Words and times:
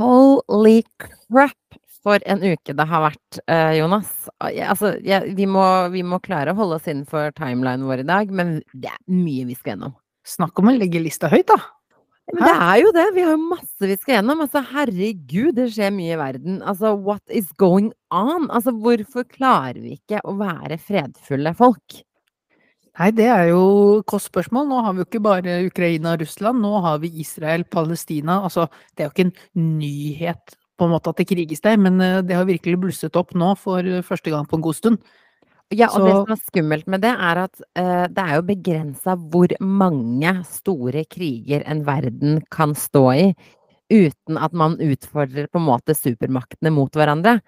Holy 0.00 0.80
crap, 1.00 1.80
for 2.00 2.22
en 2.24 2.40
uke 2.40 2.72
det 2.76 2.86
har 2.88 3.02
vært, 3.04 3.40
uh, 3.44 3.72
Jonas. 3.76 4.12
Altså, 4.40 4.94
ja, 5.04 5.20
vi, 5.26 5.44
må, 5.50 5.64
vi, 5.92 6.04
må, 6.06 6.20
klare 6.24 6.54
å 6.54 6.58
holde 6.58 6.78
oss 6.80 6.88
innenfor 6.88 7.34
timelinen 7.36 7.84
vår 7.88 8.04
i 8.04 8.08
dag, 8.08 8.32
men 8.32 8.56
det 8.72 8.92
er 8.94 9.02
mye 9.12 9.44
vi 9.50 9.58
skal 9.58 9.74
gjennom. 9.74 9.98
Snakk 10.26 10.62
om 10.62 10.70
å 10.72 10.76
legge 10.76 11.02
lista 11.02 11.28
høyt, 11.32 11.50
da. 11.52 11.60
Men 12.30 12.46
det 12.46 12.52
er 12.54 12.76
jo 12.78 12.90
det. 12.94 13.06
Vi 13.16 13.22
har 13.26 13.34
jo 13.34 13.48
masse 13.50 13.88
vi 13.90 13.96
skal 13.98 14.16
gjennom. 14.18 14.44
Altså, 14.44 14.62
herregud, 14.70 15.54
det 15.56 15.70
skjer 15.74 15.90
mye 15.94 16.14
i 16.14 16.20
verden. 16.20 16.60
Altså, 16.62 16.92
what 16.94 17.22
is 17.26 17.50
going 17.58 17.90
on? 18.14 18.46
Altså, 18.54 18.72
hvorfor 18.72 19.26
klarer 19.28 19.80
vi 19.82 19.96
ikke 19.98 20.22
å 20.24 20.36
være 20.38 20.78
fredfulle 20.80 21.52
folk? 21.58 22.00
Nei, 22.98 23.10
det 23.14 23.28
er 23.30 23.50
jo 23.52 23.62
kostspørsmål. 24.10 24.66
Nå 24.68 24.80
har 24.84 24.94
vi 24.94 25.02
jo 25.02 25.08
ikke 25.08 25.22
bare 25.24 25.60
Ukraina 25.68 26.16
og 26.16 26.24
Russland, 26.24 26.60
nå 26.60 26.80
har 26.84 26.98
vi 27.02 27.12
Israel, 27.22 27.64
Palestina. 27.64 28.40
Altså, 28.48 28.66
det 28.94 29.04
er 29.04 29.08
jo 29.08 29.14
ikke 29.14 29.28
en 29.28 29.78
nyhet 29.78 30.56
på 30.80 30.88
en 30.88 30.94
måte 30.94 31.12
at 31.12 31.20
det 31.20 31.28
kriges 31.28 31.62
der, 31.62 31.76
men 31.76 32.00
eh, 32.00 32.20
det 32.24 32.36
har 32.36 32.48
virkelig 32.48 32.80
blusset 32.80 33.16
opp 33.20 33.34
nå 33.36 33.52
for 33.60 33.84
første 34.06 34.32
gang 34.32 34.48
på 34.48 34.58
en 34.58 34.64
god 34.64 34.78
stund. 34.78 35.02
Ja, 35.70 35.86
og 35.86 36.00
Så... 36.00 36.04
det 36.06 36.14
som 36.16 36.34
er 36.34 36.42
skummelt 36.48 36.90
med 36.90 37.04
det, 37.04 37.12
er 37.14 37.44
at 37.44 37.62
uh, 37.78 38.06
det 38.10 38.24
er 38.24 38.34
jo 38.34 38.46
begrensa 38.48 39.14
hvor 39.30 39.52
mange 39.62 40.32
store 40.48 41.04
kriger 41.06 41.62
en 41.70 41.84
verden 41.86 42.40
kan 42.50 42.74
stå 42.74 43.04
i 43.14 43.26
uten 43.90 44.38
at 44.38 44.54
man 44.54 44.76
utfordrer 44.82 45.46
på 45.50 45.60
en 45.60 45.68
måte 45.68 45.94
supermaktene 45.98 46.72
mot 46.74 46.94
hverandre. 46.94 47.38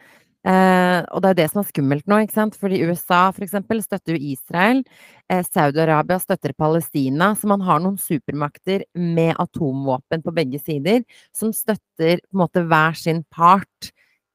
Uh, 0.42 1.06
og 1.14 1.22
det 1.22 1.28
er 1.30 1.36
det 1.38 1.44
som 1.52 1.60
er 1.60 1.68
skummelt 1.68 2.08
nå, 2.10 2.16
ikke 2.24 2.34
sant? 2.34 2.56
fordi 2.58 2.80
USA 2.82 3.28
for 3.30 3.44
eksempel 3.46 3.78
støtter 3.84 4.16
jo 4.16 4.32
Israel. 4.32 4.82
Eh, 5.30 5.44
Saudi-Arabia 5.46 6.18
støtter 6.18 6.54
Palestina. 6.58 7.30
Så 7.38 7.46
man 7.50 7.62
har 7.62 7.78
noen 7.82 7.98
supermakter 8.00 8.82
med 8.98 9.36
atomvåpen 9.38 10.24
på 10.24 10.34
begge 10.34 10.58
sider 10.62 11.04
som 11.36 11.54
støtter 11.54 12.18
på 12.24 12.34
en 12.34 12.42
måte 12.42 12.66
hver 12.66 12.98
sin 12.98 13.22
part 13.30 13.92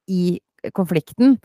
i 0.08 0.40
konflikten. 0.76 1.36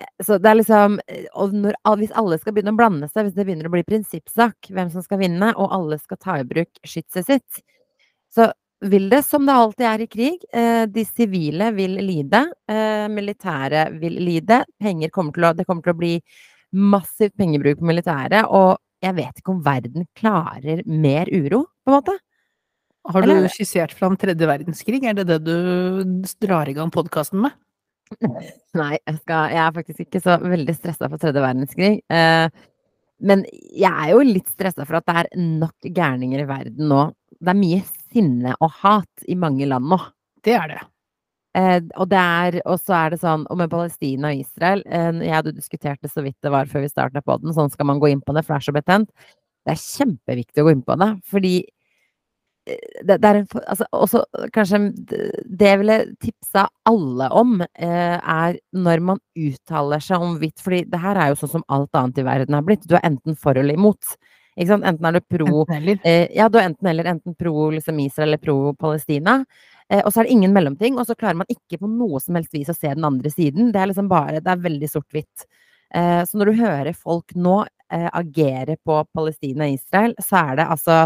Uh, 0.00 0.10
så 0.24 0.36
det 0.40 0.50
er 0.50 0.58
liksom 0.58 0.98
Og 1.40 1.54
når, 1.56 1.76
hvis 1.96 2.12
alle 2.20 2.36
skal 2.40 2.52
begynne 2.56 2.74
å 2.74 2.76
blande 2.76 3.08
seg, 3.08 3.26
hvis 3.26 3.36
det 3.36 3.46
begynner 3.48 3.68
å 3.68 3.72
bli 3.72 3.84
prinsippsak 3.84 4.72
hvem 4.72 4.92
som 4.92 5.04
skal 5.04 5.20
vinne, 5.20 5.52
og 5.56 5.72
alle 5.72 6.00
skal 6.00 6.20
ta 6.20 6.40
i 6.40 6.48
bruk 6.48 6.72
skytset 6.84 7.28
sitt, 7.28 7.62
så 8.32 8.50
vil 8.84 9.08
det, 9.10 9.22
som 9.24 9.46
det 9.46 9.54
alltid 9.56 9.86
er 9.88 10.04
i 10.04 10.08
krig. 10.10 10.42
Eh, 10.52 10.82
de 10.92 11.04
sivile 11.08 11.70
vil 11.76 11.96
lide. 12.02 12.42
Militæret 12.68 13.14
militære 13.16 13.86
vil 14.00 14.18
lide. 14.20 14.60
Penger 14.82 15.12
kommer 15.14 15.32
til 15.32 15.48
å, 15.48 15.54
det 15.56 15.66
kommer 15.68 15.86
til 15.86 15.94
å 15.94 16.00
bli 16.00 16.14
massiv 16.76 17.32
pengebruk 17.38 17.80
på 17.80 17.88
militæret. 17.88 18.50
Og 18.50 18.76
jeg 19.04 19.16
vet 19.16 19.40
ikke 19.40 19.54
om 19.54 19.64
verden 19.64 20.06
klarer 20.16 20.82
mer 20.88 21.30
uro, 21.32 21.66
på 21.84 21.92
en 21.92 21.98
måte. 21.98 22.16
Har 23.06 23.22
du 23.22 23.30
Eller? 23.30 23.52
skissert 23.52 23.94
fram 23.94 24.16
tredje 24.18 24.48
verdenskrig? 24.48 25.04
Er 25.06 25.14
det 25.14 25.28
det 25.28 25.38
du 25.46 26.24
drar 26.42 26.68
i 26.68 26.74
gang 26.74 26.90
podkasten 26.90 27.44
med? 27.44 27.54
Nei, 28.80 28.96
jeg, 28.98 29.18
skal, 29.20 29.52
jeg, 29.52 29.60
er 29.62 29.76
faktisk 29.76 30.02
ikke 30.06 30.22
så 30.22 30.38
veldig 30.42 30.74
stressa 30.74 31.10
for 31.10 31.22
tredje 31.22 31.42
verdenskrig. 31.42 31.92
Eh, 32.10 32.48
men 33.26 33.44
jeg 33.52 33.92
er 33.92 34.10
jo 34.12 34.24
litt 34.26 34.50
stressa 34.52 34.84
for 34.84 34.98
at 34.98 35.06
det 35.06 35.22
er 35.22 35.30
nok 35.62 35.88
gærninger 35.96 36.42
i 36.42 36.48
verden 36.48 36.90
nå. 36.90 37.04
Det 37.36 37.52
er 37.52 37.58
mye 37.58 37.80
sinne 38.16 38.56
og 38.60 38.72
hat 38.82 39.28
i 39.28 39.36
mange 39.38 39.68
land 39.68 39.88
nå. 39.92 40.00
Det 40.44 40.56
er 40.56 40.72
det. 40.72 40.82
Eh, 41.56 41.80
og 41.96 42.10
det 42.10 42.20
er, 42.20 42.58
og 42.68 42.76
så 42.82 42.96
er 42.98 43.14
det 43.14 43.22
sånn, 43.22 43.46
og 43.48 43.60
med 43.60 43.70
Palestina 43.72 44.28
og 44.28 44.42
Israel 44.42 44.82
eh, 44.92 45.22
Jeg 45.24 45.32
hadde 45.38 45.54
diskutert 45.56 46.02
det 46.04 46.10
så 46.12 46.24
vidt 46.24 46.36
det 46.44 46.52
var 46.52 46.68
før 46.68 46.84
vi 46.84 46.92
starta 46.92 47.22
på 47.24 47.38
den, 47.40 47.54
sånn 47.56 47.72
skal 47.72 47.88
man 47.88 48.02
gå 48.02 48.10
inn 48.12 48.20
på 48.24 48.34
det, 48.36 48.44
for 48.44 48.56
det 48.56 48.60
er 48.60 48.66
så 48.66 48.76
betent. 48.76 49.32
Det 49.64 49.72
er 49.72 49.80
kjempeviktig 49.80 50.62
å 50.62 50.66
gå 50.66 50.74
inn 50.76 50.84
på 50.84 50.98
det, 51.00 51.08
fordi 51.32 51.54
eh, 52.68 53.00
det, 53.08 53.16
det 53.22 53.30
er 53.30 53.40
en 53.40 53.48
altså, 53.62 53.88
også 53.96 54.22
kanskje 54.52 54.82
Det 55.08 55.70
jeg 55.70 55.80
ville 55.80 55.98
tipsa 56.26 56.66
alle 56.92 57.30
om, 57.40 57.56
eh, 57.64 58.18
er 58.20 58.60
når 58.76 59.06
man 59.14 59.22
uttaler 59.48 60.04
seg 60.04 60.28
om 60.28 60.36
hvitt 60.42 60.60
fordi 60.60 60.84
det 60.92 61.00
her 61.00 61.16
er 61.16 61.32
jo 61.32 61.40
sånn 61.40 61.56
som 61.56 61.68
alt 61.72 61.96
annet 61.96 62.20
i 62.20 62.26
verden 62.28 62.58
har 62.58 62.68
blitt. 62.68 62.84
Du 62.84 62.98
er 62.98 63.06
enten 63.08 63.38
for 63.38 63.56
eller 63.56 63.80
imot. 63.80 64.18
Enten 64.56 65.04
er 65.04 65.12
du 65.12 65.20
pro 65.20 65.66
eh, 65.68 66.28
Ja, 66.34 66.48
du 66.48 66.58
er 66.58 66.70
enten 66.70 66.88
eller. 66.88 67.04
Enten 67.04 67.34
pro 67.34 67.70
liksom, 67.70 67.98
Israel 68.00 68.30
eller 68.30 68.42
pro 68.42 68.72
Palestina. 68.74 69.44
Eh, 69.88 70.02
og 70.02 70.12
så 70.12 70.20
er 70.20 70.26
det 70.26 70.34
ingen 70.34 70.54
mellomting, 70.56 70.98
og 70.98 71.06
så 71.06 71.14
klarer 71.14 71.38
man 71.42 71.52
ikke 71.52 71.78
på 71.82 71.90
noe 71.90 72.20
som 72.22 72.38
helst 72.38 72.54
vis 72.56 72.72
å 72.72 72.76
se 72.76 72.90
den 72.90 73.06
andre 73.06 73.30
siden. 73.30 73.70
Det 73.72 73.80
er 73.82 73.92
liksom 73.92 74.10
bare 74.10 74.40
Det 74.40 74.52
er 74.52 74.64
veldig 74.64 74.90
sort-hvitt. 74.90 75.46
Eh, 75.94 76.22
så 76.26 76.38
når 76.38 76.50
du 76.50 76.62
hører 76.64 76.92
folk 76.96 77.34
nå 77.36 77.60
eh, 77.92 78.10
agere 78.12 78.76
på 78.84 78.98
Palestina 79.14 79.68
og 79.68 79.78
Israel, 79.78 80.16
så 80.18 80.42
er 80.42 80.60
det 80.60 80.70
altså 80.74 81.00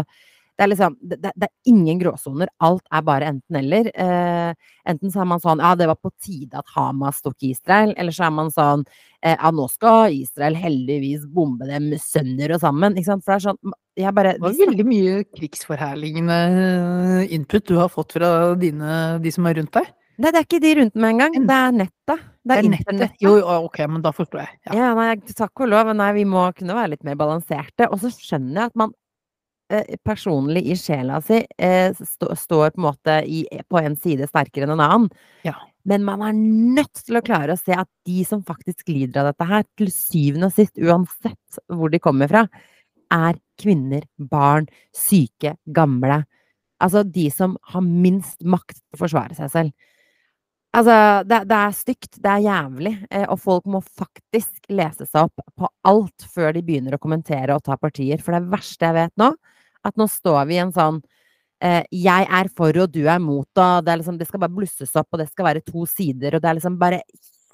det 0.57 0.65
er 0.65 0.69
liksom 0.69 0.95
det, 1.01 1.17
det, 1.23 1.47
er 1.47 1.71
ingen 1.71 1.99
gråsoner. 2.01 2.49
Alt 2.61 2.83
er 2.93 3.05
bare 3.05 3.29
enten-eller. 3.31 3.87
Eh, 3.95 4.73
enten 4.91 5.13
så 5.13 5.23
er 5.23 5.29
man 5.31 5.41
sånn 5.41 5.61
Ja, 5.63 5.71
det 5.79 5.87
var 5.89 5.97
på 5.97 6.11
tide 6.21 6.59
at 6.59 6.73
Hamas 6.75 7.23
tok 7.25 7.47
Israel. 7.47 7.95
Eller 7.97 8.15
så 8.15 8.27
er 8.27 8.35
man 8.35 8.51
sånn 8.53 8.83
eh, 9.23 9.33
Ja, 9.33 9.49
nå 9.55 9.65
skal 9.71 10.13
Israel 10.13 10.59
heldigvis 10.59 11.25
bombe 11.25 11.69
dem 11.69 11.89
sønder 12.03 12.53
og 12.57 12.61
sammen. 12.61 12.99
Ikke 12.99 13.09
sant? 13.09 13.25
For 13.25 13.33
det 13.33 13.39
er 13.39 13.47
sånn 13.49 13.79
jeg 13.99 14.15
bare 14.15 14.35
Det 14.37 14.45
var 14.45 14.59
veldig 14.59 14.85
mye 14.87 15.15
krigsforherligende 15.33 16.37
input 17.33 17.65
du 17.67 17.75
har 17.81 17.89
fått 17.91 18.15
fra 18.15 18.29
dine, 18.59 19.01
de 19.23 19.33
som 19.33 19.49
er 19.49 19.57
rundt 19.59 19.73
deg. 19.75 19.89
Nei, 20.21 20.29
det 20.29 20.37
er 20.37 20.45
ikke 20.45 20.61
de 20.61 20.71
rundt 20.77 20.95
meg 21.01 21.15
engang. 21.15 21.35
Det 21.49 21.57
er 21.57 21.75
nettet. 21.75 21.99
Det 22.05 22.15
er, 22.15 22.23
det 22.45 22.55
er 22.55 22.69
internettet. 22.69 23.19
Jo, 23.23 23.35
ok, 23.65 23.81
men 23.89 24.05
da 24.05 24.13
forstår 24.13 24.43
jeg. 24.43 24.57
Ja, 24.69 24.77
ja 24.77 24.89
nei, 24.95 25.11
takk 25.33 25.65
og 25.65 25.71
lov. 25.73 25.91
Nei, 25.97 26.11
vi 26.21 26.25
må 26.29 26.45
kunne 26.55 26.77
være 26.77 26.93
litt 26.93 27.05
mer 27.07 27.17
balanserte. 27.19 27.89
Og 27.89 27.99
så 28.03 28.13
skjønner 28.13 28.61
jeg 28.61 28.71
at 28.71 28.79
man 28.83 28.93
Eh, 28.93 29.10
personlig 30.05 30.63
i 30.71 30.77
sjela 30.79 31.19
si 31.25 31.41
eh, 31.57 31.93
stå, 31.95 32.33
står 32.37 32.73
på 32.73 32.81
en 32.81 32.87
måte 32.87 33.17
i, 33.25 33.43
på 33.69 33.81
en 33.81 33.97
side 33.99 34.27
sterkere 34.29 34.67
enn 34.67 34.75
en 34.75 34.83
annen. 34.85 35.09
Ja. 35.47 35.55
Men 35.87 36.03
man 36.05 36.21
er 36.25 36.35
nødt 36.37 37.01
til 37.05 37.17
å 37.17 37.23
klare 37.25 37.55
å 37.55 37.59
se 37.59 37.73
at 37.73 37.89
de 38.05 38.21
som 38.27 38.43
faktisk 38.45 38.91
lider 38.91 39.23
av 39.23 39.31
dette 39.31 39.47
her, 39.49 39.65
til 39.79 39.89
syvende 39.93 40.51
og 40.51 40.57
sist, 40.57 40.75
uansett 40.77 41.61
hvor 41.71 41.93
de 41.93 42.01
kommer 42.01 42.29
fra, 42.29 42.45
er 43.11 43.39
kvinner, 43.59 44.05
barn, 44.17 44.69
syke, 44.95 45.55
gamle. 45.65 46.21
Altså 46.81 47.03
de 47.03 47.27
som 47.33 47.57
har 47.73 47.85
minst 47.85 48.41
makt 48.45 48.77
til 48.77 48.99
å 48.99 49.01
forsvare 49.01 49.37
seg 49.37 49.53
selv. 49.53 49.89
Altså, 50.71 50.93
det, 51.27 51.41
det, 51.49 51.57
er 51.57 51.73
stygt, 51.75 52.13
det 52.23 52.29
er 52.31 52.43
jævlig, 52.45 52.93
eh, 53.11 53.25
og 53.27 53.41
folk 53.43 53.65
må 53.67 53.81
faktisk 53.83 54.69
lese 54.71 55.03
seg 55.03 55.27
opp 55.27 55.41
på 55.59 55.67
alt 55.89 56.23
før 56.31 56.53
de 56.55 56.61
begynner 56.63 56.95
å 56.95 57.01
kommentere 57.01 57.57
og 57.57 57.65
ta 57.65 57.75
partier. 57.75 58.21
For 58.23 58.37
det 58.37 58.47
verste 58.53 58.87
jeg 58.87 58.95
vet 58.95 59.13
nå, 59.19 59.33
at 59.87 59.97
nå 59.99 60.07
står 60.09 60.45
vi 60.49 60.57
i 60.57 60.63
en 60.63 60.73
sånn 60.75 61.01
eh, 61.63 61.83
jeg 61.93 62.27
er 62.27 62.49
for 62.57 62.77
og 62.83 62.93
du 62.93 63.03
er 63.05 63.21
mot, 63.21 63.47
og 63.49 63.85
det, 63.85 63.97
liksom, 64.01 64.17
det, 64.19 64.27
skal 64.29 64.43
bare 64.43 64.55
blusses 64.55 64.95
opp, 64.99 65.09
og 65.11 65.21
det 65.21 65.29
skal 65.31 65.49
være 65.51 65.65
to 65.65 65.85
sider, 65.89 66.35
og 66.35 66.43
det 66.43 66.51
er 66.51 66.59
liksom 66.59 66.79
bare 66.81 67.01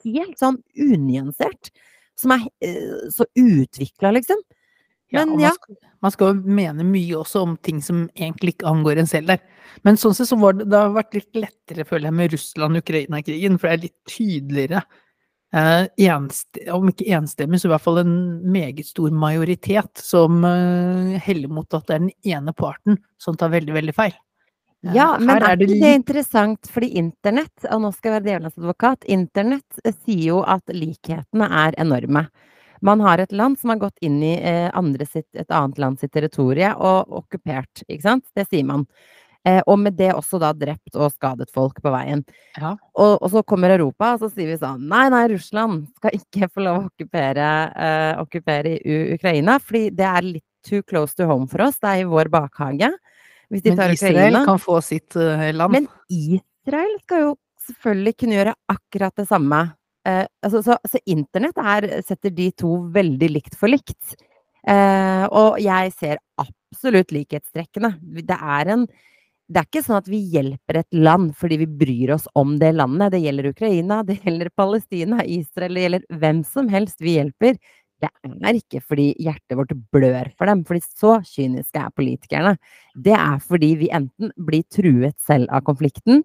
helt 0.06 0.38
sånn 0.40 0.60
unyansert. 0.74 1.72
Som 2.18 2.34
er 2.34 2.48
eh, 2.66 3.10
så 3.14 3.28
utvikla, 3.38 4.14
liksom. 4.16 4.40
Men 5.14 5.38
ja, 5.40 5.54
man, 5.54 5.56
skal, 5.56 5.76
man 6.04 6.14
skal 6.16 6.40
mene 6.44 6.84
mye 6.84 7.20
også 7.20 7.44
om 7.46 7.54
ting 7.64 7.78
som 7.84 8.08
egentlig 8.18 8.58
ikke 8.58 8.68
angår 8.68 9.00
en 9.00 9.08
selv 9.08 9.32
der. 9.32 9.44
Men 9.88 10.00
sånn 10.00 10.16
sett 10.18 10.28
så 10.28 10.38
var 10.42 10.58
det, 10.58 10.66
det 10.68 10.82
har 10.82 10.96
vært 10.96 11.16
litt 11.16 11.40
lettere, 11.40 11.86
føler 11.88 12.10
jeg, 12.10 12.18
med 12.20 12.34
Russland-Ukraina-krigen, 12.34 13.60
for 13.60 13.70
det 13.70 13.76
er 13.76 13.86
litt 13.86 14.12
tydeligere 14.12 14.82
om 16.76 16.90
ikke 16.92 17.08
enstemmig, 17.16 17.62
så 17.62 17.70
i 17.70 17.72
hvert 17.72 17.84
fall 17.86 18.02
en 18.02 18.16
meget 18.52 18.88
stor 18.90 19.14
majoritet 19.16 20.02
som 20.04 20.42
uh, 20.44 21.16
heller 21.24 21.52
mot 21.52 21.78
at 21.78 21.88
det 21.88 21.96
er 21.96 22.02
den 22.04 22.16
ene 22.36 22.54
parten 22.54 23.00
som 23.22 23.38
tar 23.40 23.54
veldig, 23.54 23.74
veldig 23.78 23.96
feil. 23.96 24.18
Uh, 24.86 24.92
ja, 24.96 25.08
men 25.20 25.40
er, 25.40 25.56
ikke 25.56 25.80
det 25.80 25.94
interessant, 26.02 26.70
fordi 26.72 26.92
internett, 27.00 27.56
og 27.72 27.82
nå 27.86 27.94
skal 27.96 28.12
jeg 28.12 28.18
være 28.18 28.28
djevelens 28.28 28.60
advokat, 28.60 29.08
internett 29.08 29.82
sier 30.04 30.26
jo 30.26 30.44
at 30.44 30.76
likhetene 30.76 31.48
er 31.64 31.80
enorme. 31.80 32.28
Man 32.86 33.02
har 33.02 33.24
et 33.24 33.32
land 33.34 33.58
som 33.58 33.72
har 33.74 33.80
gått 33.82 33.98
inn 34.06 34.20
i 34.22 34.36
sitt, 35.08 35.30
et 35.34 35.50
annet 35.50 35.80
land 35.82 35.98
sitt 36.00 36.12
territorie 36.14 36.76
og 36.76 37.16
okkupert, 37.24 37.88
ikke 37.88 38.04
sant? 38.04 38.28
Det 38.38 38.46
sier 38.52 38.68
man. 38.68 38.84
Eh, 39.46 39.62
og 39.66 39.78
med 39.80 39.98
det 40.00 40.10
også 40.16 40.40
da 40.42 40.52
drept 40.56 40.98
og 40.98 41.14
skadet 41.14 41.50
folk 41.54 41.80
på 41.84 41.92
veien. 41.94 42.24
Ja. 42.58 42.74
Og, 42.98 43.14
og, 43.22 43.30
så 43.32 43.44
kommer 43.48 43.76
Europa, 43.76 44.16
og 44.16 44.26
så 44.26 44.32
sier 44.34 44.52
vi 44.52 44.60
sånn 44.60 44.88
Nei, 44.90 45.06
nei, 45.14 45.24
Russland 45.34 45.86
skal 46.00 46.18
ikke 46.18 46.50
få 46.52 46.66
lov 46.66 46.80
å 46.80 46.90
okkupere, 46.90 47.50
eh, 47.88 48.12
okkupere 48.24 48.78
Ukraina, 49.16 49.58
fordi 49.64 49.90
det 49.96 50.08
er 50.10 50.30
litt 50.36 50.46
too 50.68 50.84
close 50.84 51.16
to 51.16 51.28
home 51.30 51.48
for 51.52 51.64
oss. 51.68 51.80
Det 51.80 51.94
er 51.94 52.04
i 52.04 52.10
vår 52.10 52.32
bakhage. 52.34 52.92
Men 53.48 53.62
Israel 53.64 53.96
Ukraina. 53.96 54.46
kan 54.46 54.60
få 54.60 54.82
sitt 54.84 55.16
uh, 55.16 55.48
land. 55.56 55.72
Men 55.72 55.86
Israel 56.12 56.98
skal 57.06 57.22
jo 57.24 57.36
selvfølgelig 57.68 58.16
kunne 58.20 58.40
gjøre 58.40 58.56
akkurat 58.74 59.16
det 59.16 59.28
samme. 59.30 59.62
Eh, 60.08 60.26
altså, 60.44 60.62
så, 60.64 60.78
så, 60.88 61.02
internett 61.10 61.60
her 61.60 61.88
setter 62.08 62.34
de 62.36 62.50
to 62.56 62.78
veldig 62.96 63.30
likt 63.32 63.58
for 63.60 63.72
likt. 63.72 64.16
Eh, 64.68 65.26
og 65.32 65.60
jeg 65.64 65.94
ser 65.96 66.20
absolutt 66.40 67.14
likhetstrekkene. 67.16 67.94
Det 68.28 68.38
er 68.38 68.74
en 68.76 68.88
det 69.48 69.62
er 69.62 69.68
ikke 69.70 69.84
sånn 69.86 70.00
at 70.02 70.08
vi 70.12 70.20
hjelper 70.34 70.82
et 70.82 70.96
land 70.96 71.32
fordi 71.40 71.62
vi 71.62 71.68
bryr 71.80 72.14
oss 72.18 72.26
om 72.36 72.58
det 72.60 72.74
landet. 72.76 73.14
Det 73.16 73.22
gjelder 73.24 73.50
Ukraina, 73.54 74.02
det 74.08 74.20
gjelder 74.24 74.52
Palestina, 74.60 75.24
Israel, 75.24 75.78
det 75.78 75.86
gjelder 75.86 76.08
hvem 76.24 76.42
som 76.48 76.72
helst 76.74 77.04
vi 77.04 77.16
hjelper. 77.18 77.60
Det 77.98 78.10
er 78.46 78.58
ikke 78.60 78.82
fordi 78.86 79.08
hjertet 79.24 79.58
vårt 79.58 79.72
blør 79.96 80.28
for 80.38 80.46
dem, 80.52 80.60
fordi 80.68 80.84
så 80.86 81.16
kyniske 81.26 81.82
er 81.82 81.94
politikerne. 81.98 82.52
Det 82.94 83.16
er 83.18 83.40
fordi 83.42 83.72
vi 83.80 83.88
enten 83.96 84.30
blir 84.38 84.68
truet 84.70 85.16
selv 85.24 85.50
av 85.50 85.64
konflikten, 85.66 86.22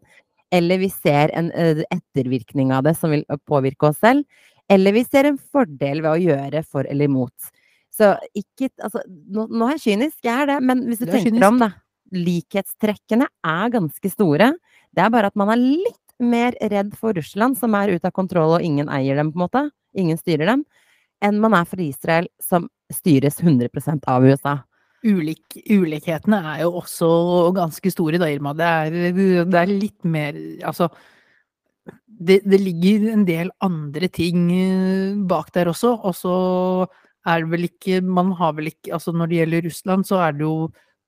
eller 0.53 0.83
vi 0.83 0.91
ser 0.93 1.33
en 1.33 1.49
eh, 1.57 1.81
ettervirkning 1.95 2.75
av 2.77 2.85
det 2.85 2.93
som 2.99 3.15
vil 3.15 3.25
påvirke 3.49 3.89
oss 3.89 4.03
selv, 4.05 4.27
eller 4.69 4.93
vi 4.99 5.05
ser 5.07 5.31
en 5.31 5.39
fordel 5.41 6.03
ved 6.05 6.11
å 6.11 6.21
gjøre 6.21 6.61
for 6.69 6.85
eller 6.91 7.09
imot. 7.09 7.53
Så 7.93 8.13
ikke 8.37 8.69
Altså, 8.83 9.01
nå, 9.09 9.47
nå 9.49 9.67
er 9.71 9.79
jeg 9.79 9.85
kynisk, 9.87 10.19
jeg 10.25 10.35
er 10.45 10.53
det, 10.53 10.59
men 10.69 10.85
hvis 10.91 11.01
du 11.01 11.07
Du 11.07 11.11
er 11.11 11.17
tenker 11.17 11.31
kynisk. 11.31 11.49
om, 11.49 11.59
da. 11.65 11.71
Likhetstrekkene 12.13 13.27
er 13.27 13.73
ganske 13.73 14.13
store. 14.13 14.53
Det 14.93 15.05
er 15.05 15.13
bare 15.13 15.33
at 15.33 15.39
man 15.39 15.53
er 15.55 15.61
litt 15.61 15.99
mer 16.23 16.57
redd 16.61 16.93
for 16.99 17.17
Russland, 17.17 17.59
som 17.59 17.75
er 17.79 17.95
ute 17.97 18.09
av 18.09 18.15
kontroll 18.15 18.59
og 18.59 18.65
ingen 18.65 18.91
eier 18.93 19.19
dem, 19.19 19.33
på 19.33 19.41
en 19.41 19.47
måte. 19.47 19.65
Ingen 19.99 20.21
styrer 20.21 20.53
dem. 20.53 20.67
Enn 21.23 21.41
man 21.43 21.55
er 21.57 21.67
for 21.69 21.81
Israel, 21.83 22.29
som 22.43 22.69
styres 22.93 23.41
100% 23.41 24.07
av 24.11 24.27
USA. 24.27 24.59
Ulik, 25.03 25.57
ulikhetene 25.67 26.39
er 26.53 26.61
jo 26.63 26.77
også 26.79 27.09
ganske 27.57 27.91
store 27.91 28.21
da, 28.23 28.29
Irma. 28.31 28.53
Det 28.55 28.69
er, 28.69 28.99
det 29.51 29.59
er 29.59 29.71
litt 29.71 30.05
mer 30.07 30.37
Altså 30.63 30.87
det, 32.23 32.39
det 32.47 32.61
ligger 32.63 33.09
en 33.11 33.25
del 33.27 33.51
andre 33.67 34.07
ting 34.13 34.45
eh, 34.55 35.17
bak 35.27 35.51
der 35.57 35.73
også, 35.73 35.97
og 36.07 36.15
så 36.15 36.37
er 37.27 37.43
det 37.43 37.51
vel 37.51 37.67
ikke 37.67 37.99
Man 38.03 38.31
har 38.39 38.55
vel 38.55 38.71
ikke 38.71 38.93
Altså 38.95 39.15
når 39.15 39.31
det 39.31 39.41
gjelder 39.41 39.67
Russland, 39.67 40.07
så 40.07 40.21
er 40.23 40.39
det 40.39 40.47
jo 40.47 40.55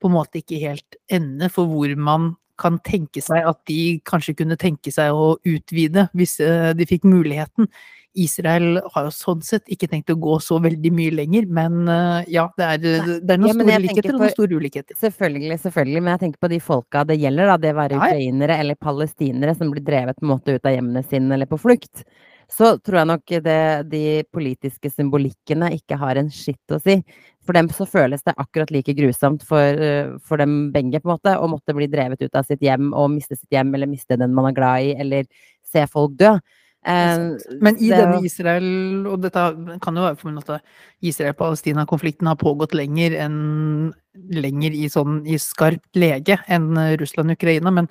på 0.04 0.10
en 0.10 0.18
måte 0.18 0.42
ikke 0.42 0.60
helt 0.60 0.98
ende 1.08 1.48
for 1.52 1.70
hvor 1.70 1.96
man 1.96 2.34
kan 2.60 2.78
tenke 2.86 3.22
seg 3.24 3.46
at 3.48 3.58
de 3.66 3.98
kanskje 4.06 4.36
kunne 4.38 4.58
tenke 4.60 4.92
seg 4.94 5.16
å 5.16 5.34
utvide 5.48 6.08
hvis 6.14 6.38
eh, 6.44 6.70
de 6.76 6.86
fikk 6.86 7.06
muligheten. 7.08 7.66
Israel 8.14 8.78
har 8.94 9.08
jo 9.08 9.10
sånn 9.10 9.40
sett 9.42 9.66
ikke 9.74 9.88
tenkt 9.90 10.12
å 10.12 10.18
gå 10.22 10.36
så 10.42 10.60
veldig 10.62 10.92
mye 10.94 11.14
lenger, 11.16 11.48
men 11.50 11.80
eh, 11.90 12.28
ja, 12.36 12.44
det 12.54 12.68
er, 12.76 12.84
det 13.24 13.34
er 13.34 13.40
noen 13.42 13.50
Ja, 13.50 13.56
store 13.64 13.80
likheter 13.82 14.12
og 14.12 14.20
noen 14.20 14.34
store 14.36 14.60
ulikheter. 14.60 14.98
Selvfølgelig, 15.00 15.58
selvfølgelig, 15.64 16.02
men 16.04 16.14
jeg 16.14 16.22
tenker 16.22 16.44
på 16.44 16.52
de 16.52 16.60
folka 16.62 17.02
det 17.08 17.18
gjelder, 17.18 17.50
da. 17.50 17.56
Det 17.64 17.74
være 17.80 17.98
ukrainere 17.98 18.60
eller 18.62 18.78
palestinere 18.78 19.56
som 19.58 19.72
blir 19.74 19.82
drevet 19.88 20.20
på 20.20 20.28
en 20.28 20.34
måte 20.36 20.54
ut 20.54 20.70
av 20.70 20.76
hjemmene 20.76 21.02
sine 21.08 21.34
eller 21.34 21.50
på 21.50 21.58
flukt. 21.64 22.04
Så 22.50 22.74
tror 22.84 23.00
jeg 23.00 23.10
nok 23.10 23.34
det, 23.44 23.60
de 23.90 24.02
politiske 24.32 24.90
symbolikkene 24.92 25.72
ikke 25.76 25.98
har 26.00 26.20
en 26.20 26.30
skitt 26.32 26.74
å 26.74 26.80
si. 26.82 26.98
For 27.44 27.56
dem 27.56 27.68
så 27.72 27.86
føles 27.88 28.24
det 28.24 28.36
akkurat 28.40 28.72
like 28.72 28.94
grusomt 28.96 29.44
for, 29.44 29.60
eh, 29.60 30.12
for 30.24 30.40
dem 30.40 30.72
begge, 30.72 31.00
på 31.00 31.10
en 31.10 31.16
måte, 31.16 31.36
å 31.36 31.48
måtte 31.50 31.74
bli 31.76 31.88
drevet 31.92 32.22
ut 32.22 32.34
av 32.34 32.46
sitt 32.48 32.60
hjem 32.64 32.92
og 32.92 33.10
miste 33.16 33.36
sitt 33.36 33.50
hjem, 33.52 33.74
eller 33.74 33.90
miste 33.90 34.18
den 34.18 34.34
man 34.34 34.48
er 34.50 34.56
glad 34.56 34.82
i, 34.82 34.94
eller 35.00 35.24
se 35.64 35.84
folk 35.90 36.16
dø. 36.16 36.38
Eh, 36.86 37.36
Men 37.60 37.76
i 37.80 37.88
denne 37.88 38.22
Israel, 38.24 39.06
og 39.08 39.20
dette 39.24 39.44
kan 39.80 39.96
jo 39.96 40.04
være 40.04 40.18
for 40.20 40.56
at 40.56 40.62
Israel-Palestina-konflikten 41.02 42.28
har 42.28 42.36
pågått 42.36 42.76
lenger 42.76 43.16
enn 43.24 43.92
lenger 44.30 44.72
i 44.72 44.88
sånn 44.88 45.26
i 45.26 45.36
skarpt 45.40 45.96
lege 45.96 46.38
enn 46.48 46.76
Russland-Ukraina, 47.00 47.72
men 47.72 47.88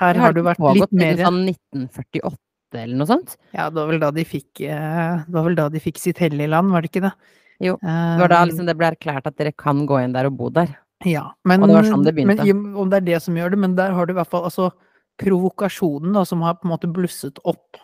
her 0.00 0.14
har 0.14 0.32
det 0.32 0.44
vært 0.44 0.62
litt 0.74 0.92
mer 0.92 1.16
siden 1.16 1.26
sånn 1.26 1.44
1948 1.88 2.43
eller 2.82 2.96
noe 2.96 3.06
sånt. 3.06 3.36
Ja, 3.54 3.68
det 3.70 3.76
var 3.78 3.86
vel 3.92 4.00
da 4.00 4.10
de 4.10 4.24
fikk 4.24 4.60
eh, 4.60 5.24
da 5.54 5.68
de 5.70 5.80
fikk 5.80 5.98
sitt 5.98 6.18
hellige 6.18 6.48
land, 6.50 6.70
var 6.74 6.82
det 6.82 6.90
ikke 6.90 7.02
det? 7.06 7.12
Jo, 7.60 7.74
Eh, 7.82 8.16
Det 8.16 8.20
var 8.20 8.28
da 8.28 8.44
liksom 8.44 8.66
det 8.66 8.76
ble 8.76 8.90
erklært 8.90 9.26
at 9.26 9.36
dere 9.36 9.52
kan 9.52 9.86
gå 9.86 10.02
inn 10.04 10.12
der 10.12 10.26
og 10.26 10.36
bo 10.36 10.50
der. 10.50 10.76
Ja, 11.04 11.32
men, 11.44 11.62
Og 11.62 11.68
det 11.68 11.74
var 11.76 11.82
sånn 11.84 12.04
det 12.04 12.14
begynte. 12.16 12.44
men 12.44 12.74
om 12.76 12.88
det 12.90 12.96
er 13.02 13.06
det 13.12 13.22
som 13.22 13.34
gjør 13.34 13.50
det, 13.50 13.58
men 13.58 13.74
der 13.76 13.92
har 13.92 14.06
du 14.06 14.12
i 14.12 14.16
hvert 14.16 14.28
fall 14.30 14.44
altså 14.44 14.72
provokasjonen 15.18 16.12
da, 16.16 16.24
som 16.24 16.42
har 16.42 16.54
på 16.58 16.66
en 16.66 16.72
måte 16.74 16.90
blusset 16.92 17.38
opp 17.44 17.78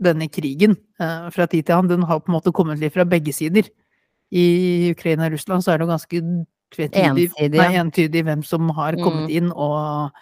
denne 0.00 0.28
krigen 0.32 0.76
eh, 1.00 1.28
fra 1.34 1.46
tid 1.50 1.66
til 1.66 1.76
annen, 1.76 1.88
den 1.90 2.06
har 2.08 2.20
på 2.20 2.30
en 2.32 2.38
måte 2.38 2.52
kommet 2.56 2.78
litt 2.80 2.94
fra 2.94 3.04
begge 3.04 3.32
sider. 3.36 3.66
I 4.32 4.92
Ukraina 4.94 5.26
og 5.26 5.32
Russland 5.34 5.64
så 5.66 5.72
er 5.74 5.78
det 5.80 5.86
jo 5.88 5.90
ganske 5.92 6.22
tvetydig, 6.70 7.26
Ensidig, 7.34 7.58
nei, 7.58 7.74
entydig 7.82 8.22
hvem 8.24 8.44
som 8.46 8.68
har 8.76 8.94
kommet 9.00 9.26
Mm. 9.28 9.36
inn 9.36 9.50
og, 9.52 10.12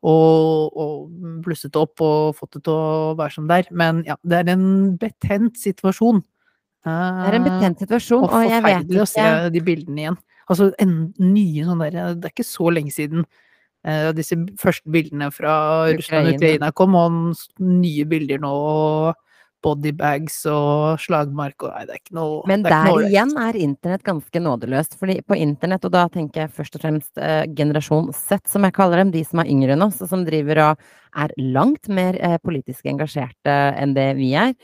og, 0.00 0.76
og 0.80 1.42
blusset 1.44 1.76
opp 1.76 2.00
og 2.04 2.36
fått 2.38 2.56
det 2.56 2.64
til 2.68 2.72
å 2.76 3.14
være 3.18 3.36
som 3.36 3.48
det 3.50 3.62
er. 3.62 3.70
Men 3.76 4.02
ja, 4.08 4.16
det 4.24 4.40
er 4.40 4.52
en 4.54 4.66
betent 5.00 5.60
situasjon. 5.60 6.22
Det 6.86 7.28
er 7.28 7.36
en 7.36 7.44
betent 7.44 7.82
situasjon, 7.82 8.24
og 8.24 8.34
og 8.38 8.46
jeg 8.46 8.64
vet 8.64 8.64
forferdelig 8.64 9.02
å 9.02 9.08
se 9.10 9.28
de 9.52 9.64
bildene 9.64 10.04
igjen. 10.04 10.20
Altså 10.50 10.70
en 10.82 10.94
nye 11.22 11.64
sånn 11.66 11.82
der 11.84 11.98
Det 12.18 12.26
er 12.26 12.32
ikke 12.32 12.48
så 12.48 12.70
lenge 12.72 12.90
siden 12.94 13.26
uh, 13.86 14.10
disse 14.16 14.38
første 14.58 14.90
bildene 14.90 15.28
fra 15.34 15.52
Russland 15.92 16.32
og. 16.32 16.38
Ukraina 16.40 16.72
kom, 16.72 16.96
og 16.98 17.60
nye 17.60 18.06
bilder 18.08 18.40
nå, 18.42 18.50
og 18.50 19.29
bodybags 19.64 20.36
og 20.50 21.00
slagmark 21.02 21.66
og 21.66 21.74
Nei, 21.74 21.84
det 21.88 21.94
er 21.94 22.00
ikke 22.00 22.16
noe 22.18 22.42
Men 22.50 22.64
er 22.64 22.74
der 22.74 22.88
noe 22.88 23.06
igjen 23.08 23.32
er 23.40 23.58
internett 23.60 24.04
ganske 24.06 24.42
nådeløst. 24.42 24.98
fordi 25.00 25.20
på 25.26 25.38
internett, 25.38 25.84
og 25.84 25.94
da 25.94 26.06
tenker 26.12 26.44
jeg 26.44 26.54
først 26.56 26.76
og 26.78 26.84
fremst 26.84 27.20
eh, 27.20 27.44
generasjon 27.56 28.12
Z, 28.16 28.40
som 28.50 28.66
jeg 28.66 28.76
kaller 28.76 29.02
dem, 29.02 29.14
de 29.14 29.24
som 29.24 29.42
er 29.42 29.50
yngre 29.52 29.76
enn 29.76 29.86
oss, 29.86 30.00
og 30.02 30.12
som 30.12 30.26
driver 30.26 30.62
og 30.66 30.84
er 31.24 31.34
langt 31.38 31.88
mer 31.88 32.18
eh, 32.20 32.38
politisk 32.42 32.86
engasjerte 32.90 33.56
enn 33.80 33.96
det 33.96 34.12
vi 34.18 34.34
er. 34.38 34.54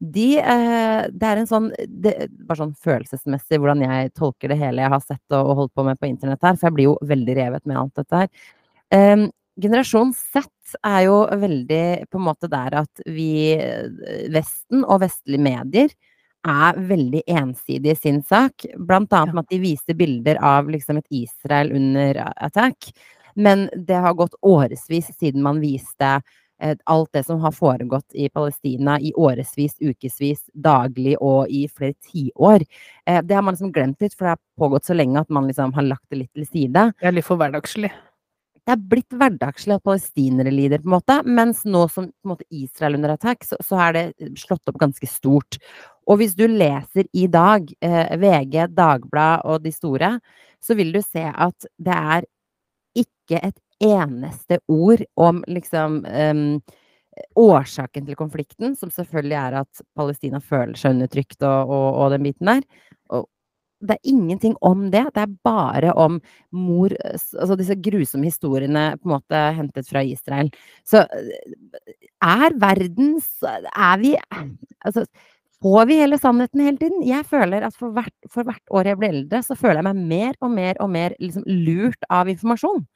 De, 0.00 0.28
eh, 0.40 1.02
det 1.12 1.26
er 1.28 1.42
en 1.42 1.48
sånn 1.48 1.66
det, 1.84 2.14
Bare 2.48 2.62
sånn 2.62 2.72
følelsesmessig 2.80 3.58
hvordan 3.60 3.82
jeg 3.84 4.14
tolker 4.16 4.48
det 4.48 4.56
hele 4.62 4.80
jeg 4.80 4.92
har 4.94 5.02
sett 5.04 5.34
og, 5.36 5.42
og 5.42 5.58
holdt 5.58 5.74
på 5.76 5.84
med 5.84 6.00
på 6.00 6.08
internett 6.08 6.40
her, 6.46 6.56
for 6.56 6.70
jeg 6.70 6.78
blir 6.78 6.88
jo 6.88 6.96
veldig 7.04 7.36
revet 7.36 7.68
med 7.68 7.82
alt 7.82 8.00
dette 8.00 8.22
her. 8.22 8.32
Em, 8.96 9.28
generasjon 9.62 10.12
Z 10.16 10.46
er 10.86 11.04
jo 11.08 11.22
veldig 11.40 11.84
på 12.10 12.20
en 12.20 12.26
måte 12.26 12.50
der 12.50 12.80
at 12.82 13.02
vi, 13.06 13.52
eh, 13.54 14.30
Vesten 14.32 14.84
og 14.84 15.02
vestlige 15.04 15.42
medier, 15.42 15.92
er 16.46 16.76
veldig 16.88 17.22
ensidige 17.28 17.92
i 17.92 18.00
sin 18.00 18.22
sak. 18.22 18.64
Blant 18.78 19.12
annet 19.12 19.34
med 19.34 19.44
at 19.44 19.52
de 19.52 19.60
viser 19.60 19.96
bilder 19.96 20.38
av 20.40 20.70
liksom 20.72 21.00
et 21.00 21.06
Israel 21.10 21.72
under 21.76 22.22
attack. 22.36 22.92
Men 23.34 23.68
det 23.76 24.00
har 24.00 24.14
gått 24.14 24.34
årevis 24.42 25.10
siden 25.18 25.42
man 25.42 25.60
viste 25.60 26.22
eh, 26.60 26.76
alt 26.84 27.12
det 27.12 27.24
som 27.26 27.40
har 27.40 27.52
foregått 27.52 28.14
i 28.14 28.28
Palestina 28.28 28.98
i 29.00 29.12
årevis, 29.12 29.76
ukevis, 29.80 30.46
daglig 30.54 31.16
og 31.20 31.48
i 31.48 31.66
flere 31.68 31.94
tiår. 32.10 32.64
Eh, 33.06 33.22
det 33.22 33.34
har 33.34 33.42
man 33.42 33.54
liksom 33.54 33.72
glemt 33.72 34.00
litt, 34.00 34.16
for 34.16 34.24
det 34.24 34.36
har 34.36 34.44
pågått 34.58 34.88
så 34.88 34.96
lenge 34.96 35.20
at 35.20 35.30
man 35.30 35.48
liksom 35.48 35.74
har 35.76 35.88
lagt 35.88 36.08
det 36.10 36.24
litt 36.24 36.32
til 36.34 36.48
side 36.48 36.92
Det 37.00 37.12
er 37.12 37.16
litt 37.16 37.28
for 37.28 37.40
hverdagslig. 37.40 37.92
Det 38.66 38.74
er 38.74 38.82
blitt 38.92 39.16
hverdagslig 39.16 39.76
at 39.76 39.86
palestinere 39.86 40.52
lider, 40.52 40.82
på 40.82 40.90
en 40.90 40.96
måte, 40.96 41.16
mens 41.26 41.62
nå 41.68 41.86
som 41.92 42.10
måte, 42.26 42.46
Israel 42.50 42.98
under 42.98 43.14
attack, 43.14 43.46
så, 43.46 43.58
så 43.64 43.80
er 43.86 43.96
det 43.96 44.32
slått 44.40 44.70
opp 44.70 44.78
ganske 44.80 45.08
stort. 45.10 45.58
Og 46.10 46.20
hvis 46.20 46.36
du 46.38 46.46
leser 46.50 47.08
i 47.16 47.26
dag, 47.30 47.70
eh, 47.84 48.12
VG, 48.20 48.68
Dagbladet 48.76 49.48
og 49.48 49.64
de 49.64 49.72
store, 49.74 50.12
så 50.60 50.76
vil 50.78 50.92
du 50.94 51.00
se 51.04 51.24
at 51.30 51.70
det 51.80 51.96
er 51.96 52.28
ikke 53.00 53.40
et 53.40 53.58
eneste 53.80 54.60
ord 54.68 55.02
om 55.16 55.40
liksom 55.48 56.02
em, 56.10 56.60
årsaken 57.38 58.06
til 58.06 58.18
konflikten, 58.18 58.74
som 58.76 58.92
selvfølgelig 58.92 59.38
er 59.40 59.58
at 59.62 59.82
Palestina 59.96 60.40
føler 60.42 60.76
seg 60.78 60.96
undertrykt 60.96 61.40
og, 61.42 61.72
og, 61.72 61.88
og 62.02 62.14
den 62.14 62.26
biten 62.28 62.50
der. 62.52 62.64
Det 63.80 63.96
er 63.96 64.12
ingenting 64.12 64.54
om 64.60 64.90
det. 64.92 65.06
Det 65.14 65.24
er 65.24 65.34
bare 65.44 65.94
om 65.96 66.20
mor 66.52 66.92
Altså 67.00 67.56
disse 67.56 67.76
grusomme 67.80 68.28
historiene 68.28 68.84
på 69.00 69.08
en 69.08 69.14
måte 69.16 69.42
hentet 69.56 69.88
fra 69.88 70.02
Israel. 70.04 70.50
Så 70.84 71.06
er 72.20 72.56
verden 72.60 73.18
Er 73.72 74.00
vi 74.02 74.16
Altså 74.84 75.06
Får 75.60 75.90
vi 75.90 75.98
hele 76.00 76.16
sannheten 76.16 76.62
hele 76.64 76.78
tiden? 76.80 77.02
Jeg 77.04 77.26
føler 77.28 77.66
at 77.66 77.74
for 77.76 77.92
hvert, 77.92 78.14
for 78.32 78.48
hvert 78.48 78.72
år 78.72 78.88
jeg 78.88 78.96
blir 78.96 79.10
eldre, 79.12 79.42
så 79.44 79.56
føler 79.58 79.82
jeg 79.82 79.88
meg 79.90 80.06
mer 80.08 80.38
og 80.40 80.54
mer 80.54 80.78
og 80.80 80.88
mer 80.88 81.14
liksom 81.20 81.44
lurt 81.44 82.06
av 82.08 82.30
informasjon. 82.32 82.86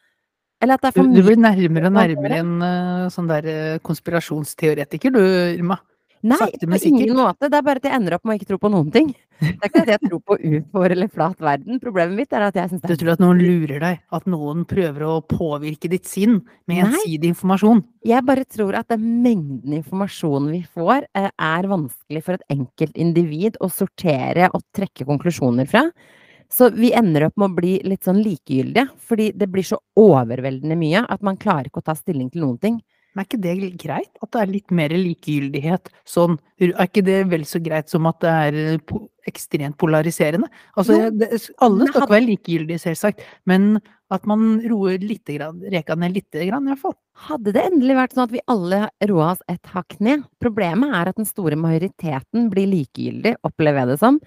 Eller 0.64 0.78
at 0.78 0.84
det 0.86 0.88
er 0.88 0.94
for 0.96 1.10
du 1.10 1.18
du 1.18 1.26
blir 1.26 1.36
nærmere 1.36 1.90
og 1.90 1.92
nærmere 1.92 2.38
en 2.40 2.54
uh, 2.64 3.10
sånn 3.12 3.28
der 3.28 3.48
eh, 3.52 3.80
konspirasjonsteoretiker, 3.84 5.12
du, 5.12 5.20
Irma. 5.58 5.76
Nei, 6.24 6.38
sakte, 6.40 6.66
på 6.66 6.78
ingen 6.88 7.12
måte. 7.18 7.50
Det 7.52 7.58
er 7.58 7.64
bare 7.66 7.80
at 7.82 7.84
jeg 7.84 7.92
ender 7.98 8.16
opp 8.16 8.24
med 8.24 8.32
å 8.32 8.38
ikke 8.38 8.48
tro 8.48 8.56
på 8.62 8.70
noen 8.72 8.88
ting. 8.94 9.10
Det 9.42 9.50
er 9.52 9.68
ikke 9.68 9.82
at 9.82 9.90
jeg 9.92 10.00
tror 10.06 10.20
på 10.24 10.36
ufoer 10.40 10.94
eller 10.94 11.10
flat 11.12 11.42
verden. 11.42 11.80
Problemet 11.82 12.16
mitt 12.16 12.32
er 12.32 12.46
at 12.46 12.56
jeg 12.56 12.70
syns 12.70 12.80
det 12.80 12.88
er 12.88 12.94
Du 12.94 13.02
tror 13.02 13.12
at 13.12 13.20
noen 13.20 13.42
lurer 13.42 13.82
deg, 13.82 14.00
at 14.16 14.30
noen 14.30 14.64
prøver 14.70 15.04
å 15.04 15.18
påvirke 15.28 15.90
ditt 15.92 16.08
sinn 16.08 16.38
med 16.70 16.78
Nei. 16.78 16.86
ensidig 16.86 17.34
informasjon. 17.34 17.84
Jeg 18.08 18.24
bare 18.24 18.46
tror 18.48 18.78
at 18.80 18.88
den 18.94 19.04
mengden 19.26 19.76
informasjon 19.82 20.48
vi 20.54 20.62
får, 20.64 21.08
eh, 21.12 21.28
er 21.28 21.70
vanskelig 21.74 22.24
for 22.24 22.38
et 22.38 22.56
enkelt 22.56 22.96
individ 22.96 23.60
å 23.60 23.68
sortere 23.68 24.48
og 24.54 24.64
trekke 24.72 25.04
konklusjoner 25.04 25.68
fra. 25.68 25.90
Så 26.48 26.70
vi 26.72 26.92
ender 26.96 27.26
opp 27.28 27.36
med 27.36 27.50
å 27.50 27.56
bli 27.56 27.76
litt 27.84 28.06
sånn 28.06 28.22
likegyldige, 28.22 28.88
fordi 29.02 29.32
det 29.36 29.48
blir 29.50 29.66
så 29.66 29.80
overveldende 29.98 30.76
mye 30.78 31.04
at 31.04 31.24
man 31.26 31.36
klarer 31.40 31.68
ikke 31.68 31.82
å 31.82 31.88
ta 31.90 31.96
stilling 31.98 32.30
til 32.30 32.44
noen 32.46 32.60
ting. 32.62 32.82
Men 33.14 33.22
er 33.22 33.28
ikke 33.28 33.42
det 33.44 33.72
greit? 33.78 34.10
At 34.24 34.32
det 34.34 34.40
er 34.42 34.50
litt 34.50 34.72
mer 34.74 34.92
likegyldighet? 34.94 35.90
Sånn, 36.08 36.38
er 36.58 36.74
ikke 36.82 37.04
det 37.06 37.20
vel 37.30 37.44
så 37.46 37.60
greit 37.62 37.92
som 37.92 38.08
at 38.10 38.18
det 38.24 38.32
er 38.48 38.62
eh, 38.64 38.80
po 38.82 39.06
ekstremt 39.24 39.78
polariserende? 39.80 40.50
Altså, 40.76 40.98
Jo, 40.98 41.12
det, 41.14 41.30
alle 41.64 41.86
skal 41.88 42.02
ikke 42.02 42.12
være 42.12 42.26
likegyldige, 42.26 42.82
selvsagt, 42.82 43.22
men 43.48 43.78
at 44.12 44.26
man 44.28 44.58
roer 44.68 44.98
litt 45.00 45.30
grann, 45.30 45.62
reka 45.72 45.96
ned 45.96 46.18
lite 46.18 46.44
grann, 46.44 46.66
i 46.66 46.74
hvert 46.74 46.82
fall. 46.82 46.96
Hadde 47.30 47.54
det 47.54 47.62
endelig 47.70 47.96
vært 47.96 48.16
sånn 48.16 48.26
at 48.26 48.34
vi 48.34 48.42
alle 48.52 48.80
roa 49.08 49.30
oss 49.32 49.46
et 49.48 49.72
hakk 49.72 49.96
ned? 50.04 50.26
Problemet 50.44 50.92
er 50.98 51.10
at 51.10 51.20
den 51.20 51.28
store 51.28 51.56
majoriteten 51.56 52.50
blir 52.52 52.68
likegyldig, 52.74 53.38
opplever 53.48 53.84
jeg 53.84 53.94
det 53.94 53.98
som, 54.02 54.20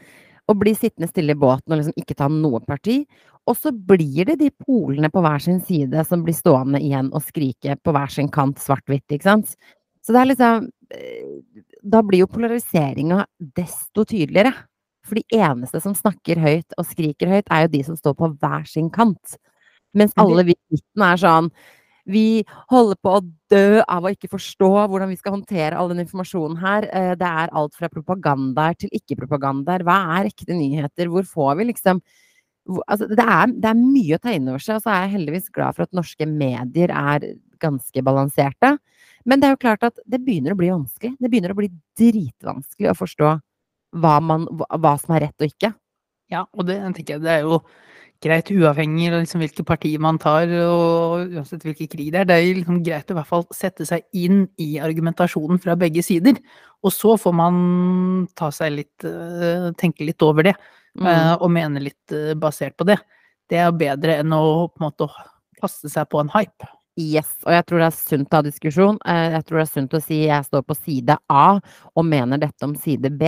og 0.47 0.59
blir 0.61 0.77
sittende 0.77 1.09
stille 1.09 1.35
i 1.35 1.39
båten 1.39 1.73
og 1.73 1.81
liksom 1.81 1.97
ikke 1.99 2.15
ta 2.17 2.29
noe 2.31 2.61
parti. 2.67 3.01
Og 3.47 3.55
så 3.59 3.71
blir 3.71 4.27
det 4.27 4.37
de 4.41 4.49
polene 4.51 5.09
på 5.11 5.23
hver 5.23 5.43
sin 5.43 5.59
side 5.63 6.03
som 6.07 6.23
blir 6.23 6.35
stående 6.35 6.81
igjen 6.83 7.11
og 7.15 7.23
skrike 7.23 7.77
på 7.83 7.93
hver 7.95 8.11
sin 8.11 8.31
kant 8.31 8.59
svart-hvitt, 8.63 9.05
ikke 9.11 9.27
sant. 9.27 9.55
Så 10.03 10.15
det 10.15 10.21
er 10.21 10.29
liksom 10.31 10.67
eh, 10.95 11.63
Da 11.83 12.01
blir 12.03 12.23
jo 12.23 12.31
polariseringa 12.31 13.25
desto 13.55 14.05
tydeligere. 14.07 14.53
For 15.07 15.19
de 15.19 15.39
eneste 15.39 15.79
som 15.83 15.95
snakker 15.95 16.39
høyt 16.43 16.75
og 16.75 16.87
skriker 16.87 17.31
høyt, 17.31 17.47
er 17.51 17.65
jo 17.65 17.73
de 17.77 17.83
som 17.87 17.99
står 17.99 18.15
på 18.19 18.31
hver 18.41 18.67
sin 18.67 18.89
kant. 18.91 19.37
Mens 19.95 20.15
alle 20.19 20.43
vi 20.49 20.55
i 20.55 20.75
midten 20.75 21.05
er 21.07 21.19
sånn 21.21 21.47
Vi 22.07 22.43
holder 22.71 22.97
på 23.03 23.15
å 23.17 23.23
dø 23.51 23.81
av 23.83 24.05
å 24.07 24.11
ikke 24.13 24.29
forstå 24.31 24.69
hvordan 24.87 25.11
vi 25.11 25.17
skal 25.19 25.35
håndtere 25.35 25.75
all 25.75 25.91
den 25.91 26.03
informasjonen 26.05 26.59
her. 26.61 26.87
Eh, 26.91 27.15
Det 27.19 27.27
er 27.27 27.51
alt 27.51 27.75
fra 27.75 27.89
propagandaer 27.91 28.77
til 28.79 28.89
ikke-propagandaer. 28.95 29.83
Hva 29.83 29.97
er 30.19 30.31
ekte 30.31 30.55
nyheter? 30.55 31.11
Hvor 31.11 31.27
får 31.27 31.57
vi 31.57 31.73
liksom 31.73 32.01
Altså, 32.67 33.05
det 33.07 33.23
er, 33.23 33.47
det 33.63 33.69
er 33.69 33.77
mye 33.79 34.17
å 34.17 34.19
ta 34.19 34.33
inn 34.35 34.49
over 34.51 34.59
seg, 34.59 34.75
og 34.75 34.81
så 34.83 34.91
er 34.91 35.05
jeg 35.05 35.13
heldigvis 35.13 35.45
glad 35.55 35.75
for 35.77 35.85
at 35.85 35.93
norske 35.95 36.25
medier 36.27 36.91
er 36.91 37.23
ganske 37.63 38.03
balanserte. 38.03 38.73
Men 39.23 39.39
det 39.39 39.47
er 39.47 39.53
jo 39.55 39.61
klart 39.61 39.85
at 39.87 40.01
det 40.03 40.19
begynner 40.25 40.51
å 40.51 40.59
bli 40.59 40.73
vanskelig. 40.73 41.13
Det 41.15 41.29
begynner 41.31 41.53
å 41.53 41.57
bli 41.59 41.69
dritvanskelig 41.99 42.91
å 42.91 42.97
forstå 42.99 43.29
hva, 44.03 44.17
man, 44.19 44.49
hva, 44.51 44.93
som 44.99 45.15
er 45.15 45.27
rett 45.27 45.43
og 45.43 45.47
ikke. 45.47 45.71
Ja, 46.31 46.43
og 46.51 46.67
det 46.67 46.81
tenker 46.97 47.15
jeg 47.15 47.23
det 47.23 47.37
er 47.37 47.47
jo 47.47 47.61
greit 48.23 48.49
uavhengig 48.51 49.09
av 49.11 49.21
liksom 49.21 49.41
hvilke 49.43 49.63
partier 49.67 50.01
man 50.01 50.17
tar, 50.21 50.49
og 50.63 51.33
uansett 51.35 51.65
hvilken 51.65 51.89
krig 51.91 52.11
det 52.13 52.21
er. 52.23 52.29
Det 52.29 52.37
er 52.37 52.59
liksom 52.59 52.79
greit 52.85 53.11
å 53.11 53.15
i 53.15 53.17
hvert 53.19 53.29
fall 53.29 53.45
sette 53.55 53.85
seg 53.87 54.05
inn 54.17 54.45
i 54.61 54.77
argumentasjonen 54.83 55.61
fra 55.61 55.75
begge 55.79 56.03
sider. 56.05 56.39
Og 56.85 56.93
så 56.93 57.15
får 57.19 57.33
man 57.37 57.59
ta 58.37 58.49
seg 58.53 58.75
litt 58.75 59.05
eh, 59.07 59.69
Tenke 59.77 60.05
litt 60.07 60.21
over 60.25 60.49
det, 60.49 60.55
Mm. 60.97 61.05
eh, 61.05 61.33
og 61.37 61.51
mene 61.53 61.81
litt 61.83 62.11
eh, 62.15 62.33
basert 62.33 62.73
på 62.77 62.85
det. 62.89 62.95
Det 63.47 63.59
er 63.61 63.71
bedre 63.71 64.15
enn 64.23 64.31
å 64.33 64.65
på 64.73 64.81
en 64.81 64.87
måte 64.87 65.05
kaste 65.61 65.91
seg 65.93 66.07
på 66.09 66.17
en 66.23 66.31
hype. 66.33 66.65
Yes, 66.97 67.27
og 67.45 67.53
jeg 67.53 67.65
tror 67.69 67.81
det 67.83 67.87
er 67.91 67.93
sunt 67.93 68.31
å 68.33 68.39
ha 68.39 68.43
diskusjon. 68.47 68.95
Eh, 69.05 69.27
Jeg 69.35 69.45
tror 69.45 69.59
det 69.59 69.63
er 69.67 69.69
sunt 69.69 69.91
å 69.93 69.99
si 70.01 70.15
jeg 70.25 70.45
står 70.47 70.63
på 70.65 70.73
side 70.79 71.13
A 71.29 71.59
og 71.93 72.05
mener 72.09 72.39
dette 72.41 72.65
om 72.65 72.73
side 72.73 73.11
B, 73.19 73.27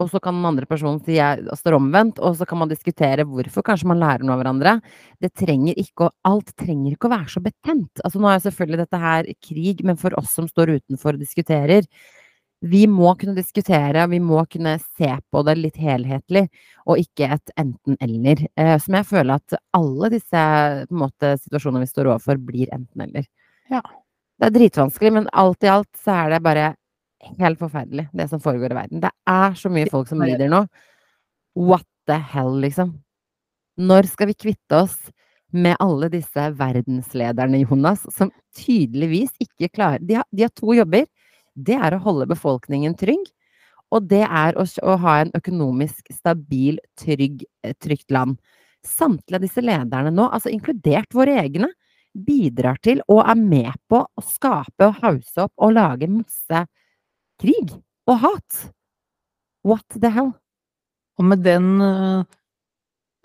og 0.00 0.08
så 0.08 0.18
kan 0.22 0.38
den 0.38 0.48
andre 0.48 0.64
personen 0.66 0.96
si 1.04 1.18
jeg 1.18 1.44
står 1.60 1.76
omvendt, 1.76 2.22
og 2.24 2.38
så 2.38 2.46
kan 2.48 2.62
man 2.62 2.72
diskutere 2.72 3.26
hvorfor. 3.28 3.62
Kanskje 3.68 3.90
man 3.92 4.00
lærer 4.00 4.24
noe 4.24 4.38
av 4.38 4.40
hverandre. 4.40 4.74
Det 5.20 5.32
trenger 5.36 5.76
ikke 5.76 6.08
å, 6.08 6.14
alt 6.24 6.54
trenger 6.56 6.96
ikke 6.96 7.10
å 7.10 7.12
være 7.12 7.28
så 7.36 7.44
betent. 7.44 8.00
Altså 8.02 8.22
nå 8.22 8.32
er 8.32 8.40
selvfølgelig 8.46 8.80
dette 8.86 9.02
her 9.04 9.28
krig, 9.44 9.84
men 9.84 10.00
for 10.00 10.16
oss 10.18 10.32
som 10.32 10.48
står 10.48 10.78
utenfor 10.80 11.12
og 11.18 11.20
diskuterer, 11.26 11.84
vi 12.62 12.84
må 12.86 13.10
kunne 13.18 13.34
diskutere, 13.34 14.04
vi 14.06 14.20
må 14.22 14.44
kunne 14.50 14.76
se 14.78 15.08
på 15.30 15.42
det 15.46 15.56
litt 15.58 15.78
helhetlig, 15.82 16.44
og 16.86 17.00
ikke 17.02 17.32
et 17.34 17.52
enten-eller. 17.58 18.44
Eh, 18.54 18.76
som 18.82 18.96
jeg 18.98 19.08
føler 19.08 19.40
at 19.40 19.56
alle 19.74 20.10
disse 20.12 20.42
måte, 20.94 21.32
situasjonene 21.42 21.82
vi 21.82 21.90
står 21.90 22.12
overfor, 22.12 22.38
blir 22.38 22.70
enten-eller. 22.74 23.26
Ja. 23.72 23.82
Det 24.38 24.48
er 24.48 24.54
dritvanskelig, 24.54 25.12
men 25.18 25.26
alt 25.38 25.66
i 25.66 25.72
alt 25.72 25.90
så 25.98 26.14
er 26.20 26.36
det 26.36 26.42
bare 26.46 26.68
helt 27.40 27.58
forferdelig, 27.58 28.06
det 28.14 28.28
som 28.30 28.42
foregår 28.42 28.74
i 28.74 28.78
verden. 28.78 29.02
Det 29.02 29.10
er 29.30 29.58
så 29.58 29.70
mye 29.72 29.90
folk 29.90 30.10
som 30.10 30.22
lider 30.22 30.50
nå. 30.50 30.62
What 31.58 31.86
the 32.06 32.18
hell, 32.32 32.54
liksom? 32.62 32.94
Når 33.82 34.06
skal 34.12 34.30
vi 34.30 34.38
kvitte 34.38 34.84
oss 34.84 34.96
med 35.52 35.76
alle 35.82 36.08
disse 36.12 36.46
verdenslederne, 36.56 37.60
Jonas, 37.66 38.06
som 38.14 38.30
tydeligvis 38.56 39.34
ikke 39.42 39.68
klarer 39.74 40.02
De 40.04 40.16
har, 40.20 40.26
de 40.32 40.46
har 40.46 40.52
to 40.56 40.74
jobber. 40.76 41.06
Det 41.52 41.76
er 41.76 41.94
å 41.94 42.02
holde 42.02 42.28
befolkningen 42.30 42.96
trygg, 42.98 43.24
og 43.92 44.08
det 44.08 44.24
er 44.24 44.56
å, 44.56 44.64
å 44.64 44.96
ha 45.02 45.18
en 45.20 45.32
økonomisk 45.36 46.12
stabil, 46.14 46.78
trygg, 46.98 47.44
eh, 47.64 47.76
trygt 47.76 48.12
land. 48.14 48.38
Samtlige 48.82 49.38
av 49.38 49.44
disse 49.44 49.62
lederne 49.62 50.12
nå, 50.14 50.26
altså 50.32 50.52
inkludert 50.52 51.12
våre 51.14 51.36
egne, 51.42 51.68
bidrar 52.12 52.76
til 52.84 53.00
og 53.08 53.22
er 53.24 53.38
med 53.40 53.72
på 53.88 54.02
å 54.04 54.24
skape 54.24 54.88
og 54.88 54.98
hause 55.00 55.46
opp 55.46 55.64
og 55.64 55.74
lage 55.78 56.08
masse 56.12 56.64
krig 57.40 57.72
og 58.08 58.18
hat. 58.24 58.68
What 59.64 59.86
the 59.96 60.10
hell? 60.12 60.32
Og 61.20 61.28
med 61.28 61.44
den 61.44 61.68
eh, 61.84 62.24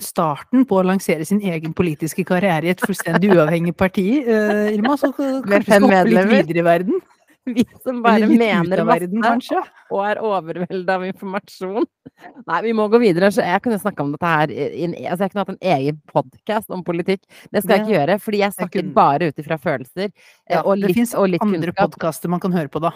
starten 0.03 0.65
på 0.69 0.79
å 0.79 0.85
lansere 0.85 1.25
sin 1.25 1.41
egen 1.41 1.73
politiske 1.75 2.25
karriere 2.27 2.69
i 2.69 2.73
et 2.75 2.83
fullstendig 2.83 3.31
uavhengig 3.33 3.73
parti, 3.77 4.07
eh, 4.21 4.73
Irma, 4.75 4.97
så 4.99 5.11
kan 5.15 5.39
skal 5.63 5.87
hoppe 5.87 6.03
litt 6.11 6.33
videre 6.33 6.61
i 6.61 6.67
verden? 6.67 6.99
Vi 7.57 7.63
som 7.83 8.01
bare 8.03 8.27
mener 8.27 8.81
verden, 8.85 9.19
masse 9.21 9.47
kanskje? 9.47 9.61
og 9.91 10.01
er 10.05 10.19
overvelda 10.21 10.95
av 10.99 11.05
informasjon. 11.07 11.85
Nei, 12.49 12.61
vi 12.65 12.73
må 12.75 12.87
gå 12.91 12.99
videre. 12.99 13.29
Så 13.31 13.43
jeg 13.45 13.61
kunne 13.63 13.79
snakka 13.79 14.03
om 14.03 14.11
dette 14.15 14.31
her 14.33 14.51
i, 14.53 14.67
i, 14.67 14.83
en- 14.87 14.95
Altså, 15.07 15.23
jeg 15.25 15.31
kunne 15.33 15.45
hatt 15.45 15.53
en 15.55 15.69
egen 15.77 15.99
podkast 16.11 16.69
om 16.75 16.83
politikk. 16.87 17.23
Det 17.51 17.63
skal 17.63 17.77
jeg 17.77 17.85
ikke 17.85 17.95
gjøre, 17.97 18.17
fordi 18.27 18.41
jeg 18.43 18.55
snakker 18.57 18.81
kunne- 18.83 18.93
bare 18.97 19.29
ut 19.31 19.43
ifra 19.43 19.57
følelser. 19.61 20.09
eh, 20.11 20.55
Ja, 20.57 20.61
og 20.63 20.75
det 20.81 20.87
litt, 20.89 20.97
fins 20.99 21.13
andre 21.15 21.73
podkaster 21.77 22.29
man 22.29 22.39
kan 22.43 22.51
høre 22.51 22.67
på, 22.73 22.81
da. 22.83 22.91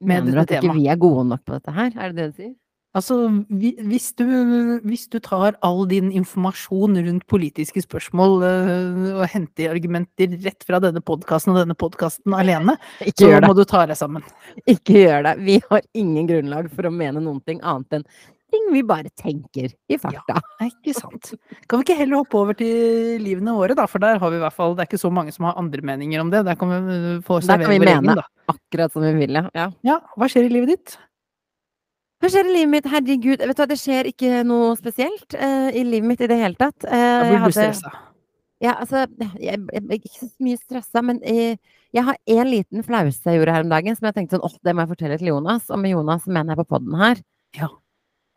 med 0.00 0.24
Mener 0.24 0.32
du 0.32 0.40
at 0.44 0.50
ikke 0.62 0.74
vi 0.74 0.88
er 0.88 0.96
gode 0.96 1.24
nok 1.28 1.44
på 1.44 1.54
dette 1.58 1.72
her? 1.74 1.92
Er 1.96 2.12
det 2.12 2.16
det 2.16 2.26
du 2.32 2.42
sier? 2.42 2.54
Altså, 2.96 3.18
hvis 3.52 4.08
du, 4.16 4.24
hvis 4.88 5.04
du 5.12 5.18
tar 5.20 5.58
all 5.66 5.82
din 5.90 6.08
informasjon 6.16 6.96
rundt 7.04 7.26
politiske 7.28 7.82
spørsmål 7.84 8.46
øh, 8.48 9.02
og 9.18 9.26
henter 9.28 9.74
argumenter 9.74 10.38
rett 10.46 10.64
fra 10.64 10.80
denne 10.82 11.02
podkasten 11.04 11.52
og 11.52 11.60
denne 11.60 11.76
podkasten 11.78 12.32
alene, 12.34 12.78
Ikke 13.04 13.28
så 13.28 13.42
må 13.44 13.52
du 13.58 13.62
ta 13.68 13.84
deg 13.90 14.00
sammen. 14.00 14.24
Ikke 14.64 15.04
gjør 15.04 15.28
det. 15.28 15.36
Vi 15.44 15.60
har 15.68 15.84
ingen 15.92 16.30
grunnlag 16.30 16.72
for 16.72 16.88
å 16.88 16.94
mene 16.94 17.20
noen 17.20 17.44
ting 17.44 17.60
annet 17.60 18.00
enn 18.00 18.08
ting 18.48 18.70
vi 18.72 18.82
bare 18.86 19.10
tenker 19.12 19.72
i 19.92 19.98
farta. 20.00 20.38
Ja, 20.38 20.68
Ikke 20.70 20.94
sant. 20.96 21.34
Kan 21.68 21.82
vi 21.82 21.88
ikke 21.88 21.98
heller 21.98 22.22
hoppe 22.22 22.38
over 22.40 22.56
til 22.56 23.20
livene 23.20 23.52
våre, 23.56 23.76
da? 23.76 23.84
For 23.90 24.02
der 24.02 24.20
har 24.22 24.32
vi 24.32 24.38
i 24.38 24.42
hvert 24.42 24.56
fall 24.56 24.76
Det 24.76 24.84
er 24.84 24.90
ikke 24.90 25.02
så 25.04 25.10
mange 25.12 25.34
som 25.34 25.48
har 25.48 25.58
andre 25.60 25.84
meninger 25.84 26.22
om 26.22 26.32
det. 26.32 26.44
Der 26.48 26.56
kan 26.58 26.72
vi 26.72 26.96
øh, 26.96 27.10
få 27.26 27.42
servere 27.44 27.76
vår 27.76 27.92
egen, 27.92 28.14
da. 28.22 28.24
Akkurat 28.48 28.94
som 28.94 29.04
vi 29.04 29.12
vil, 29.18 29.36
ja. 29.36 29.44
ja. 29.52 29.68
Ja, 29.84 30.00
hva 30.16 30.30
skjer 30.32 30.48
i 30.48 30.54
livet 30.54 30.72
ditt? 30.72 30.96
Hva 32.18 32.28
skjer 32.32 32.48
i 32.48 32.52
livet 32.56 32.70
mitt? 32.72 32.86
Herregud, 32.90 33.38
vet 33.38 33.54
du 33.56 33.62
hva, 33.62 33.66
det 33.70 33.78
skjer 33.78 34.08
ikke 34.10 34.42
noe 34.46 34.72
spesielt 34.78 35.36
uh, 35.38 35.68
i 35.70 35.84
livet 35.86 36.08
mitt 36.10 36.22
i 36.24 36.28
det 36.30 36.38
hele 36.40 36.58
tatt. 36.58 36.82
Uh, 36.82 36.98
jeg 36.98 37.24
blir 37.28 37.36
du 37.36 37.42
hadde- 37.44 37.56
stressa. 37.60 37.92
Ja, 38.58 38.72
altså, 38.82 39.04
jeg, 39.22 39.38
jeg, 39.38 39.58
jeg 39.70 39.98
ikke 40.00 40.10
så 40.18 40.28
mye 40.42 40.58
stressa, 40.58 41.02
men 41.06 41.20
jeg, 41.22 41.60
jeg 41.94 42.02
har 42.08 42.16
en 42.34 42.48
liten 42.50 42.82
flause 42.82 43.22
jeg 43.30 43.38
gjorde 43.38 43.52
her 43.54 43.62
om 43.62 43.70
dagen, 43.70 43.94
som 43.94 44.08
jeg 44.08 44.16
tenkte 44.16 44.34
sånn, 44.34 44.48
åh, 44.48 44.56
det 44.66 44.74
må 44.74 44.82
jeg 44.82 44.90
fortelle 44.96 45.18
til 45.20 45.30
Jonas. 45.30 45.68
Og 45.70 45.78
med 45.78 45.92
Jonas 45.94 46.26
mener 46.26 46.56
jeg 46.56 46.58
på 46.64 46.70
podden 46.76 46.96
her. 46.98 47.20
Ja, 47.58 47.68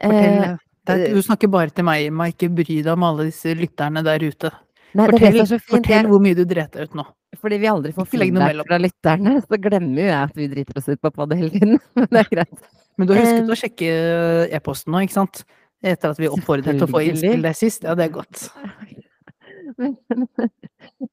Eh, 0.02 0.10
Fortell. 0.10 0.58
Er, 0.90 1.02
eh, 1.06 1.14
du 1.14 1.22
snakker 1.22 1.50
bare 1.54 1.70
til 1.70 1.86
meg, 1.86 2.08
Irma. 2.08 2.26
Ikke 2.32 2.48
bry 2.50 2.64
deg 2.82 2.88
om 2.90 3.04
alle 3.06 3.28
disse 3.28 3.52
lytterne 3.54 4.02
der 4.02 4.24
ute. 4.26 4.50
nei, 4.98 5.06
Fortell, 5.12 5.60
fortell 5.70 6.08
hvor 6.10 6.22
mye 6.24 6.34
du 6.40 6.42
dreit 6.50 6.72
deg 6.74 6.90
ut 6.90 6.96
nå. 6.98 7.06
Fordi 7.40 7.58
vi 7.62 7.70
aldri 7.72 7.94
får 7.96 8.08
feedback 8.12 8.62
fra 8.68 8.80
lytterne, 8.82 9.38
så 9.46 9.60
glemmer 9.62 10.02
jo 10.02 10.08
jeg 10.10 10.20
at 10.20 10.38
vi 10.38 10.48
driter 10.52 10.80
oss 10.82 10.90
ut 10.92 11.02
på 11.02 11.12
podd 11.16 11.36
hele 11.38 11.52
tiden. 11.54 11.80
Men 11.98 12.08
det 12.12 12.24
er 12.26 12.32
greit. 12.36 12.70
Men 13.00 13.08
du 13.08 13.14
har 13.16 13.22
husket 13.24 13.46
Eh, 13.46 13.52
å 13.54 13.60
sjekke 13.62 13.92
e-posten 14.58 14.92
nå, 14.94 15.04
ikke 15.06 15.20
sant? 15.20 15.44
Etter 15.82 16.12
at 16.14 16.20
vi 16.22 16.30
oppfordret 16.30 16.76
til 16.76 16.86
å 16.86 16.92
få 16.92 17.02
innspill 17.08 17.46
der 17.46 17.56
sist. 17.58 17.88
Ja, 17.88 17.96
det 17.98 18.10
er 18.10 18.18
godt. 18.20 18.50
Men- 19.80 19.98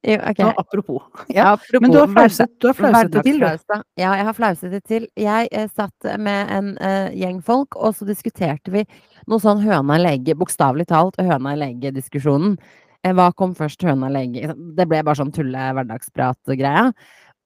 Jo, 0.04 0.16
ok. 0.30 0.38
Nå, 0.38 0.48
apropos. 0.56 1.02
Ja. 1.28 1.52
Apropos 1.52 1.80
Men 1.80 1.92
du 1.92 1.98
har 1.98 2.08
flauset, 2.08 2.50
du 2.60 2.66
har 2.68 2.74
flauset 2.76 3.12
det 3.12 3.22
til, 3.26 3.38
du. 3.40 3.80
Ja, 4.00 4.12
jeg 4.16 4.26
har 4.28 4.34
flauset 4.36 4.72
det 4.72 4.82
til. 4.88 5.06
Jeg 5.18 5.48
eh, 5.52 5.68
satt 5.76 6.08
med 6.20 6.52
en 6.54 6.70
eh, 6.84 7.14
gjeng 7.18 7.40
folk, 7.44 7.76
og 7.76 7.96
så 7.96 8.08
diskuterte 8.08 8.72
vi 8.74 8.84
noe 9.28 9.40
sånn 9.42 9.62
høna 9.64 9.98
lege, 10.00 10.36
bokstavelig 10.38 10.88
talt 10.90 11.18
høna 11.20 11.54
lege-diskusjonen. 11.60 12.56
Eh, 12.58 12.84
hva 13.16 13.30
kom 13.36 13.54
først, 13.56 13.82
høna 13.86 14.10
lege? 14.12 14.52
Det 14.76 14.86
ble 14.88 15.02
bare 15.04 15.18
sånn 15.20 15.32
tulle 15.34 15.70
hverdagsprat-greia. 15.76 16.88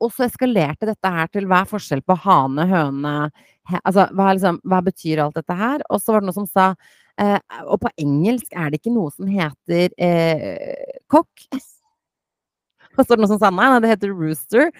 Og 0.02 0.11
så 0.14 0.26
eskalerte 0.26 0.88
dette 0.88 1.12
her 1.14 1.28
til 1.31 1.47
hva 1.50 1.62
er 1.62 1.71
forskjell 1.71 2.02
på 2.07 2.16
hane, 2.25 2.66
høne 2.71 3.12
he, 3.71 3.78
Altså 3.85 4.09
hva, 4.11 4.33
liksom, 4.35 4.59
hva 4.66 4.81
betyr 4.83 5.23
alt 5.23 5.38
dette 5.38 5.59
her? 5.59 5.85
Og 5.90 6.02
så 6.02 6.14
var 6.14 6.23
det 6.23 6.31
noen 6.31 6.40
som 6.40 6.49
sa 6.50 6.73
eh, 7.21 7.38
Og 7.69 7.78
på 7.85 7.92
engelsk 8.02 8.57
er 8.57 8.73
det 8.73 8.81
ikke 8.81 8.95
noe 8.97 9.12
som 9.14 9.31
heter 9.31 9.95
eh, 9.95 10.99
kokk. 11.12 11.47
Og 12.97 13.04
så 13.04 13.12
var 13.12 13.14
det 13.14 13.23
noen 13.23 13.35
som 13.37 13.42
sa 13.45 13.52
nei, 13.54 13.71
nei, 13.71 13.78
det 13.85 13.95
heter 13.95 14.16
rooster. 14.16 14.73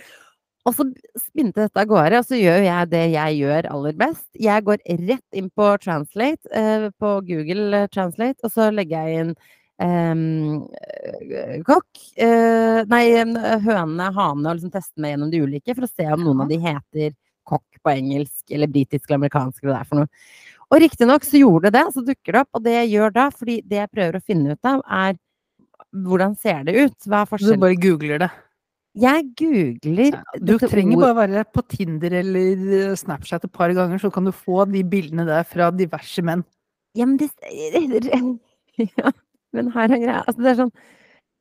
Og 0.63 0.77
så 0.77 0.85
spinte 1.19 1.65
dette 1.65 1.81
av 1.81 1.89
gårde, 1.91 2.21
og 2.21 2.27
så 2.29 2.39
gjør 2.39 2.61
jeg 2.63 2.91
det 2.93 3.07
jeg 3.17 3.39
gjør 3.41 3.67
aller 3.73 3.97
best. 3.99 4.29
Jeg 4.39 4.63
går 4.69 4.85
rett 5.09 5.39
inn 5.39 5.49
på 5.59 5.71
Translate, 5.83 6.47
eh, 6.55 6.87
på 7.03 7.17
Google 7.27 7.81
eh, 7.81 7.89
Translate, 7.91 8.39
og 8.47 8.53
så 8.55 8.69
legger 8.71 9.09
jeg 9.09 9.25
inn 9.25 9.33
eh, 9.33 9.57
kokk 11.67 12.01
eh, 12.21 12.83
Nei, 12.91 13.03
høne, 13.65 14.09
hane, 14.15 14.47
og 14.47 14.55
liksom 14.59 14.73
teste 14.75 15.01
meg 15.03 15.15
gjennom 15.15 15.33
de 15.33 15.43
ulike 15.43 15.75
for 15.75 15.87
å 15.87 15.91
se 15.91 16.07
om 16.13 16.23
noen 16.23 16.45
av 16.45 16.53
de 16.53 16.59
heter 16.63 17.15
kokk 17.49 17.81
på 17.83 17.91
engelsk, 17.91 18.45
eller 18.55 18.71
britisk 18.71 19.09
eller 19.09 19.19
amerikansk, 19.23 19.63
eller 19.65 19.75
det 19.75 19.81
er 19.81 19.89
for 19.91 20.03
noe. 20.03 20.11
Og 20.73 20.81
riktignok 20.81 21.27
så 21.27 21.41
gjorde 21.41 21.69
det 21.69 21.75
det, 21.81 21.85
så 21.97 22.05
dukker 22.07 22.33
det 22.37 22.43
opp. 22.45 22.51
Og 22.57 22.63
det 22.65 22.77
jeg 22.77 22.93
gjør 22.95 23.13
da, 23.17 23.27
fordi 23.35 23.57
det 23.67 23.81
jeg 23.81 23.91
prøver 23.93 24.17
å 24.17 24.25
finne 24.25 24.55
ut 24.55 24.71
av, 24.71 24.81
er 24.87 25.19
hvordan 25.93 26.37
ser 26.41 26.63
det 26.69 26.77
ut? 26.79 26.97
Hva 27.05 27.25
er 27.27 27.43
Du 27.43 27.51
bare 27.61 27.77
googler 27.83 28.23
det. 28.23 28.31
Jeg 29.03 29.27
googler 29.41 30.17
Du 30.41 30.59
trenger 30.61 30.97
ord- 30.99 31.03
bare 31.17 31.17
være 31.33 31.45
på 31.53 31.63
Tinder 31.69 32.13
eller 32.21 32.65
eh, 32.79 32.95
Snapchat 32.97 33.45
et 33.45 33.53
par 33.53 33.73
ganger, 33.73 33.99
så 33.99 34.13
kan 34.13 34.25
du 34.25 34.33
få 34.33 34.65
de 34.71 34.85
bildene 34.85 35.27
der 35.29 35.45
fra 35.49 35.71
diverse 35.73 36.23
menn. 36.25 36.45
Ja, 36.95 37.07
men 37.07 37.17
det 37.17 37.31
ja. 38.97 39.13
Men 39.53 39.71
her 39.75 39.91
er 39.91 40.01
greia 40.01 40.25
Altså, 40.25 40.41
det 40.43 40.53
er 40.53 40.61
sånn 40.65 40.75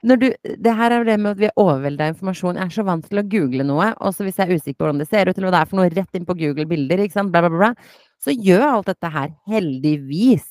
du, 0.02 0.32
det 0.42 0.74
her 0.74 0.94
er 0.96 1.04
det 1.06 1.18
med 1.22 1.36
at 1.36 1.42
vi 1.42 1.46
er 1.46 1.60
overvelda 1.62 2.08
av 2.08 2.16
informasjon. 2.16 2.58
Jeg 2.58 2.72
er 2.72 2.74
så 2.74 2.86
vant 2.88 3.06
til 3.06 3.22
å 3.22 3.28
google 3.30 3.66
noe, 3.68 3.92
og 4.02 4.16
hvis 4.18 4.40
jeg 4.40 4.48
er 4.48 4.58
usikker 4.58 4.80
på 4.80 4.88
hvordan 4.88 5.02
det 5.04 5.10
ser 5.12 5.30
ut, 5.30 5.36
eller 5.36 5.48
hva 5.48 5.54
det 5.54 5.60
er 5.60 5.70
for 5.70 5.78
noe, 5.78 5.92
rett 5.94 6.18
inn 6.18 6.26
på 6.26 6.38
Google 6.40 6.66
bilder, 6.70 7.04
ikke 7.04 7.20
sant, 7.20 7.34
bla, 7.34 7.44
bla, 7.46 7.52
bla, 7.54 7.92
så 8.22 8.34
gjør 8.34 8.66
alt 8.66 8.90
dette 8.90 9.12
her 9.14 9.30
heldigvis. 9.52 10.48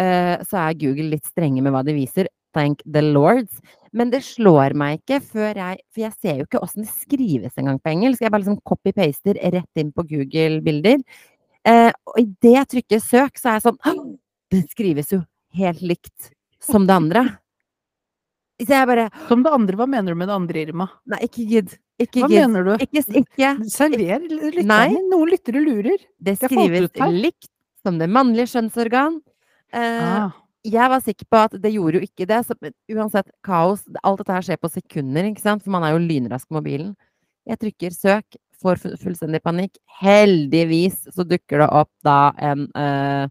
uh, 0.00 0.40
så 0.48 0.62
er 0.62 0.80
Google 0.80 1.10
litt 1.12 1.28
strenge 1.28 1.60
med 1.60 1.76
hva 1.76 1.82
de 1.84 1.92
viser. 1.96 2.30
Thank 2.56 2.80
the 2.88 3.02
lords. 3.04 3.60
Men 3.96 4.10
det 4.12 4.22
slår 4.24 4.72
meg 4.76 5.00
ikke 5.00 5.20
før 5.24 5.56
jeg 5.60 5.80
For 5.92 6.02
jeg 6.02 6.14
ser 6.20 6.38
jo 6.40 6.46
ikke 6.46 6.60
åssen 6.64 6.84
det 6.84 6.92
skrives 6.92 7.56
engang 7.60 7.78
på 7.80 7.92
engelsk. 7.92 8.24
Jeg 8.24 8.32
bare 8.32 8.44
liksom 8.44 8.60
copy-paster 8.64 9.40
rett 9.56 9.80
inn 9.80 9.92
på 9.92 10.04
Google-bilder. 10.08 11.04
Eh, 11.66 11.90
og 12.12 12.20
idet 12.20 12.54
jeg 12.54 12.70
trykker 12.72 13.02
søk, 13.02 13.40
så 13.40 13.50
er 13.50 13.58
jeg 13.58 13.66
sånn 13.66 14.16
Det 14.52 14.62
skrives 14.70 15.12
jo 15.12 15.20
helt 15.56 15.84
likt 15.84 16.30
som 16.66 16.86
det 16.88 16.94
andre. 16.96 17.24
Så 18.62 18.72
jeg 18.72 18.88
bare 18.88 19.10
Som 19.28 19.42
det 19.44 19.52
andre, 19.52 19.76
hva 19.76 19.86
mener 19.86 20.14
du 20.14 20.18
med 20.18 20.28
det 20.30 20.34
andre, 20.36 20.62
Irma? 20.64 20.86
Nei, 21.12 21.18
ikke 21.26 21.44
gidd. 21.50 21.74
Ikke 22.00 22.22
Hva 22.24 22.28
gidd. 22.30 22.40
mener 22.48 22.64
du? 22.64 22.72
Ikke, 22.86 23.02
ikke. 23.20 23.50
Server 23.72 24.24
lytterne. 24.24 25.02
Noen 25.10 25.30
lyttere 25.32 25.60
lurer. 25.64 25.98
Det 26.20 26.38
skrives 26.40 26.90
likt 27.12 27.50
som 27.84 27.98
det 28.00 28.08
mannlige 28.10 28.48
skjønnsorgan. 28.54 29.20
Eh, 29.72 30.16
Ah. 30.16 30.30
jeg 30.64 30.88
var 30.90 31.00
sikker 31.04 31.26
på 31.30 31.36
at 31.44 31.60
det 31.60 31.72
gjorde 31.74 32.00
jo 32.00 32.06
ikke 32.08 32.26
det. 32.26 32.40
Så 32.46 32.56
uansett, 32.96 33.28
kaos. 33.44 33.84
Alt 34.02 34.18
dette 34.24 34.32
her 34.32 34.42
skjer 34.42 34.56
på 34.62 34.70
sekunder, 34.72 35.24
ikke 35.30 35.40
sant? 35.44 35.62
For 35.62 35.70
man 35.70 35.84
er 35.84 35.92
jo 35.98 36.02
lynrask 36.06 36.48
på 36.48 36.56
mobilen. 36.58 36.94
Jeg 37.46 37.58
trykker 37.60 37.92
søk, 37.92 38.24
får 38.62 38.80
fullstendig 38.98 39.42
panikk. 39.44 39.76
Heldigvis 40.00 40.96
så 41.12 41.24
dukker 41.28 41.60
det 41.60 41.68
opp 41.70 41.90
da 42.02 42.32
en 42.38 42.66
eh, 42.74 43.28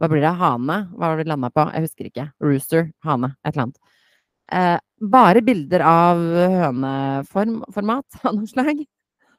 Hva 0.00 0.08
blir 0.10 0.24
det? 0.24 0.32
Hane? 0.40 0.76
Hva 0.94 1.08
var 1.10 1.16
det 1.16 1.24
vi 1.24 1.30
landa 1.30 1.50
på? 1.54 1.64
Jeg 1.74 1.84
husker 1.86 2.08
ikke. 2.10 2.24
Rooster. 2.42 2.88
Hane. 3.06 3.32
Et 3.44 3.52
eller 3.54 3.66
annet. 3.68 3.78
Eh, 4.52 4.78
bare 5.14 5.40
bilder 5.46 5.80
av 5.86 6.20
høneformat 6.64 8.18
av 8.26 8.34
noe 8.36 8.50
slag. 8.50 8.82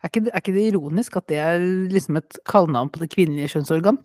Er 0.04 0.10
ikke, 0.12 0.24
det- 0.26 0.34
er 0.34 0.42
ikke 0.44 0.54
det 0.56 0.68
ironisk 0.72 1.18
at 1.20 1.28
det 1.32 1.40
er 1.42 1.60
liksom 1.92 2.18
et 2.22 2.38
kallenavn 2.48 2.92
på 2.94 3.02
det 3.04 3.12
kvinnelige 3.14 3.52
kjønnsorgan? 3.56 4.00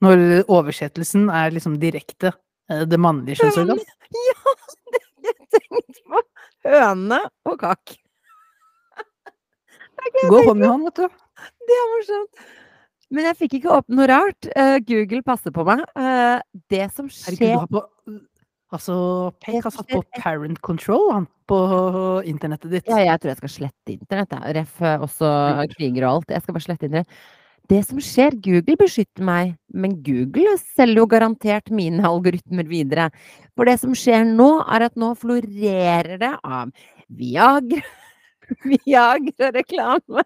Når 0.00 0.44
oversettelsen 0.48 1.28
er 1.28 1.52
liksom 1.52 1.74
direkte 1.82 2.30
eh, 2.70 2.84
det 2.88 3.00
mannlige 3.00 3.42
kjønnsorgan? 3.42 3.80
Ja, 4.10 4.54
det 4.90 5.00
jeg 5.22 5.34
tenkt 5.54 5.98
på! 6.10 6.20
Høne 6.66 7.18
og 7.46 7.58
kakk. 7.60 7.92
Gå 10.32 10.40
hånd 10.48 10.64
i 10.64 10.66
hånd, 10.66 10.88
vet 10.88 10.98
du. 10.98 11.20
Det 11.68 11.76
er 11.76 11.90
morsomt. 11.92 12.40
Men 13.10 13.26
jeg 13.30 13.38
fikk 13.40 13.58
ikke 13.58 13.72
opp 13.80 13.88
noe 13.90 14.06
rart. 14.10 14.50
Uh, 14.54 14.78
Google 14.86 15.24
passer 15.26 15.54
på 15.54 15.64
meg. 15.66 15.82
Uh, 15.98 16.38
det 16.70 16.86
som 16.94 17.10
Herregud, 17.10 17.38
du 17.38 17.44
skjer 17.44 17.58
har 17.58 17.70
på 17.70 17.84
Altså, 18.70 18.94
Pek 19.42 19.64
har 19.64 19.72
satt 19.74 19.88
på 19.90 19.98
parent 20.22 20.60
control 20.62 21.08
han, 21.10 21.26
på 21.50 21.58
internettet 22.30 22.70
ditt. 22.70 22.90
Ja, 22.90 23.00
jeg 23.02 23.18
tror 23.18 23.32
jeg 23.32 23.40
skal 23.40 23.52
slette 23.56 23.94
internett. 23.96 24.36
Ref 24.54 24.76
eh, 24.86 25.02
også 25.02 25.30
kriger 25.72 26.06
og 26.06 26.10
alt. 26.12 26.34
Jeg 26.36 26.44
skal 26.44 26.54
bare 26.54 26.66
slette 26.68 26.86
internett. 26.86 27.16
Det 27.70 27.80
som 27.86 27.98
skjer, 28.02 28.34
Google 28.42 28.76
beskytter 28.78 29.26
meg, 29.26 29.52
men 29.74 29.96
Google 30.06 30.54
selger 30.62 31.02
jo 31.02 31.08
garantert 31.10 31.70
mine 31.74 32.02
algoritmer 32.06 32.66
videre. 32.70 33.08
For 33.58 33.66
det 33.66 33.76
som 33.82 33.94
skjer 33.94 34.24
nå, 34.26 34.48
er 34.70 34.86
at 34.86 34.98
nå 34.98 35.12
florerer 35.18 36.16
det 36.22 36.32
av 36.38 36.70
Viagra, 37.10 37.82
Viagra-reklame, 38.70 40.24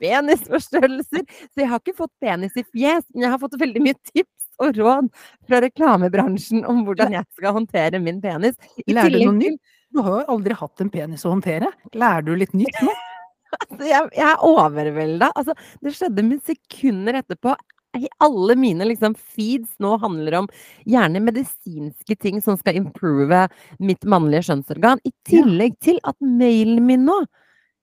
penisforstørrelser. 0.00 1.24
Så 1.50 1.62
jeg 1.62 1.70
har 1.70 1.82
ikke 1.82 1.96
fått 1.98 2.12
penis 2.22 2.56
i 2.56 2.64
fjes, 2.68 3.06
men 3.14 3.26
jeg 3.26 3.34
har 3.34 3.42
fått 3.42 3.58
veldig 3.60 3.82
mye 3.84 3.98
tips 4.12 4.48
og 4.60 4.76
råd 4.76 5.10
fra 5.48 5.60
reklamebransjen 5.64 6.64
om 6.68 6.82
hvordan 6.86 7.14
jeg 7.16 7.28
skal 7.38 7.56
håndtere 7.56 8.00
min 8.02 8.20
penis. 8.22 8.58
Lærer 8.86 9.16
du 9.16 9.28
noe 9.30 9.38
nytt? 9.38 9.76
Du 9.90 10.02
har 10.06 10.20
jo 10.20 10.36
aldri 10.36 10.54
hatt 10.54 10.82
en 10.84 10.90
penis 10.92 11.24
å 11.26 11.32
håndtere. 11.32 11.70
Lærer 11.98 12.26
du 12.26 12.34
litt 12.38 12.56
nytt 12.56 12.82
nå? 12.84 12.96
Altså, 13.50 13.82
jeg, 13.82 14.06
jeg 14.14 14.22
er 14.28 14.42
overvelda. 14.46 15.32
Altså, 15.34 15.56
det 15.82 15.90
skjedde 15.96 16.22
med 16.22 16.38
sekunder 16.46 17.16
etterpå. 17.18 17.56
I 17.98 18.06
alle 18.22 18.54
mine 18.56 18.84
liksom, 18.86 19.14
feeds 19.18 19.72
nå 19.82 19.96
handler 19.98 20.36
om 20.38 20.48
gjerne 20.86 21.22
medisinske 21.26 22.16
ting 22.22 22.38
som 22.42 22.56
skal 22.60 22.78
improve 22.78 23.48
mitt 23.82 24.04
mannlige 24.06 24.46
skjønnsorgan. 24.46 25.00
I 25.04 25.10
tillegg 25.26 25.74
til 25.82 25.98
at 26.06 26.14
mailen 26.22 26.84
min 26.86 27.04
nå 27.08 27.20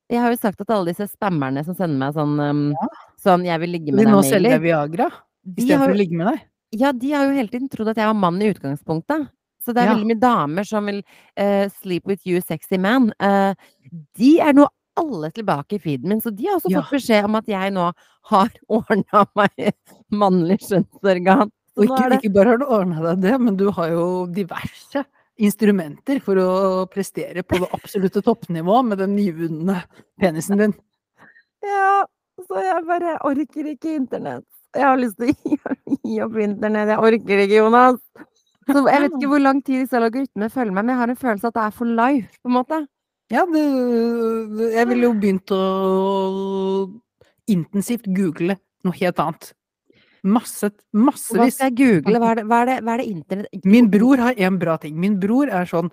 Jeg 0.09 0.21
har 0.23 0.31
jo 0.31 0.37
sagt 0.39 0.61
at 0.63 0.69
alle 0.71 0.93
disse 0.93 1.03
spammerne 1.11 1.65
som 1.67 1.75
sender 1.75 1.99
meg 1.99 2.13
sånn, 2.15 2.37
um, 2.39 2.61
sånn 3.19 3.43
'jeg 3.43 3.59
vil 3.59 3.69
ligge 3.75 3.91
med 3.91 4.07
nå 4.07 4.21
deg'-mailer 4.21 4.51
deg 4.55 4.61
Viagra 4.61 5.09
de 5.09 5.11
Viagra 5.11 5.11
istedenfor 5.57 5.91
å 5.91 5.97
ligge 5.97 6.15
med 6.15 6.27
deg? 6.31 6.39
Ja, 6.79 6.91
de 6.93 7.11
har 7.11 7.25
jo 7.25 7.35
hele 7.35 7.49
tiden 7.49 7.67
trodd 7.69 7.89
at 7.89 7.97
jeg 7.97 8.07
var 8.07 8.13
mann 8.13 8.41
i 8.41 8.47
utgangspunktet. 8.53 9.27
Så 9.59 9.73
det 9.75 9.83
er 9.83 9.87
Ja. 9.87 9.95
veldig 9.95 10.07
mye 10.07 10.19
damer 10.21 10.63
som 10.63 10.85
vil 10.85 11.03
uh, 11.37 11.67
'sleep 11.67 12.05
with 12.07 12.21
you, 12.25 12.39
sexy 12.39 12.77
man'. 12.77 13.11
Uh, 13.19 13.53
de 14.15 14.39
er 14.39 14.53
nå 14.53 14.69
alle 14.95 15.29
tilbake 15.31 15.73
i 15.75 15.79
feeden 15.79 16.07
min, 16.07 16.21
så 16.21 16.31
de 16.33 16.45
har 16.47 16.55
også 16.55 16.71
Ja. 16.71 16.81
fått 16.81 17.01
beskjed 17.01 17.25
om 17.25 17.35
at 17.35 17.45
jeg 17.45 17.73
nå 17.73 17.91
har 18.31 18.49
ordna 18.69 19.25
meg 19.35 19.73
mannlig 20.11 20.59
skjønnsorgan. 20.63 21.51
Og 21.77 21.83
ikke, 21.85 22.07
det 22.09 22.17
ikke 22.23 22.33
bare 22.33 22.53
har 22.55 22.57
du 22.61 22.65
ordna 22.73 23.01
deg 23.11 23.21
det, 23.21 23.33
men 23.41 23.57
du 23.59 23.67
har 23.75 23.91
jo 23.93 24.05
diverse 24.33 25.03
instrumenter 25.37 26.17
for 26.25 26.39
å 26.41 26.49
prestere 26.89 27.43
på 27.45 27.59
det 27.61 27.67
absolutte 27.75 28.23
toppnivå 28.25 28.79
med 28.87 28.97
den 29.03 29.13
nyvunne 29.15 29.83
penisen 30.19 30.57
din. 30.57 30.73
Ja, 31.61 32.05
så 32.47 32.63
jeg 32.65 32.81
bare 32.87 33.17
orker 33.27 33.69
ikke 33.75 33.93
internett. 33.99 34.45
Jeg 34.77 34.83
har 34.87 34.97
lyst 34.97 35.17
til 35.21 35.29
å 35.29 35.35
gi, 35.35 35.59
gi 36.03 36.17
opp 36.25 36.35
internett. 36.41 36.89
Jeg 36.95 37.03
orker 37.11 37.43
ikke, 37.45 37.59
Jonas. 37.61 38.01
Så 38.67 38.81
jeg 38.89 38.99
vet 39.05 39.13
ikke 39.15 39.29
hvor 39.31 39.39
lang 39.45 39.61
tid 39.63 39.83
disse 39.85 39.95
algoritmene 39.95 40.49
følger 40.51 40.73
meg, 40.75 40.83
men 40.83 40.91
jeg 40.95 40.99
har 41.03 41.13
en 41.13 41.19
følelse 41.21 41.47
at 41.51 41.55
det 41.55 41.61
er 41.67 41.75
for 41.77 41.93
life, 42.01 42.33
på 42.43 42.49
en 42.51 42.55
måte. 42.57 42.79
Ja, 43.31 43.45
det, 43.53 43.63
det- 44.57 44.73
jeg 44.73 44.87
ville 44.89 45.07
jo 45.07 45.13
begynt 45.21 45.53
å 45.55 45.61
intensivt 47.47 48.09
google 48.17 48.57
noe 48.85 48.97
helt 48.99 49.19
annet. 49.23 49.53
Masse, 50.27 50.69
Hva 50.93 51.05
massevis. 51.07 51.55
skal 51.57 51.71
jeg 51.71 51.77
google? 51.79 52.19
Hva 52.19 52.31
er 52.31 52.35
det, 52.41 52.45
hva 52.49 52.59
er 52.61 52.69
det, 52.69 52.77
hva 52.83 52.93
er 52.93 53.01
det 53.03 53.07
internett 53.13 53.65
Min 53.65 53.89
bror 53.89 54.17
har 54.17 54.33
en 54.37 54.59
bra 54.59 54.77
ting. 54.77 54.99
Min 54.99 55.19
bror 55.19 55.49
er 55.49 55.65
sånn 55.69 55.91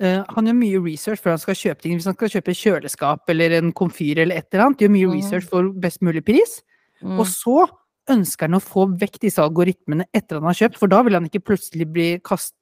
Uh, 0.00 0.24
Han 0.34 0.46
gjør 0.48 0.56
mye 0.56 0.78
research 0.82 1.20
før 1.20 1.34
han 1.36 1.38
skal 1.38 1.54
kjøpe 1.54 1.82
ting. 1.84 1.92
Hvis 1.94 2.06
han 2.08 2.14
skal 2.16 2.30
kjøpe 2.32 2.54
kjøleskap 2.56 3.28
eller 3.30 3.52
en 3.58 3.68
komfyr 3.76 4.18
eller 4.24 4.40
et 4.40 4.48
eller 4.50 4.64
annet, 4.64 4.80
gjør 4.82 4.90
mye 4.90 5.06
mm. 5.10 5.12
research 5.18 5.46
for 5.46 5.68
best 5.84 6.00
mulig 6.02 6.24
pris. 6.24 6.56
Mm. 7.04 7.20
Og 7.20 7.26
så 7.28 7.68
ønsker 8.10 8.48
han 8.48 8.58
å 8.58 8.62
få 8.64 8.86
vekk 8.98 9.20
disse 9.22 9.38
algoritmene 9.44 10.08
etter 10.16 10.40
han 10.40 10.48
har 10.48 10.58
kjøpt, 10.58 10.80
for 10.80 10.90
da 10.90 11.02
vil 11.06 11.14
han 11.18 11.28
ikke 11.28 11.44
plutselig 11.52 11.86
bli 11.92 12.08
kast, 12.24 12.56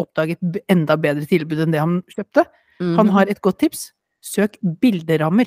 oppdaget 0.00 0.40
enda 0.72 0.96
bedre 0.98 1.28
tilbud 1.28 1.60
enn 1.60 1.76
det 1.76 1.84
han 1.84 2.00
kjøpte. 2.10 2.46
Han 2.80 3.06
Mhm. 3.06 3.12
har 3.14 3.26
et 3.30 3.42
godt 3.44 3.58
tips. 3.58 3.92
Søk 4.24 4.56
bilderammer. 4.80 5.46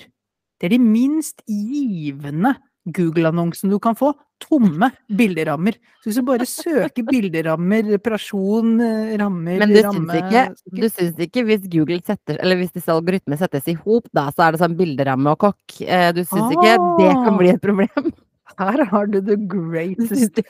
Det 0.62 0.72
er 0.72 0.78
de 0.78 0.80
minst 0.80 1.42
givende 1.50 2.56
Google-annonsene 2.86 3.72
du 3.72 3.80
kan 3.82 3.96
få. 3.98 4.12
Tomme 4.44 4.92
bilderammer. 5.10 5.74
Så 6.04 6.10
hvis 6.10 6.20
du 6.20 6.26
bare 6.28 6.46
søker 6.46 7.06
bilderammer, 7.08 7.84
reparasjon, 7.96 8.74
eh, 8.84 9.16
rammer, 9.18 9.58
Men 9.64 9.70
du 9.74 9.80
ramme 9.82 10.06
syns 10.12 10.20
ikke, 10.22 10.44
du 10.82 10.88
syns 10.90 11.22
ikke 11.26 11.46
hvis 11.48 11.64
Google 11.72 12.02
setter 12.06 12.38
Eller 12.44 12.60
hvis 12.60 12.74
disse 12.76 12.92
algoritmene 12.92 13.38
settes 13.40 13.68
i 13.72 13.74
hop, 13.74 14.10
da, 14.14 14.28
så 14.36 14.48
er 14.48 14.52
det 14.52 14.60
sånn 14.62 14.76
bilderamme 14.78 15.32
og 15.32 15.40
kokk. 15.40 15.82
Eh, 15.88 16.12
Du 16.12 16.22
syns 16.24 16.52
ikke 16.52 16.76
det 17.00 17.10
kan 17.16 17.34
Ah. 17.34 17.38
bli 17.38 17.50
et 17.50 17.62
problem? 17.62 18.12
Her 18.60 18.86
har 18.86 19.08
du 19.08 19.20
the 19.22 19.36
greatest 19.38 20.42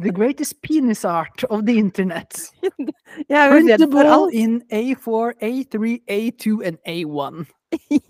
The 0.00 0.10
greatest 0.12 0.60
penis 0.62 1.02
art 1.04 1.44
of 1.50 1.64
the 1.64 1.78
internet. 1.78 2.50
Jeg 3.28 3.38
er 3.40 3.54
jo 3.54 3.66
redd 3.66 3.90
for 3.90 4.04
alt. 4.04 4.34
in 4.34 4.60
A4, 4.70 5.32
A3, 5.40 6.02
A2 6.06 6.60
and 6.66 6.76
A1. 6.86 7.46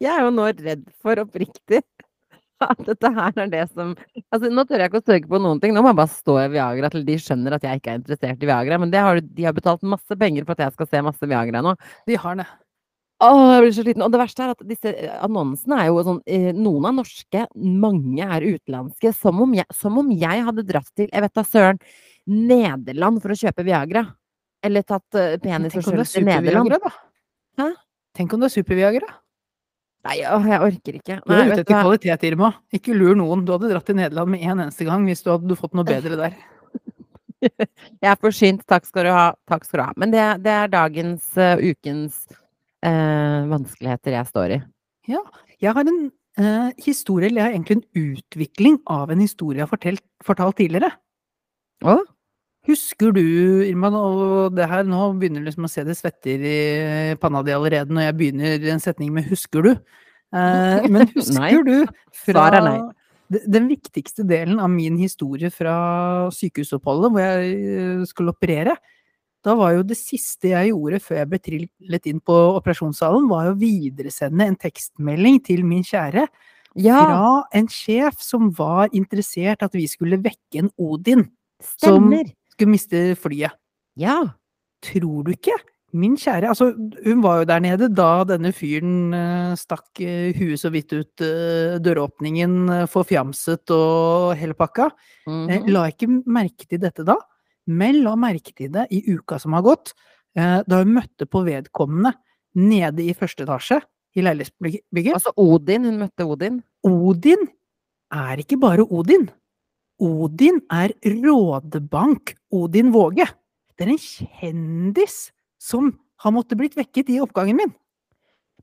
Jeg 0.00 0.12
er 0.16 0.22
jo 0.24 0.30
nå 0.30 0.46
redd 0.60 0.84
for 1.02 1.16
oppriktig 1.20 1.80
at 2.66 2.80
dette 2.86 3.10
her 3.16 3.42
er 3.44 3.52
det 3.52 3.66
som 3.72 3.92
Altså, 4.30 4.50
nå 4.52 4.64
tør 4.68 4.82
jeg 4.82 4.90
ikke 4.90 5.02
å 5.02 5.06
søke 5.06 5.30
på 5.30 5.40
noen 5.42 5.60
ting. 5.62 5.74
Nå 5.74 5.82
må 5.84 5.92
jeg 5.92 6.00
bare 6.00 6.14
stå 6.14 6.36
i 6.44 6.48
Viagra 6.54 6.90
til 6.92 7.04
de 7.06 7.18
skjønner 7.20 7.56
at 7.56 7.66
jeg 7.66 7.80
ikke 7.80 7.94
er 7.94 8.00
interessert 8.00 8.42
i 8.42 8.50
Viagra. 8.50 8.80
Men 8.82 8.92
det 8.92 9.04
har, 9.04 9.20
de 9.20 9.46
har 9.46 9.56
betalt 9.56 9.86
masse 9.86 10.18
penger 10.20 10.46
for 10.46 10.56
at 10.56 10.66
jeg 10.66 10.76
skal 10.76 10.90
se 10.90 11.04
masse 11.06 11.30
Viagra 11.30 11.62
nå. 11.64 11.76
De 12.10 12.18
har 12.20 12.40
det. 12.42 12.48
Åh, 13.20 13.46
jeg 13.52 13.64
blir 13.64 13.74
så 13.76 13.84
sliten. 13.84 14.04
Og 14.04 14.12
det 14.12 14.20
verste 14.22 14.44
er 14.44 14.54
at 14.54 14.62
disse 14.68 14.92
eh, 14.94 15.16
annonsene 15.20 15.80
er 15.82 15.90
jo 15.90 16.04
sånn 16.06 16.20
eh, 16.24 16.50
Noen 16.56 16.88
er 16.88 16.96
norske, 16.96 17.42
mange 17.56 18.24
er 18.24 18.46
utenlandske. 18.46 19.12
Som 19.16 19.42
om 19.44 19.52
jeg, 19.58 19.68
som 19.76 19.98
om 20.00 20.08
jeg 20.14 20.46
hadde 20.46 20.64
dratt 20.68 20.88
til, 20.96 21.10
jeg 21.10 21.26
vet 21.26 21.36
da 21.36 21.44
søren, 21.44 21.82
Nederland 22.30 23.20
for 23.20 23.34
å 23.34 23.38
kjøpe 23.42 23.66
Viagra. 23.66 24.06
Eller 24.64 24.84
tatt 24.84 25.16
uh, 25.16 25.36
Nederland. 25.40 25.72
Tenk 25.72 25.88
om 25.88 25.98
det 26.00 26.06
er 26.06 26.28
Nederland. 26.28 26.70
super-Viagra. 26.70 26.94
Hæ? 27.60 27.68
Tenk 28.16 28.34
om 28.34 28.42
det 28.42 28.48
er 28.50 28.56
super-Viagra. 28.56 29.12
Nei, 30.06 30.16
jeg 30.22 30.60
orker 30.64 30.96
ikke. 30.96 31.18
Du 31.26 31.34
er 31.34 31.50
ute 31.50 31.58
etter 31.60 31.66
kvalitet, 31.68 32.22
Irma. 32.30 32.54
Ikke 32.72 32.94
lur 32.96 33.18
noen. 33.18 33.42
Du 33.44 33.52
hadde 33.52 33.68
dratt 33.72 33.84
til 33.88 33.98
Nederland 33.98 34.32
med 34.32 34.44
en 34.46 34.62
eneste 34.64 34.86
gang 34.88 35.04
hvis 35.08 35.20
du 35.26 35.28
hadde 35.34 35.58
fått 35.58 35.76
noe 35.76 35.88
bedre 35.94 36.16
der. 36.20 36.38
Jeg 37.40 38.08
er 38.08 38.20
forsynt, 38.20 38.64
takk 38.68 38.88
skal 38.88 39.08
du 39.08 39.12
ha. 39.14 39.26
Takk 39.48 39.66
skal 39.68 39.80
du 39.80 39.84
ha. 39.84 39.90
Men 40.00 40.14
det, 40.14 40.24
det 40.44 40.54
er 40.54 40.72
dagens, 40.72 41.26
uh, 41.36 41.60
ukens 41.60 42.24
uh, 42.84 43.48
vanskeligheter 43.52 44.16
jeg 44.16 44.30
står 44.32 44.56
i. 44.56 44.60
Ja. 45.12 45.22
Jeg 45.60 45.76
har 45.76 45.88
en 45.88 46.02
uh, 46.40 46.70
historie, 46.80 47.28
eller 47.28 47.42
jeg 47.42 47.48
har 47.48 47.56
egentlig 47.56 47.78
en 47.78 48.06
utvikling 48.06 48.80
av 48.88 49.12
en 49.12 49.24
historie 49.24 49.60
jeg 49.60 49.68
har 49.68 49.72
fortalt, 49.72 50.04
fortalt 50.24 50.60
tidligere. 50.60 50.92
Å? 51.84 51.96
Husker 53.00 53.14
du, 53.16 53.62
Irma, 53.64 53.88
og 53.96 54.52
det 54.52 54.66
her 54.68 54.84
nå 54.84 54.98
begynner 55.16 55.40
liksom 55.46 55.64
å 55.64 55.68
se 55.72 55.80
det 55.88 55.94
svetter 55.96 56.42
i 56.44 56.56
panna 57.16 57.40
di 57.40 57.54
allerede 57.56 57.94
når 57.96 58.02
jeg 58.04 58.16
begynner 58.18 58.64
en 58.68 58.82
setning 58.84 59.14
med 59.16 59.24
'husker 59.24 59.64
du'? 59.64 59.70
Eh, 60.36 60.84
men 60.84 61.08
husker 61.14 61.64
du 61.64 61.86
fra 62.12 62.50
den 63.30 63.68
viktigste 63.70 64.20
delen 64.28 64.60
av 64.60 64.68
min 64.68 64.98
historie 65.00 65.48
fra 65.48 66.28
sykehusoppholdet, 66.28 67.10
hvor 67.14 67.24
jeg 67.24 67.54
eh, 67.56 68.02
skulle 68.04 68.34
operere? 68.36 68.74
Da 69.40 69.54
var 69.56 69.78
jo 69.78 69.82
det 69.82 69.96
siste 69.96 70.50
jeg 70.52 70.68
gjorde 70.68 71.00
før 71.00 71.22
jeg 71.22 71.28
ble 71.30 71.40
trillet 71.40 72.06
inn 72.10 72.20
på 72.20 72.36
operasjonssalen, 72.58 73.30
var 73.30 73.48
å 73.48 73.56
videresende 73.56 74.44
en 74.44 74.58
tekstmelding 74.60 75.40
til 75.40 75.64
min 75.64 75.80
kjære 75.88 76.26
Ja, 76.76 77.00
fra 77.00 77.32
en 77.56 77.72
sjef 77.72 78.20
som 78.20 78.52
var 78.52 78.92
interessert 78.92 79.64
at 79.64 79.72
vi 79.72 79.88
skulle 79.88 80.20
vekke 80.20 80.66
en 80.66 80.70
Odin 80.76 81.24
som 81.64 81.96
stemmer. 81.96 82.28
Skulle 82.60 82.76
miste 82.76 83.02
flyet. 83.16 83.56
Ja. 83.96 84.20
Tror 84.84 85.24
du 85.26 85.32
ikke? 85.34 85.56
Min 85.92 86.14
kjære, 86.14 86.46
altså 86.52 86.68
hun 87.02 87.18
var 87.24 87.40
jo 87.40 87.46
der 87.50 87.58
nede 87.64 87.88
da 87.90 88.22
denne 88.24 88.52
fyren 88.54 89.10
eh, 89.16 89.54
stakk 89.58 89.98
eh, 90.04 90.30
huet 90.38 90.60
så 90.62 90.70
vidt 90.70 90.92
ut 90.94 91.24
eh, 91.26 91.80
døråpningen, 91.82 92.86
forfjamset 92.92 93.72
og 93.74 94.36
hele 94.38 94.54
pakka. 94.54 94.86
Eh, 95.26 95.58
Mhm. 95.58 95.66
la 95.74 95.88
ikke 95.90 96.06
merke 96.30 96.68
til 96.70 96.78
dette 96.78 97.02
da, 97.04 97.16
men 97.66 98.02
la 98.04 98.14
merke 98.16 98.54
til 98.54 98.70
det 98.70 98.86
i 98.94 99.02
uka 99.16 99.38
som 99.40 99.52
har 99.58 99.62
gått, 99.66 99.92
da 100.36 100.62
hun 100.78 100.94
møtte 100.94 101.26
på 101.26 101.42
vedkommende 101.44 102.12
nede 102.54 103.02
i 103.02 103.12
første 103.18 103.42
etasje 103.42 103.80
i 104.14 104.22
leilighetsbygget. 104.22 105.12
Altså 105.14 105.32
Odin, 105.36 105.84
hun 105.84 105.98
møtte 105.98 106.22
Odin. 106.24 106.62
Odin 106.86 107.42
er 108.14 108.38
ikke 108.38 108.56
bare 108.62 108.86
Odin. 108.86 109.28
Odin 110.00 110.62
er 110.72 110.94
rådebank 111.04 112.34
Odin 112.56 112.92
Våge. 112.94 113.26
Det 113.76 113.86
er 113.86 113.92
en 113.94 114.00
kjendis 114.00 115.18
som 115.60 115.92
har 116.20 116.34
måttet 116.34 116.58
blitt 116.60 116.76
vekket 116.76 117.12
i 117.12 117.20
oppgangen 117.22 117.60
min. 117.60 117.72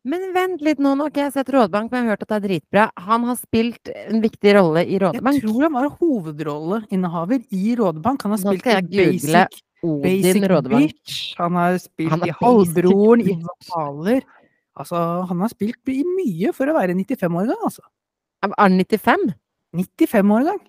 Men 0.07 0.29
vent 0.31 0.61
litt 0.63 0.79
nå, 0.79 0.93
nå 0.95 1.07
har 1.07 1.11
ikke 1.11 1.23
jeg 1.25 1.33
sett 1.35 1.49
Rådebank, 1.51 1.89
men 1.91 1.99
jeg 1.99 2.05
har 2.05 2.15
hørt 2.15 2.21
at 2.23 2.29
det 2.29 2.37
er 2.37 2.43
dritbra. 2.45 2.83
Han 3.09 3.25
har 3.27 3.37
spilt 3.41 3.89
en 3.91 4.21
viktig 4.23 4.53
rolle 4.55 4.83
i 4.85 4.99
Rådebank? 5.01 5.39
Jeg 5.39 5.43
tror 5.43 5.65
han 5.65 5.75
var 5.75 5.89
hovedrolleinnehaver 5.97 7.41
i 7.57 7.73
Rådebank. 7.79 8.23
Han 8.23 8.35
har 8.35 8.43
spilt 8.43 8.69
i 8.69 8.77
Basic, 8.93 9.59
Odin 9.83 10.05
Basic 10.05 10.69
Bitch. 10.71 11.17
Han 11.41 11.59
har 11.59 11.79
spilt 11.83 12.13
Han 12.13 12.23
i 12.23 12.35
Halvbroren, 12.39 13.25
i 13.25 13.35
Hvaler. 13.67 14.23
Altså, 14.77 15.03
han 15.27 15.43
har 15.43 15.51
spilt 15.51 15.91
i 15.91 15.99
mye 16.07 16.53
for 16.55 16.69
å 16.69 16.77
være 16.77 16.95
95 16.95 17.39
år 17.41 17.51
gang, 17.51 17.61
altså. 17.67 17.83
Er 18.45 18.53
han 18.53 18.79
95? 18.79 19.29
95 19.75 20.35
år 20.37 20.49
gang. 20.53 20.65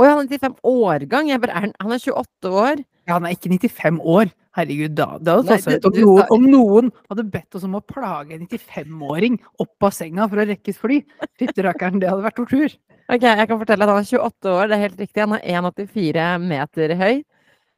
Å 0.00 0.04
ja, 0.06 0.14
han 0.16 0.24
er 0.24 0.30
95 0.32 0.54
årgang. 0.64 1.28
Jeg 1.28 1.40
bare, 1.42 1.52
er 1.56 1.66
han, 1.66 1.72
han 1.80 1.92
er 1.92 1.98
28 2.00 2.52
år. 2.52 2.80
Ja, 3.08 3.16
han 3.18 3.26
er 3.28 3.34
ikke 3.36 3.50
95 3.52 3.98
år. 4.00 4.30
Herregud, 4.56 4.92
da, 4.96 5.06
det 5.18 5.32
hadde 5.32 5.48
tatt 5.48 5.62
seg 5.64 5.78
ut 5.80 5.86
om, 5.88 5.94
noen- 6.04 6.32
om 6.36 6.42
noen 6.52 6.88
hadde 7.08 7.24
bedt 7.32 7.54
oss 7.56 7.64
om 7.64 7.76
å 7.78 7.80
plage 7.88 8.34
en 8.36 8.46
95-åring 8.46 9.38
opp 9.64 9.86
av 9.88 9.94
senga 9.96 10.26
for 10.28 10.42
å 10.42 10.46
rekke 10.48 10.68
et 10.74 10.76
fly. 10.80 10.98
Fytti 11.40 11.64
rakkeren, 11.64 12.00
det 12.02 12.10
hadde 12.10 12.24
vært 12.26 12.36
tortur. 12.36 12.74
Ok, 13.08 13.24
jeg 13.24 13.48
kan 13.48 13.58
fortelle 13.62 13.84
at 13.84 13.92
han 13.94 14.02
er 14.02 14.10
28 14.10 14.52
år, 14.52 14.68
det 14.68 14.76
er 14.76 14.82
helt 14.86 15.00
riktig. 15.00 15.24
Han 15.24 15.38
er 15.38 15.46
1,84 15.62 16.26
meter 16.44 16.94
høy. 17.00 17.14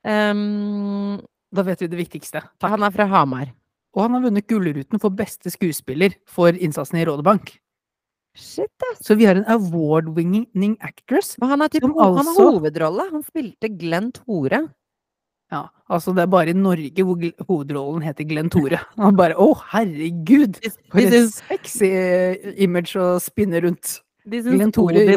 Um, 0.04 1.20
Da 1.54 1.62
vet 1.62 1.80
vi 1.84 1.86
det 1.86 1.98
viktigste. 2.00 2.42
Takk. 2.58 2.70
han 2.74 2.82
er 2.82 2.90
fra 2.90 3.06
Hamar. 3.06 3.52
Og 3.94 4.02
han 4.02 4.16
har 4.16 4.24
vunnet 4.26 4.46
Gullruten 4.50 4.98
for 5.00 5.10
beste 5.14 5.50
skuespiller 5.54 6.16
for 6.26 6.50
innsatsen 6.50 6.98
i 6.98 7.04
Rådebank. 7.06 7.54
Shit, 8.34 8.72
ass. 8.90 9.04
Så 9.06 9.14
vi 9.14 9.28
har 9.28 9.38
en 9.38 9.46
award-winning 9.46 10.76
actress. 10.82 11.36
Men 11.38 11.54
han 11.54 11.62
er, 11.62 11.68
typ, 11.70 11.84
han 11.86 11.94
er 11.94 12.22
altså- 12.22 12.48
hovedrolle. 12.50 13.10
Han 13.12 13.22
spilte 13.22 13.70
Glenn 13.78 14.10
Tore. 14.12 14.66
Ja, 15.52 15.68
altså 15.92 16.14
det 16.16 16.24
er 16.24 16.30
bare 16.32 16.50
i 16.50 16.56
Norge 16.56 17.04
hvor 17.04 17.20
hovedrollen 17.46 18.02
heter 18.02 18.26
Glenn 18.26 18.50
Tore. 18.50 18.80
Han 18.98 19.18
bare 19.18 19.36
å 19.38 19.52
herregud, 19.70 20.58
for 20.90 21.04
et 21.04 21.28
sexy 21.36 21.90
eh, 21.92 22.48
image 22.64 22.96
å 22.98 23.20
spinne 23.22 23.60
rundt. 23.62 24.00
de 24.24 24.40
syns 24.40 24.78
Odin, 24.80 25.12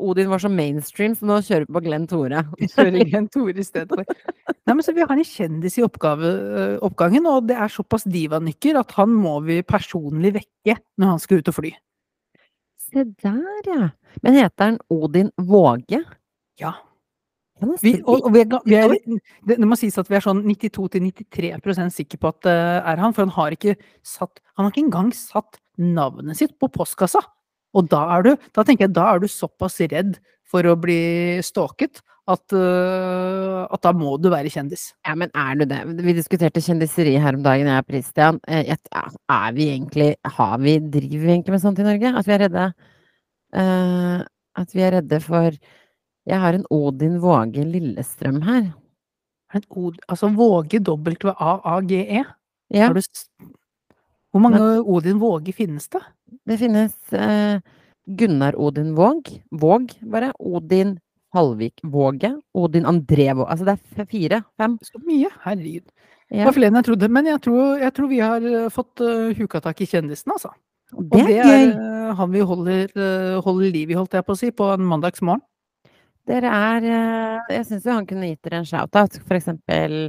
Odin 0.00 0.30
var 0.32 0.40
så 0.42 0.48
mainstream, 0.48 1.14
så 1.14 1.28
nå 1.28 1.38
kjører 1.44 1.68
vi 1.68 1.76
på 1.76 1.84
Glenn 1.84 2.08
Tore. 2.10 2.42
Vi 2.58 2.70
kjører 2.72 3.04
Glenn 3.04 3.28
Tore 3.28 3.60
i 3.60 3.66
stedet 3.68 3.92
for. 3.92 4.04
Nei, 4.64 4.74
men 4.74 4.82
så 4.82 4.94
vi 4.96 5.04
har 5.04 5.12
en 5.12 5.26
kjendis 5.28 5.76
i 5.76 5.84
oppgave, 5.84 6.30
øh, 6.32 6.76
oppgangen, 6.88 7.28
og 7.28 7.44
det 7.50 7.58
er 7.60 7.68
såpass 7.68 8.08
divanykker 8.08 8.80
at 8.80 8.96
han 8.96 9.12
må 9.12 9.36
vi 9.44 9.60
personlig 9.62 10.32
vekke 10.38 10.80
når 10.96 11.12
han 11.12 11.20
skal 11.20 11.44
ut 11.44 11.52
og 11.52 11.58
fly. 11.60 11.74
Se 12.94 13.04
der, 13.24 13.66
ja. 13.66 13.88
Men 14.22 14.36
heter 14.38 14.68
han 14.68 14.76
Odin 14.92 15.30
Våge? 15.42 16.04
Ja. 16.60 16.76
Vi, 17.82 17.94
og, 18.02 18.26
og 18.26 18.32
vi 18.34 18.42
er, 18.42 18.54
vi 18.66 18.74
er, 18.76 18.92
det, 19.46 19.56
det 19.56 19.66
må 19.66 19.76
sies 19.78 19.96
at 19.98 20.08
vi 20.10 20.18
er 20.18 20.24
sånn 20.24 20.42
92-93% 20.46 21.94
sikre 21.94 22.20
på 22.20 22.30
at 22.32 22.40
det 22.46 22.54
er 22.54 23.00
han, 23.00 23.14
for 23.14 23.24
han 23.24 23.34
har 23.36 23.54
ikke 23.54 23.76
satt 24.04 24.42
Han 24.54 24.66
har 24.66 24.72
ikke 24.74 24.84
engang 24.84 25.12
satt 25.16 25.58
navnet 25.80 26.38
sitt 26.38 26.54
på 26.62 26.68
postkassa. 26.70 27.22
Og 27.74 27.88
da 27.90 28.04
er 28.14 28.26
du, 28.26 28.30
da 28.54 28.62
tenker 28.62 28.86
jeg, 28.86 28.94
da 28.94 29.08
er 29.10 29.22
du 29.22 29.26
såpass 29.30 29.80
redd 29.82 30.20
for 30.50 30.66
å 30.68 30.74
bli 30.78 31.40
stalket 31.44 32.00
at, 32.30 32.54
uh, 32.56 33.64
at 33.68 33.82
da 33.84 33.92
må 33.92 34.14
du 34.20 34.30
være 34.32 34.48
kjendis. 34.52 34.86
Ja, 35.04 35.12
men 35.18 35.32
er 35.36 35.58
du 35.60 35.66
det? 35.68 35.80
Vi 36.06 36.14
diskuterte 36.16 36.62
kjendiseri 36.64 37.18
her 37.20 37.36
om 37.36 37.44
dagen, 37.44 37.68
jeg 37.68 37.84
og 37.84 37.90
Christian. 37.90 38.40
Eh, 38.48 38.72
Er 38.72 39.52
vi 39.52 39.66
egentlig 39.74 40.14
Har 40.24 40.58
vi 40.58 40.78
Driver 40.78 41.26
vi 41.26 41.32
egentlig 41.34 41.52
med 41.52 41.60
sånt 41.64 41.78
i 41.82 41.86
Norge? 41.86 42.14
At 42.16 42.26
vi 42.28 42.32
er 42.36 42.44
redde 42.46 42.72
Uh, 43.54 44.24
At 44.58 44.72
vi 44.74 44.82
er 44.82 44.96
redde 44.96 45.20
for 45.22 45.52
Jeg 46.26 46.40
har 46.40 46.56
en 46.56 46.64
Odin 46.74 47.20
Våge 47.22 47.62
Lillestrøm 47.62 48.40
her. 48.42 48.72
En 49.54 49.62
Od 49.70 50.00
Altså 50.08 50.30
Våge, 50.34 50.80
W-A-A-G-E. 50.80 52.24
Ja, 52.74 52.88
Hvor 54.32 54.40
mange 54.40 54.80
Odin 54.82 55.20
Våge 55.20 55.52
finnes 55.52 55.86
det? 55.88 56.00
det 56.48 56.58
finnes 56.58 56.94
eh, 57.12 57.60
Gunnar 58.06 58.56
Odin 58.60 58.94
Våg. 58.94 59.30
Våg, 59.50 59.94
bare. 60.02 60.32
Odin 60.38 60.98
Halvik 61.34 61.80
Våge. 61.82 62.34
Odin 62.54 62.86
André 62.86 63.32
Våg. 63.34 63.48
Altså 63.48 63.64
det 63.68 63.78
er 63.78 64.10
fire? 64.10 64.42
Fem? 64.60 64.76
Så 64.82 65.00
mye, 65.06 65.30
herregud. 65.44 65.88
Det 66.30 66.44
var 66.46 66.56
flere 66.56 66.72
enn 66.72 66.78
jeg 66.80 66.88
trodde. 66.88 67.08
Men 67.12 67.30
jeg 67.30 67.40
tror, 67.44 67.80
jeg 67.82 67.94
tror 67.96 68.10
vi 68.10 68.20
har 68.22 68.46
eh, 68.50 68.68
fått 68.72 69.02
uh, 69.04 69.32
huka 69.38 69.60
tak 69.64 69.82
i 69.84 69.88
kjendisen, 69.88 70.34
altså. 70.34 70.52
Og 70.94 71.08
Det 71.10 71.24
er 71.24 71.48
gøy. 71.48 71.66
eh, 71.72 72.14
han 72.18 72.30
vi 72.32 72.44
holder, 72.46 72.86
uh, 72.94 73.42
holder 73.44 73.74
liv 73.74 73.90
i, 73.90 73.98
holdt 73.98 74.14
jeg 74.14 74.26
på 74.26 74.36
å 74.36 74.38
si, 74.38 74.50
på 74.54 74.70
en 74.74 74.86
mandagsmorgen. 74.88 75.42
Dere 76.24 76.48
er 76.48 76.86
uh, 76.88 77.52
Jeg 77.52 77.66
syns 77.68 77.84
jo 77.84 77.98
han 77.98 78.06
kunne 78.08 78.30
gitt 78.30 78.46
dere 78.46 78.62
en 78.62 78.68
shout-out, 78.68 79.18
for 79.26 79.36
eksempel. 79.36 80.08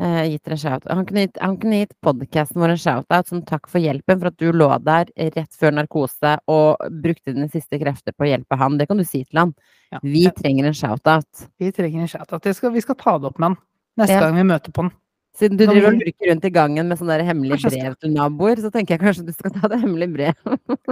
Eh, 0.00 0.24
gitt 0.30 0.48
en 0.48 0.56
shout 0.60 0.84
Han 0.90 1.06
kunne 1.06 1.24
gitt, 1.26 1.38
han 1.40 1.56
kunne 1.60 1.78
gitt 1.84 1.94
podkasten 2.04 2.60
vår 2.60 2.74
en 2.74 2.82
shout-out 2.82 3.28
som 3.28 3.42
takk 3.42 3.68
for 3.68 3.80
hjelpen, 3.80 4.18
for 4.20 4.26
at 4.28 4.36
du 4.36 4.50
lå 4.52 4.68
der 4.84 5.06
rett 5.16 5.52
før 5.56 5.72
narkose 5.78 6.36
og 6.48 6.76
brukte 7.02 7.32
dine 7.34 7.48
siste 7.52 7.78
krefter 7.80 8.12
på 8.12 8.24
å 8.26 8.30
hjelpe 8.32 8.56
han. 8.60 8.76
Det 8.78 8.88
kan 8.88 8.96
du 8.98 9.04
si 9.04 9.24
til 9.24 9.38
han. 9.44 9.54
Ja. 9.92 9.98
Vi 10.02 10.26
trenger 10.36 10.66
en 10.66 10.74
shout-out. 10.76 11.48
Vi 11.58 11.72
trenger 11.72 12.00
en 12.02 12.08
shout-out. 12.08 12.44
Skal- 12.54 12.72
Vi 12.72 12.80
skal 12.80 12.94
ta 12.96 13.18
det 13.18 13.26
opp 13.32 13.38
med 13.38 13.50
han 13.54 13.56
neste 13.98 14.12
Ja. 14.12 14.20
gang 14.20 14.36
vi 14.36 14.42
møter 14.42 14.72
på 14.72 14.82
han. 14.82 14.92
Siden 15.36 15.58
du 15.58 15.66
driver 15.66 15.88
og 15.92 16.00
lurker 16.00 16.30
rundt 16.30 16.44
i 16.46 16.50
gangen 16.50 16.88
med 16.88 16.96
sånne 16.98 17.20
hemmelige 17.22 17.68
brev 17.68 17.94
til 18.00 18.10
naboer, 18.10 18.56
så 18.56 18.70
tenker 18.72 18.96
jeg 18.96 19.00
kanskje 19.02 19.26
du 19.26 19.32
skal 19.36 19.50
ta 19.52 19.68
det 19.68 19.80
hemmelige 19.82 20.12
brev. 20.14 20.34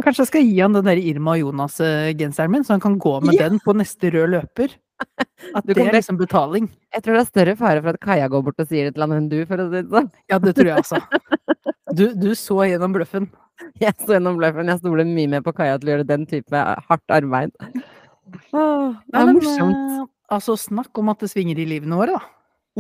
Kanskje 0.05 0.21
jeg 0.21 0.27
skal 0.29 0.43
gi 0.45 0.59
han 0.61 0.73
den 0.75 0.85
der 0.85 1.01
Irma 1.01 1.31
og 1.33 1.39
Jonas-genseren 1.41 2.51
min, 2.51 2.63
så 2.63 2.75
han 2.77 2.81
kan 2.81 2.99
gå 3.01 3.23
med 3.25 3.35
Ja. 3.41 3.49
den 3.49 3.59
på 3.59 3.73
neste 3.75 4.13
rød 4.13 4.29
løper. 4.37 4.69
At 5.55 5.67
Du 5.67 5.73
det 5.75 5.85
er 5.85 5.93
liksom 5.95 6.19
betaling. 6.19 6.69
Jeg 6.95 7.05
tror 7.05 7.17
det 7.19 7.23
er 7.25 7.31
større 7.31 7.55
fare 7.59 7.83
for 7.85 7.95
at 7.95 8.01
Kaja 8.03 8.29
går 8.33 8.45
bort 8.47 8.61
og 8.63 8.69
sier 8.71 8.89
det 8.89 8.95
til 8.97 9.05
han 9.05 9.15
enn 9.17 9.29
du, 9.31 9.41
for 9.49 9.61
å 9.61 9.67
si 9.69 9.81
det 9.83 9.91
sånn. 9.93 10.11
Ja, 10.33 10.39
det 10.43 10.55
tror 10.57 10.71
jeg 10.71 10.83
også. 10.85 11.01
Du, 11.95 12.05
du 12.19 12.31
så 12.39 12.61
gjennom 12.71 12.95
bløffen. 12.97 13.29
Jeg 13.83 13.95
så 14.03 14.17
gjennom 14.17 14.39
bløffen. 14.41 14.67
Jeg 14.67 14.81
stoler 14.81 15.07
mye 15.07 15.31
mer 15.31 15.43
på 15.47 15.53
Kaja 15.55 15.77
til 15.79 15.91
å 15.91 15.93
gjøre 15.95 16.07
den 16.09 16.25
type 16.31 16.63
hardt 16.89 17.13
arbeid. 17.15 17.53
Åh, 18.51 18.95
det 19.13 19.21
er 19.21 19.29
morsomt. 19.31 19.77
eh, 19.77 20.07
altså, 20.35 20.57
snakk 20.59 20.99
om 20.99 21.13
at 21.13 21.23
det 21.23 21.31
svinger 21.31 21.61
i 21.63 21.67
livene 21.71 21.99
våre, 22.01 22.17
da. 22.19 22.31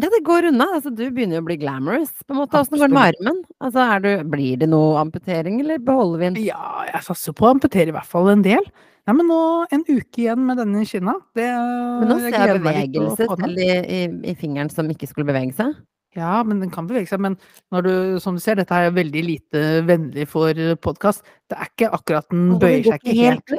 Ja, 0.02 0.08
det 0.10 0.24
går 0.26 0.48
unna. 0.50 0.66
Altså, 0.74 0.90
du 0.90 1.04
begynner 1.14 1.38
jo 1.38 1.44
å 1.44 1.46
bli 1.46 1.56
glamorous. 1.62 2.10
På 2.26 2.34
en 2.34 2.40
måte. 2.40 2.58
Åssen 2.58 2.80
går 2.80 2.90
det 2.90 2.96
med 2.96 3.12
armen? 3.12 3.38
Altså, 3.62 3.84
er 3.94 4.02
du, 4.02 4.10
blir 4.32 4.58
det 4.64 4.66
noe 4.72 4.96
amputering, 5.04 5.60
eller 5.62 5.78
beholder 5.86 6.18
vi 6.18 6.26
den? 6.32 6.40
Ja, 6.48 6.82
jeg 6.90 7.06
satser 7.06 7.36
på 7.38 7.46
å 7.46 7.52
amputere 7.54 7.92
i 7.92 7.94
hvert 7.94 8.10
fall 8.10 8.32
en 8.32 8.42
del. 8.42 8.66
Nei, 9.04 9.14
men 9.18 9.26
nå 9.28 9.38
en 9.74 9.82
uke 9.84 10.22
igjen 10.22 10.44
med 10.48 10.56
denne 10.62 10.84
skinna. 10.88 11.12
Det, 11.36 11.44
Men 11.44 12.08
nå 12.08 12.16
ser 12.22 12.36
jeg 12.38 12.60
bevegelse 12.64 13.26
i, 13.52 13.66
i, 13.68 13.98
i 14.32 14.34
fingeren 14.40 14.70
som 14.72 14.88
ikke 14.88 15.08
skulle 15.10 15.28
bevege 15.28 15.52
seg. 15.58 15.74
Ja, 16.16 16.38
men 16.46 16.60
den 16.62 16.70
kan 16.72 16.86
bevege 16.88 17.10
seg. 17.10 17.20
Men 17.20 17.36
når 17.74 17.84
du, 17.84 17.92
som 18.22 18.38
du 18.38 18.40
ser, 18.40 18.56
dette 18.60 18.72
er 18.72 18.94
veldig 18.96 19.24
lite 19.26 19.62
vennlig 19.84 20.24
for 20.30 20.56
podkast. 20.80 21.24
Det 21.50 21.58
er 21.58 21.68
ikke 21.72 21.90
akkurat 21.98 22.28
Den 22.32 22.54
bøyer 22.62 22.86
seg 22.94 23.04
ikke 23.04 23.16
helt. 23.20 23.56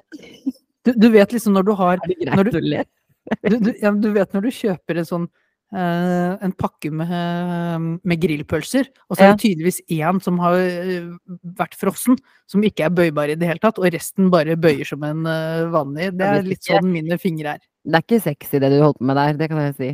Du, 0.85 0.93
du 1.01 1.07
vet 1.13 1.33
liksom 1.35 1.53
når 1.57 1.65
du 1.67 1.73
har 1.77 1.97
Er 2.01 2.09
det 2.13 2.29
Når 2.31 2.49
du- 2.49 2.57
å 2.57 2.63
le? 2.65 2.83
du, 3.49 3.55
du, 3.57 3.71
ja, 3.81 3.89
du 3.91 4.11
vet 4.13 4.33
når 4.37 4.43
du 4.45 4.51
kjøper 4.53 4.99
en 5.01 5.07
sånn 5.09 5.23
en 5.73 6.53
pakke 6.55 6.91
med, 6.93 7.09
eh, 7.11 7.85
med 8.05 8.21
grillpølser, 8.21 8.87
og 9.09 9.17
så 9.17 9.25
er 9.25 9.31
det 9.33 9.41
tydeligvis 9.43 9.81
én 9.91 10.21
som 10.23 10.37
har 10.39 10.55
eh, 10.55 11.09
vært 11.57 11.75
frossen, 11.79 12.19
som 12.47 12.63
ikke 12.63 12.85
er 12.85 12.93
bøybar 12.93 13.33
i 13.33 13.35
det 13.35 13.49
hele 13.49 13.59
tatt, 13.63 13.79
og 13.81 13.89
resten 13.91 14.29
bare 14.31 14.55
bøyer 14.55 14.85
som 14.87 15.03
en 15.03 15.25
eh, 15.25 15.65
vanlig. 15.73 16.11
Det 16.15 16.27
er 16.27 16.45
litt 16.45 16.63
sånn 16.63 16.91
mine 16.93 17.17
fingre 17.21 17.57
er. 17.57 17.63
Det 17.85 17.99
er 17.99 18.05
ikke 18.05 18.21
sexy 18.23 18.61
det 18.61 18.71
du 18.71 18.79
holdt 18.81 19.01
på 19.01 19.09
med 19.09 19.19
der, 19.19 19.39
det 19.41 19.49
kan 19.51 19.63
jeg 19.65 19.75
si. 19.79 19.91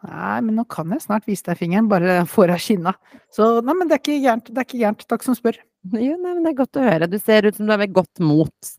Nei, 0.00 0.36
men 0.46 0.56
nå 0.56 0.64
kan 0.70 0.92
jeg 0.94 1.04
snart 1.04 1.26
vise 1.28 1.44
deg 1.44 1.58
fingeren, 1.60 1.88
bare 1.90 2.22
får 2.28 2.54
av 2.54 2.62
kinna. 2.64 2.94
Så 3.34 3.48
nei, 3.60 3.74
men 3.76 3.88
det 3.88 3.98
er 3.98 4.02
ikke 4.02 4.20
gærent. 4.24 4.46
Det 4.48 4.62
er 4.62 4.68
ikke 4.68 4.80
gærent. 4.80 5.02
Takk 5.10 5.26
som 5.26 5.36
spør. 5.36 5.58
Jo, 5.92 6.14
nei, 6.16 6.32
men 6.32 6.40
det 6.44 6.54
er 6.54 6.60
godt 6.62 6.78
å 6.80 6.84
høre. 6.86 7.08
Du 7.10 7.18
ser 7.20 7.48
ut 7.48 7.56
som 7.58 7.68
du 7.68 7.74
er 7.74 7.82
ved 7.82 7.92
godt 7.98 8.22
mot. 8.24 8.70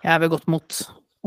Jeg 0.00 0.12
er 0.14 0.22
ved 0.22 0.32
godt 0.32 0.48
mot. 0.48 0.78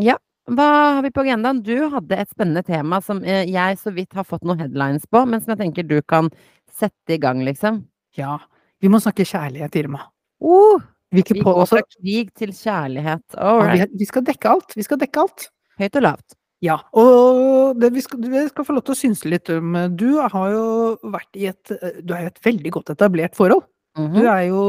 Ja. 0.01 0.17
Hva 0.51 0.65
har 0.97 1.01
vi 1.06 1.12
på 1.15 1.23
agendaen? 1.23 1.62
Du 1.63 1.75
hadde 1.93 2.17
et 2.19 2.29
spennende 2.34 2.63
tema 2.67 2.99
som 3.01 3.21
eh, 3.23 3.45
jeg 3.47 3.77
så 3.79 3.93
vidt 3.95 4.12
har 4.17 4.25
fått 4.27 4.43
noen 4.43 4.60
headlines 4.60 5.06
på, 5.08 5.21
men 5.29 5.39
som 5.39 5.53
jeg 5.53 5.62
tenker 5.62 5.88
du 5.88 6.01
kan 6.03 6.27
sette 6.73 7.15
i 7.15 7.19
gang, 7.21 7.43
liksom. 7.47 7.84
Ja. 8.19 8.38
Vi 8.84 8.89
må 8.91 8.99
snakke 8.99 9.23
kjærlighet, 9.25 9.75
Irma. 9.79 10.01
Oh, 10.43 10.82
Vi, 11.13 11.23
vi 11.29 11.39
går 11.45 11.65
fra 11.69 11.79
krig 11.86 12.34
til 12.36 12.51
kjærlighet. 12.51 13.23
ja, 13.38 13.51
right. 13.62 13.91
vi, 13.93 13.99
vi 14.03 14.06
skal 14.10 14.25
dekke 14.27 14.49
alt. 14.51 14.73
Vi 14.75 14.84
skal 14.84 14.99
dekke 14.99 15.21
alt. 15.23 15.45
Høyt 15.79 15.95
og 16.01 16.03
lavt. 16.03 16.36
Ja, 16.63 16.77
og 16.95 17.75
det 17.79 17.89
vi 17.95 18.01
skal, 18.03 18.19
vi 18.32 18.41
skal 18.47 18.65
få 18.67 18.75
lov 18.77 18.84
til 18.88 18.93
å 18.95 18.99
synse 18.99 19.27
litt 19.27 19.49
om 19.51 19.73
Du 19.99 20.15
har 20.21 20.45
jo 20.53 20.65
vært 21.12 21.36
i 21.36 21.49
et 21.49 21.73
Du 22.08 22.13
er 22.15 22.21
jo 22.23 22.29
et 22.32 22.39
veldig 22.45 22.71
godt 22.77 22.93
etablert 22.93 23.36
forhold. 23.36 23.65
Mhm, 23.99 24.13
Du 24.15 24.27
er 24.32 24.43
jo 24.47 24.62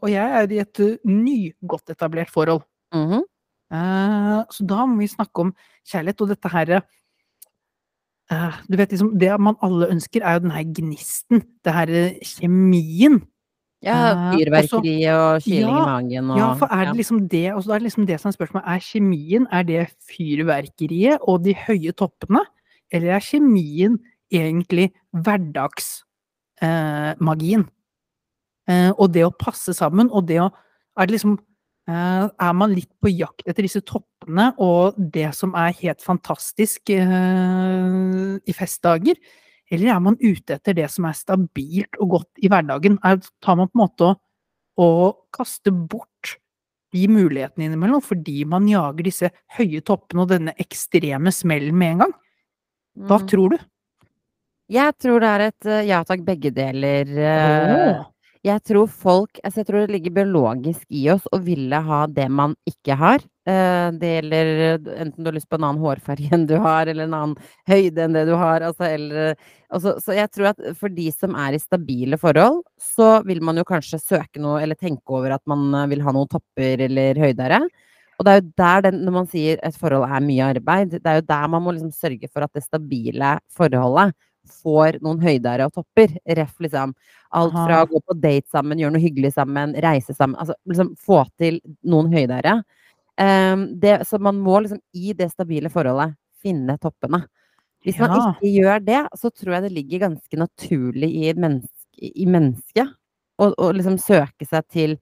Og 0.00 0.08
jeg 0.08 0.38
er 0.40 0.54
i 0.56 0.60
et 0.62 0.80
ny, 1.04 1.52
godt 1.64 1.92
etablert 1.92 2.32
forhold. 2.32 2.64
mhm. 2.96 3.20
Eh, 3.20 3.29
så 3.70 4.64
da 4.66 4.86
må 4.86 4.98
vi 4.98 5.06
snakke 5.06 5.46
om 5.46 5.52
kjærlighet, 5.86 6.24
og 6.24 6.30
dette 6.32 6.50
herre 6.50 6.80
eh, 8.32 8.56
Du 8.66 8.76
vet 8.76 8.90
liksom 8.90 9.18
Det 9.18 9.40
man 9.40 9.56
alle 9.62 9.90
ønsker, 9.94 10.24
er 10.24 10.38
jo 10.38 10.46
den 10.46 10.56
her 10.56 10.66
gnisten. 10.66 11.44
Det 11.64 11.74
herre 11.74 12.02
kjemien. 12.26 13.20
Ja, 13.80 14.12
Eh, 14.12 14.36
fyrverkeri 14.36 15.08
og 15.08 15.40
kyling 15.40 15.72
ja, 15.72 15.80
i 15.80 15.88
magen 15.88 16.30
og 16.30 16.36
Ja, 16.36 16.52
for 16.60 16.68
er 16.68 16.84
det 16.90 16.96
liksom 16.98 17.28
det 17.32 17.48
Og 17.54 17.62
så 17.64 17.72
er 17.72 17.78
det 17.78 17.88
liksom 17.88 18.06
det 18.06 18.20
som 18.20 18.28
er 18.28 18.36
spørsmålet. 18.36 18.68
Er 18.68 18.78
kjemien 18.84 19.46
er 19.50 19.62
det 19.64 19.88
fyrverkeriet 20.04 21.18
og 21.22 21.44
de 21.44 21.54
høye 21.56 21.92
toppene? 21.92 22.44
Eller 22.92 23.10
er 23.16 23.20
kjemien 23.24 23.98
egentlig 24.30 24.92
hverdagsmagien? 25.16 27.64
Eh, 28.68 28.68
eh, 28.68 28.92
og 28.98 29.12
det 29.14 29.24
å 29.24 29.30
passe 29.32 29.74
sammen, 29.74 30.10
og 30.12 30.26
det 30.28 30.40
å 30.40 30.50
Er 30.98 31.06
det 31.06 31.12
liksom 31.14 31.38
eh, 31.38 31.44
Er 31.90 32.52
man 32.56 32.72
litt 32.76 32.90
på 33.02 33.10
jakt 33.12 33.42
etter 33.48 33.66
disse 33.66 33.80
toppene 33.86 34.50
og 34.62 34.94
det 35.12 35.30
som 35.36 35.54
er 35.58 35.72
helt 35.80 36.02
fantastisk 36.04 36.90
eh, 36.94 38.38
i 38.46 38.54
festdager? 38.56 39.18
Eller 39.70 39.92
er 39.94 40.00
man 40.02 40.16
ute 40.20 40.56
etter 40.58 40.74
det 40.74 40.88
som 40.90 41.06
er 41.06 41.14
stabilt 41.18 41.98
og 42.02 42.16
godt 42.16 42.42
i 42.42 42.50
hverdagen? 42.50 42.98
Er, 43.06 43.20
tar 43.42 43.58
man 43.60 43.70
på 43.70 43.78
en 43.78 43.84
måte 43.84 44.08
og, 44.10 44.20
og 44.80 45.18
kaster 45.36 45.70
bort 45.74 46.36
de 46.90 47.04
mulighetene 47.06 47.68
innimellom 47.68 48.02
fordi 48.02 48.40
man 48.50 48.66
jager 48.66 49.06
disse 49.06 49.28
høye 49.58 49.78
toppene 49.86 50.24
og 50.24 50.32
denne 50.32 50.54
ekstreme 50.58 51.30
smellen 51.34 51.76
med 51.78 51.92
en 51.96 52.02
gang? 52.06 52.16
Hva 53.06 53.20
Mhm. 53.20 53.28
tror 53.30 53.50
du? 53.54 53.58
Jeg 54.70 54.94
tror 55.02 55.20
det 55.22 55.28
er 55.28 55.40
et 55.48 55.66
eh, 55.66 55.86
ja 55.88 56.02
takk, 56.06 56.20
begge 56.26 56.50
deler. 56.54 57.06
eh, 57.18 57.98
Åh, 57.98 58.04
Jeg 58.46 58.62
tror 58.64 58.86
folk 58.88 59.36
altså 59.44 59.60
Jeg 59.60 59.66
tror 59.68 59.82
det 59.84 59.92
ligger 59.92 60.14
biologisk 60.16 60.86
i 60.96 61.02
oss 61.12 61.26
å 61.28 61.40
ville 61.44 61.76
ha 61.84 61.98
det 62.08 62.24
man 62.32 62.54
ikke 62.68 62.96
har. 62.96 63.20
Eh, 63.44 63.90
Det 64.00 64.12
gjelder 64.14 64.52
eh, 64.64 64.86
enten 65.02 65.20
du 65.20 65.28
har 65.28 65.36
lyst 65.36 65.48
på 65.50 65.58
en 65.58 65.66
annen 65.68 65.82
hårfarge 65.84 66.30
enn 66.32 66.46
du 66.48 66.54
har, 66.56 66.88
eller 66.88 67.04
en 67.04 67.16
annen 67.18 67.50
høyde 67.68 68.06
enn 68.06 68.16
det 68.16 68.24
du 68.30 68.32
har. 68.40 68.64
Altså, 68.64 68.86
eller, 68.88 69.34
altså, 69.68 69.92
så 70.00 70.16
jeg 70.16 70.32
tror 70.32 70.50
at 70.54 70.64
for 70.80 70.88
de 70.96 71.10
som 71.12 71.36
er 71.36 71.58
i 71.58 71.60
stabile 71.60 72.16
forhold, 72.20 72.62
så 72.80 73.10
vil 73.28 73.42
man 73.44 73.60
jo 73.60 73.66
kanskje 73.68 74.00
søke 74.00 74.40
noe, 74.40 74.62
eller 74.64 74.78
tenke 74.80 75.04
over 75.20 75.36
at 75.36 75.44
man 75.50 75.68
eh, 75.82 75.88
vil 75.92 76.04
ha 76.06 76.16
noen 76.16 76.32
topper 76.32 76.86
eller 76.88 77.20
høydere. 77.20 77.60
Og 78.20 78.24
det 78.24 78.32
er 78.32 78.40
jo 78.40 78.48
der 78.60 78.82
den, 78.88 79.04
når 79.04 79.16
man 79.20 79.28
sier 79.32 79.60
et 79.64 79.76
forhold 79.80 80.08
er 80.08 80.24
mye 80.24 80.48
arbeid, 80.56 80.96
det 80.96 81.08
er 81.08 81.20
jo 81.20 81.28
der 81.28 81.46
man 81.52 81.64
må 81.64 81.76
liksom 81.76 81.92
sørge 81.92 82.28
for 82.32 82.44
at 82.44 82.56
det 82.56 82.64
stabile 82.64 83.36
forholdet 83.52 84.16
får 84.62 84.98
noen 85.04 85.20
høyder 85.22 85.64
og 85.66 85.72
topper. 85.74 86.14
Ref 86.36 86.54
liksom 86.62 86.94
alt 87.36 87.52
fra 87.54 87.82
å 87.84 87.88
gå 87.90 88.00
på 88.06 88.16
date 88.20 88.48
sammen, 88.50 88.78
gjøre 88.80 88.94
noe 88.96 89.02
hyggelig 89.04 89.34
sammen, 89.36 89.74
reise 89.82 90.14
sammen. 90.16 90.38
Altså 90.40 90.56
liksom 90.66 90.94
få 90.98 91.22
til 91.38 91.60
noen 91.86 92.10
høyder. 92.14 92.48
Um, 93.20 93.66
det, 93.80 94.00
så 94.08 94.18
man 94.22 94.38
må 94.40 94.60
liksom 94.64 94.80
i 94.96 95.12
det 95.16 95.30
stabile 95.34 95.70
forholdet 95.72 96.16
finne 96.40 96.78
toppene. 96.80 97.24
Hvis 97.84 97.98
man 98.00 98.10
Ja. 98.12 98.32
ikke 98.34 98.50
gjør 98.52 98.84
det, 98.84 99.00
så 99.16 99.30
tror 99.32 99.54
jeg 99.54 99.62
det 99.62 99.72
ligger 99.72 100.02
ganske 100.08 100.36
naturlig 100.36 101.10
i, 101.16 101.32
menneske, 101.32 101.96
i 102.00 102.26
mennesket 102.28 102.90
å 103.40 103.52
å 103.56 103.70
liksom 103.72 103.96
søke 104.00 104.44
seg 104.44 104.66
til 104.68 104.98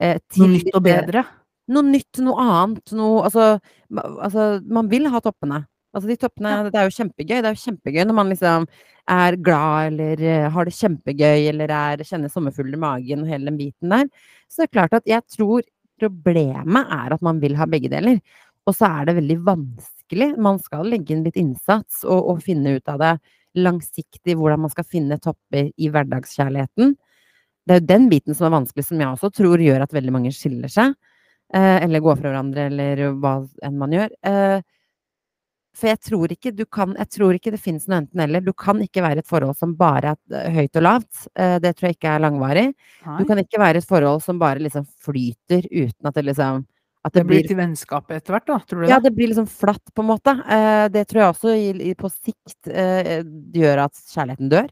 eh, 0.00 0.16
til 0.32 0.46
Noe 0.46 0.54
nytt 0.56 0.74
og 0.76 0.82
bedre? 0.86 1.24
noe 1.68 1.82
nytt, 1.88 2.18
noe 2.24 2.40
annet, 2.40 2.92
noe 2.92 3.22
Altså, 3.24 3.58
altså 3.92 4.60
man 4.68 4.88
vil 4.88 5.06
ha 5.12 5.20
toppene. 5.20 5.64
Altså 5.94 6.10
de 6.10 6.16
toppene 6.18 6.50
Ja. 6.50 6.62
Det 6.70 6.80
er 6.80 6.88
jo 6.88 6.96
kjempegøy. 6.98 7.36
Det 7.38 7.48
er 7.48 7.54
jo 7.54 7.64
kjempegøy 7.64 8.04
når 8.04 8.18
man 8.18 8.32
liksom 8.32 8.66
er 9.14 9.36
glad 9.36 9.92
eller 9.92 10.22
eh, 10.24 10.50
har 10.50 10.64
det 10.64 10.74
kjempegøy 10.74 11.48
eller 11.50 11.70
er 11.70 12.04
kjenner 12.08 12.32
sommerfugler 12.32 12.78
i 12.78 12.82
magen 12.84 13.22
og 13.22 13.30
hele 13.30 13.50
den 13.50 13.60
biten 13.60 13.92
der. 13.92 14.08
Så 14.48 14.62
det 14.62 14.68
er 14.68 14.74
klart 14.78 14.96
at 14.98 15.06
jeg 15.06 15.22
tror 15.36 15.62
problemet 16.00 16.90
er 16.90 17.14
at 17.14 17.22
man 17.22 17.40
vil 17.42 17.56
ha 17.56 17.68
begge 17.70 17.92
deler. 17.92 18.20
Og 18.66 18.74
så 18.74 18.88
er 18.88 19.08
det 19.08 19.18
veldig 19.20 19.38
vanskelig. 19.44 20.30
Man 20.40 20.58
skal 20.62 20.88
legge 20.88 21.14
inn 21.14 21.24
litt 21.26 21.38
innsats 21.40 22.02
og, 22.04 22.30
og 22.32 22.44
finne 22.44 22.78
ut 22.78 22.88
av 22.90 23.00
det 23.02 23.14
langsiktig, 23.54 24.34
hvordan 24.34 24.64
man 24.64 24.72
skal 24.72 24.86
finne 24.88 25.20
topper 25.22 25.68
i 25.76 25.90
hverdagskjærligheten. 25.92 26.94
Det 27.64 27.74
er 27.74 27.80
jo 27.80 27.88
den 27.88 28.08
biten 28.10 28.36
som 28.36 28.48
er 28.48 28.56
vanskelig, 28.58 28.86
som 28.88 29.00
jeg 29.00 29.08
også 29.08 29.30
tror 29.36 29.62
gjør 29.62 29.84
at 29.84 29.94
veldig 29.94 30.14
mange 30.16 30.32
skiller 30.34 30.72
seg. 30.72 30.96
Eh, 31.54 31.76
eller 31.84 32.02
går 32.02 32.18
fra 32.18 32.32
hverandre, 32.32 32.66
eller 32.70 33.04
hva 33.20 33.36
enn 33.64 33.78
man 33.78 33.94
gjør. 33.94 34.10
Eh, 34.26 34.64
for 35.74 35.90
jeg 35.90 36.00
tror 36.06 36.32
ikke 36.34 36.52
du 36.54 36.62
kan 36.70 36.92
Jeg 36.98 37.10
tror 37.16 37.36
ikke 37.36 37.52
det 37.54 37.62
finnes 37.62 37.86
noe 37.90 38.02
enten-eller. 38.02 38.44
Du 38.44 38.52
kan 38.56 38.78
ikke 38.82 39.02
være 39.02 39.24
et 39.24 39.30
forhold 39.30 39.56
som 39.58 39.74
bare 39.78 40.14
er 40.14 40.36
eh, 40.38 40.60
høyt 40.60 40.78
og 40.78 40.86
lavt. 40.86 41.24
Eh, 41.34 41.56
det 41.62 41.74
tror 41.74 41.88
jeg 41.88 41.98
ikke 41.98 42.12
er 42.12 42.22
langvarig. 42.22 42.68
Nei. 43.06 43.16
Du 43.18 43.26
kan 43.28 43.42
ikke 43.42 43.60
være 43.62 43.82
et 43.82 43.88
forhold 43.88 44.22
som 44.24 44.38
bare 44.42 44.62
liksom 44.62 44.86
flyter 45.04 45.66
uten 45.72 46.10
at 46.10 46.14
det 46.14 46.26
liksom 46.30 46.62
At 47.04 47.12
Det 47.12 47.20
det 47.20 47.26
blir 47.28 47.42
blir 47.42 47.48
til 47.48 47.58
vennskap 47.58 48.10
etter 48.16 48.32
hvert, 48.32 48.46
da? 48.48 48.58
Tror 48.64 48.80
du 48.80 48.88
ja, 48.88 48.96
det? 48.96 49.10
det 49.10 49.16
blir 49.16 49.28
liksom 49.28 49.46
flatt, 49.50 49.90
på 49.92 50.00
en 50.00 50.08
måte. 50.08 50.32
Eh, 50.48 50.86
det 50.88 51.02
tror 51.08 51.20
jeg 51.20 51.32
også 51.34 51.50
i, 51.52 51.90
i, 51.90 51.94
på 51.94 52.08
sikt 52.08 52.70
gjør 53.52 53.82
at 53.82 53.98
kjærligheten 54.08 54.48
dør. 54.48 54.70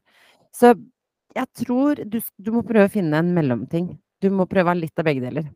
Så 0.55 0.73
jeg 1.37 1.47
tror 1.65 2.01
du, 2.09 2.21
du 2.39 2.51
må 2.55 2.63
prøve 2.65 2.87
å 2.89 2.93
finne 2.93 3.21
en 3.21 3.35
mellomting. 3.37 3.99
Du 4.23 4.31
må 4.31 4.47
prøve 4.49 4.71
å 4.71 4.73
ha 4.73 4.79
litt 4.79 4.97
av 4.97 5.09
begge 5.11 5.27
deler. 5.27 5.51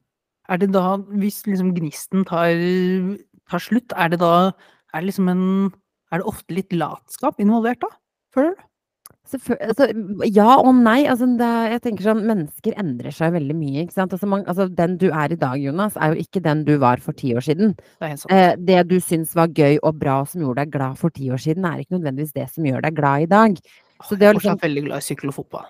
Er 0.50 0.60
det 0.60 0.68
da, 0.74 0.98
hvis 1.16 1.46
liksom 1.46 1.72
gnisten 1.74 2.26
tar, 2.28 2.52
tar 3.50 3.62
slutt, 3.62 3.94
er 3.96 4.12
det 4.12 4.20
da 4.20 4.52
er 4.96 5.02
det 5.04 5.10
liksom 5.12 5.28
en 5.32 5.44
Er 6.12 6.22
det 6.22 6.26
ofte 6.30 6.54
litt 6.54 6.72
latskap 6.72 7.40
involvert 7.42 7.80
da? 7.82 7.88
Føler 8.34 8.54
du? 8.54 8.64
Altså, 9.26 9.88
ja 10.30 10.52
og 10.62 10.68
nei. 10.78 11.00
Altså, 11.10 11.26
det, 11.38 11.46
jeg 11.72 11.80
tenker 11.82 12.04
sånn, 12.06 12.20
Mennesker 12.28 12.76
endrer 12.78 13.10
seg 13.14 13.32
veldig 13.34 13.56
mye. 13.58 13.82
ikke 13.82 13.96
sant? 13.96 14.12
Altså, 14.14 14.28
man, 14.30 14.44
altså, 14.46 14.68
den 14.70 14.94
du 15.02 15.08
er 15.10 15.34
i 15.34 15.38
dag, 15.40 15.58
Jonas, 15.58 15.96
er 15.98 16.12
jo 16.14 16.22
ikke 16.22 16.42
den 16.44 16.62
du 16.68 16.76
var 16.78 17.02
for 17.02 17.16
ti 17.18 17.32
år 17.34 17.42
siden. 17.42 17.74
Det. 17.98 18.12
Eh, 18.30 18.52
det 18.68 18.84
du 18.86 19.00
syns 19.02 19.34
var 19.34 19.48
gøy 19.50 19.80
og 19.82 19.98
bra 19.98 20.20
som 20.30 20.44
gjorde 20.44 20.62
deg 20.62 20.76
glad 20.76 21.00
for 21.00 21.10
ti 21.10 21.26
år 21.34 21.42
siden, 21.42 21.66
er 21.66 21.82
ikke 21.82 21.96
nødvendigvis 21.98 22.36
det 22.38 22.46
som 22.54 22.68
gjør 22.70 22.86
deg 22.86 22.94
glad 23.00 23.26
i 23.26 23.28
dag. 23.34 23.58
Så 24.06 24.14
det 24.14 24.28
jeg 24.28 24.30
er 24.30 24.38
fortsatt 24.38 24.52
liksom- 24.52 24.62
veldig 24.68 24.84
glad 24.86 25.02
i 25.02 25.06
sykkel 25.08 25.32
og 25.34 25.38
fotball. 25.40 25.66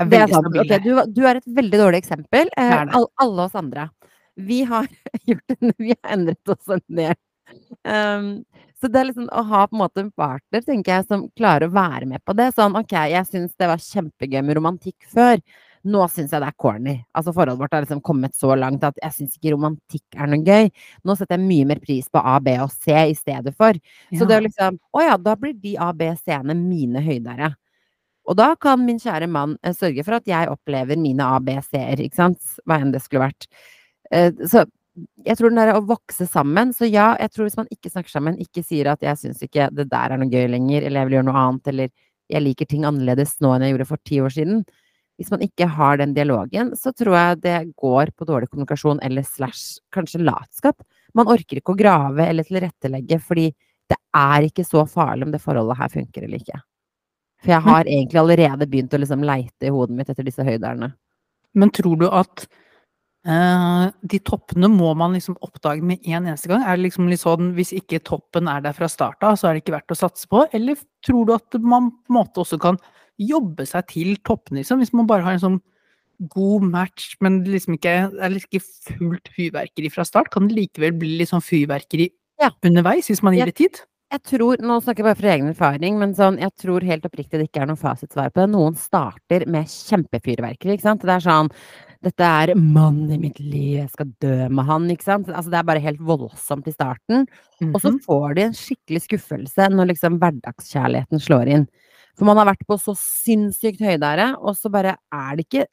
Er 0.00 0.04
Det 0.04 0.18
er 0.18 0.26
veldig 0.26 0.34
sant. 0.34 0.46
stabil 0.50 0.60
Ok, 0.66 0.82
du, 0.82 1.12
du 1.20 1.22
er 1.30 1.36
et 1.36 1.46
veldig 1.62 1.78
dårlig 1.84 2.02
eksempel. 2.02 2.50
Eh, 2.56 2.70
Jeg 2.74 2.88
er 2.88 2.94
all, 2.98 3.06
alle 3.22 3.46
oss 3.46 3.54
andre. 3.54 3.90
Vi 4.36 4.64
har 4.64 4.88
gjort 5.30 5.54
en, 5.62 5.72
Vi 5.78 5.94
har 5.94 6.12
endret 6.18 6.48
oss 6.56 6.68
en 6.74 6.82
del. 6.90 7.14
Um, 7.86 8.30
så 8.80 8.90
det 8.92 9.00
er 9.00 9.08
liksom 9.08 9.28
å 9.32 9.42
ha 9.48 9.62
på 9.68 9.76
en 9.76 9.80
måte 9.80 10.02
en 10.02 10.10
partner, 10.12 10.64
tenker 10.64 10.98
jeg, 10.98 11.06
som 11.08 11.28
klarer 11.38 11.70
å 11.70 11.74
være 11.74 12.08
med 12.10 12.22
på 12.26 12.34
det. 12.36 12.50
Sånn 12.56 12.76
ok, 12.76 12.92
jeg 13.12 13.28
syns 13.30 13.54
det 13.56 13.70
var 13.70 13.82
kjempegøy 13.82 14.42
med 14.44 14.58
romantikk 14.58 15.08
før. 15.12 15.40
Nå 15.86 16.02
syns 16.10 16.32
jeg 16.34 16.42
det 16.42 16.48
er 16.50 16.56
corny. 16.58 16.96
Altså 17.16 17.32
Forholdet 17.32 17.60
vårt 17.62 17.76
har 17.76 17.84
liksom 17.84 18.02
kommet 18.04 18.34
så 18.36 18.56
langt 18.58 18.84
at 18.84 18.96
jeg 19.02 19.14
syns 19.14 19.36
ikke 19.38 19.54
romantikk 19.54 20.18
er 20.18 20.32
noe 20.32 20.42
gøy. 20.42 20.70
Nå 21.06 21.14
setter 21.16 21.38
jeg 21.38 21.46
mye 21.46 21.68
mer 21.70 21.80
pris 21.82 22.08
på 22.12 22.20
A, 22.20 22.36
B 22.42 22.56
og 22.64 22.72
C 22.74 22.96
i 23.12 23.14
stedet 23.16 23.54
for. 23.56 23.78
Så 24.10 24.26
det 24.26 24.36
er 24.36 24.44
liksom 24.48 24.80
Å 24.96 25.04
ja, 25.04 25.14
da 25.20 25.36
blir 25.38 25.54
de 25.62 25.76
A, 25.80 25.92
B, 25.96 26.10
C-ene 26.18 26.58
mine 26.58 27.02
høydere. 27.06 27.52
Og 28.26 28.34
da 28.38 28.50
kan 28.58 28.82
min 28.82 28.98
kjære 28.98 29.28
mann 29.30 29.54
eh, 29.62 29.74
sørge 29.76 30.02
for 30.04 30.18
at 30.18 30.26
jeg 30.28 30.50
opplever 30.50 30.98
mine 30.98 31.24
A, 31.24 31.38
B, 31.40 31.54
C-er, 31.62 32.02
ikke 32.02 32.18
sant? 32.18 32.56
Hva 32.66 32.80
enn 32.82 32.90
det 32.94 33.04
skulle 33.04 33.28
vært. 33.28 33.46
Eh, 34.10 34.32
så 34.50 34.66
jeg 35.26 35.36
tror 35.36 35.52
den 35.52 35.60
der 35.60 35.74
å 35.76 35.84
vokse 35.84 36.24
sammen 36.28 36.72
Så 36.76 36.88
ja, 36.88 37.10
jeg 37.20 37.32
tror 37.34 37.46
hvis 37.46 37.58
man 37.58 37.68
ikke 37.72 37.92
snakker 37.92 38.12
sammen, 38.12 38.38
ikke 38.40 38.64
sier 38.64 38.88
at 38.92 39.02
'jeg 39.04 39.20
syns 39.20 39.42
ikke 39.44 39.68
det 39.74 39.88
der 39.90 40.12
er 40.12 40.16
noe 40.16 40.30
gøy 40.30 40.48
lenger', 40.48 40.86
eller 40.86 41.00
'jeg 41.00 41.08
vil 41.08 41.16
gjøre 41.18 41.28
noe 41.28 41.42
annet', 41.42 41.68
eller 41.68 41.88
'jeg 42.30 42.42
liker 42.42 42.66
ting 42.66 42.84
annerledes 42.84 43.36
nå 43.40 43.54
enn 43.54 43.62
jeg 43.62 43.74
gjorde 43.74 43.88
for 43.88 44.00
ti 44.04 44.20
år 44.20 44.32
siden'. 44.32 44.64
Hvis 45.16 45.30
man 45.30 45.40
ikke 45.40 45.66
har 45.66 45.96
den 45.96 46.12
dialogen, 46.14 46.72
så 46.76 46.92
tror 46.92 47.16
jeg 47.16 47.40
det 47.40 47.74
går 47.76 48.12
på 48.16 48.26
dårlig 48.28 48.50
kommunikasjon 48.50 49.00
eller 49.02 49.22
slash 49.22 49.80
kanskje 49.92 50.20
latskap. 50.20 50.82
Man 51.14 51.28
orker 51.28 51.56
ikke 51.56 51.72
å 51.72 51.78
grave 51.78 52.26
eller 52.28 52.44
tilrettelegge, 52.44 53.20
fordi 53.20 53.54
det 53.88 53.96
er 54.14 54.48
ikke 54.48 54.64
så 54.64 54.84
farlig 54.84 55.24
om 55.24 55.32
det 55.32 55.40
forholdet 55.40 55.78
her 55.78 55.88
funker 55.88 56.24
eller 56.24 56.38
ikke. 56.38 56.60
For 57.40 57.52
jeg 57.52 57.64
har 57.64 57.84
egentlig 57.84 58.20
allerede 58.20 58.68
begynt 58.68 58.92
å 58.92 59.00
liksom 59.00 59.24
leite 59.24 59.68
i 59.68 59.72
hodet 59.72 59.96
mitt 59.96 60.10
etter 60.10 60.26
disse 60.26 60.44
høyderne. 60.44 60.92
Men 61.54 61.70
tror 61.72 61.96
du 61.96 62.08
at 62.10 62.46
de 63.26 64.18
toppene 64.22 64.68
må 64.70 64.92
man 64.98 65.16
liksom 65.16 65.34
oppdage 65.42 65.82
med 65.82 65.98
en 66.06 66.28
eneste 66.28 66.46
gang? 66.50 66.62
Er 66.62 66.76
det 66.78 66.84
liksom 66.86 67.08
litt 67.10 67.22
sånn 67.24 67.52
hvis 67.56 67.72
ikke 67.74 67.98
toppen 68.06 68.46
er 68.48 68.60
der 68.62 68.76
fra 68.76 68.86
start 68.90 69.22
av, 69.26 69.34
så 69.40 69.48
er 69.48 69.56
det 69.56 69.64
ikke 69.64 69.74
verdt 69.80 69.94
å 69.96 69.98
satse 69.98 70.28
på? 70.30 70.44
Eller 70.54 70.78
tror 71.06 71.26
du 71.26 71.32
at 71.34 71.58
man 71.58 71.90
på 72.04 72.12
en 72.14 72.18
måte 72.20 72.42
også 72.44 72.58
kan 72.62 72.78
jobbe 73.18 73.66
seg 73.66 73.88
til 73.90 74.14
toppene, 74.26 74.60
liksom? 74.62 74.78
Hvis 74.82 74.94
man 74.94 75.08
bare 75.10 75.24
har 75.26 75.38
en 75.38 75.42
sånn 75.42 75.58
god 76.32 76.62
match, 76.70 77.16
men 77.20 77.42
liksom 77.44 77.74
ikke 77.76 77.96
er 78.08 78.32
liksom 78.32 78.48
ikke 78.52 78.98
fullt 79.00 79.28
fyrverkeri 79.36 79.90
fra 79.92 80.04
start, 80.08 80.30
kan 80.32 80.46
det 80.48 80.56
likevel 80.56 80.94
bli 80.96 81.18
litt 81.20 81.32
sånn 81.32 81.44
fyrverkeri 81.44 82.10
Ja. 82.40 82.50
underveis, 82.64 83.08
hvis 83.10 83.22
man 83.24 83.34
gir 83.36 83.46
det 83.50 83.56
tid? 83.56 83.82
Jeg 84.12 84.22
tror, 84.22 84.56
nå 84.62 84.76
snakker 84.84 85.02
jeg 85.02 85.08
bare 85.08 85.18
fra 85.18 85.32
egen 85.34 85.48
erfaring, 85.50 85.98
men 85.98 86.14
sånn, 86.14 86.38
jeg 86.38 86.52
tror 86.62 86.84
helt 86.86 87.02
oppriktig 87.08 87.40
det 87.40 87.48
ikke 87.50 87.62
er 87.64 87.66
noe 87.72 87.80
fasitsvar 87.80 88.30
på 88.30 88.44
det. 88.44 88.50
Noen 88.52 88.76
starter 88.78 89.46
med 89.50 89.66
kjempefyrverkeri, 89.66 90.76
ikke 90.76 90.86
sant. 90.86 91.02
Det 91.02 91.10
er 91.10 91.24
sånn 91.24 91.50
Dette 92.06 92.26
er 92.26 92.52
mannen 92.54 93.10
i 93.16 93.18
mitt 93.18 93.38
liv, 93.42 93.80
jeg 93.80 93.90
skal 93.90 94.10
dø 94.22 94.34
med 94.54 94.68
han, 94.68 94.84
ikke 94.94 95.06
sant. 95.08 95.28
Altså, 95.32 95.50
det 95.50 95.58
er 95.58 95.66
bare 95.66 95.82
helt 95.82 96.02
voldsomt 96.06 96.68
i 96.70 96.74
starten. 96.74 97.26
Og 97.72 97.80
så 97.82 97.90
Mhm. 97.92 98.00
får 98.06 98.34
de 98.36 98.42
en 98.46 98.52
skikkelig 98.54 99.02
skuffelse 99.08 99.66
når 99.74 99.88
liksom 99.90 100.18
hverdagskjærligheten 100.22 101.18
slår 101.20 101.48
inn. 101.48 101.66
For 102.16 102.24
man 102.24 102.36
har 102.38 102.46
vært 102.54 102.64
på 102.68 102.78
så 102.80 102.94
sinnssykt 102.96 103.80
høydere, 103.80 104.36
og 104.40 104.54
så 104.56 104.70
bare 104.70 104.96
er 105.12 105.36
det 105.36 105.46
ikke 105.48 105.66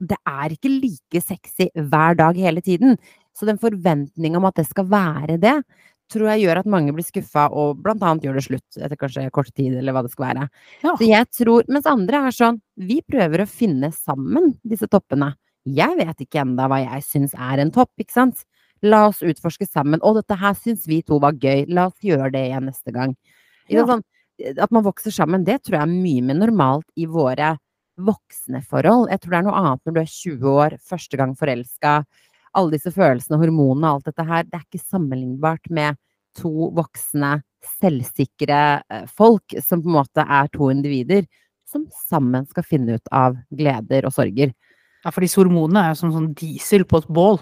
Det 0.00 0.16
er 0.28 0.50
ikke 0.54 0.70
like 0.80 1.20
sexy 1.26 1.66
hver 1.74 2.14
dag 2.16 2.36
hele 2.36 2.60
tiden. 2.62 2.96
Så 3.34 3.44
den 3.46 3.58
forventninga 3.58 4.36
om 4.36 4.44
at 4.44 4.54
det 4.54 4.68
skal 4.68 4.84
være 4.84 5.40
det, 5.40 5.64
tror 6.08 6.28
jeg 6.30 6.44
gjør 6.46 6.58
at 6.60 6.66
mange 6.70 6.92
blir 6.94 7.02
skuffa 7.02 7.48
og 7.50 7.82
blant 7.82 8.00
annet 8.06 8.22
gjør 8.22 8.34
det 8.38 8.44
slutt 8.44 8.78
etter 8.78 8.94
kanskje 8.96 9.28
kort 9.32 9.50
tid, 9.56 9.74
eller 9.74 9.92
hva 9.92 10.02
det 10.06 10.12
skal 10.12 10.26
være. 10.36 10.48
Ja. 10.84 10.94
Så 10.94 11.08
jeg 11.08 11.26
tror 11.34 11.64
Mens 11.68 11.84
andre 11.86 12.14
er 12.28 12.30
sånn 12.30 12.60
Vi 12.78 13.00
prøver 13.10 13.42
å 13.42 13.48
finne 13.50 13.90
sammen 13.92 14.54
disse 14.64 14.86
toppene. 14.86 15.34
Jeg 15.66 15.96
vet 15.98 16.22
ikke 16.24 16.42
enda 16.44 16.68
hva 16.70 16.78
jeg 16.84 17.04
syns 17.06 17.34
er 17.34 17.62
en 17.62 17.72
topp, 17.74 17.90
ikke 18.00 18.14
sant? 18.14 18.44
La 18.86 19.08
oss 19.08 19.24
utforske 19.26 19.66
sammen. 19.66 20.00
Å, 20.04 20.12
dette 20.20 20.36
her 20.38 20.54
syns 20.58 20.86
vi 20.88 21.00
to 21.02 21.18
var 21.22 21.34
gøy. 21.34 21.66
La 21.74 21.88
oss 21.90 21.98
gjøre 22.04 22.30
det 22.34 22.44
igjen 22.50 22.68
neste 22.70 22.94
gang. 22.94 23.16
Ja. 23.68 23.84
Sånn, 23.88 24.04
at 24.54 24.70
man 24.74 24.86
vokser 24.86 25.12
sammen, 25.14 25.44
det 25.44 25.60
tror 25.64 25.80
jeg 25.80 25.88
er 25.88 25.96
mye 26.06 26.24
mer 26.28 26.38
normalt 26.38 26.86
i 26.96 27.08
våre 27.10 27.56
voksne 27.98 28.62
forhold. 28.62 29.08
Jeg 29.10 29.22
tror 29.22 29.34
det 29.34 29.40
er 29.40 29.46
noe 29.48 29.60
annet 29.60 29.82
når 29.84 29.96
du 29.96 30.00
er 30.00 30.12
20 30.12 30.52
år, 30.62 30.76
første 30.86 31.18
gang 31.18 31.34
forelska. 31.38 31.94
Alle 32.56 32.76
disse 32.76 32.92
følelsene, 32.94 33.40
hormonene 33.42 33.90
og 33.90 33.98
alt 33.98 34.12
dette 34.12 34.28
her. 34.28 34.46
Det 34.46 34.60
er 34.60 34.64
ikke 34.64 34.84
sammenlignbart 34.84 35.70
med 35.74 35.98
to 36.38 36.70
voksne, 36.76 37.40
selvsikre 37.80 38.60
eh, 38.78 39.06
folk 39.10 39.56
som 39.64 39.82
på 39.82 39.90
en 39.90 39.96
måte 39.96 40.22
er 40.22 40.50
to 40.54 40.68
individer 40.70 41.26
som 41.68 41.88
sammen 42.06 42.46
skal 42.48 42.64
finne 42.64 42.96
ut 42.96 43.10
av 43.12 43.36
gleder 43.50 44.06
og 44.06 44.14
sorger. 44.14 44.54
Ja, 45.08 45.12
for 45.14 45.24
disse 45.24 45.40
hormonene 45.40 45.86
er 45.86 45.94
jo 45.94 46.02
som 46.02 46.12
sånn 46.12 46.34
diesel 46.36 46.84
på 46.84 47.00
et 47.00 47.08
bål. 47.08 47.38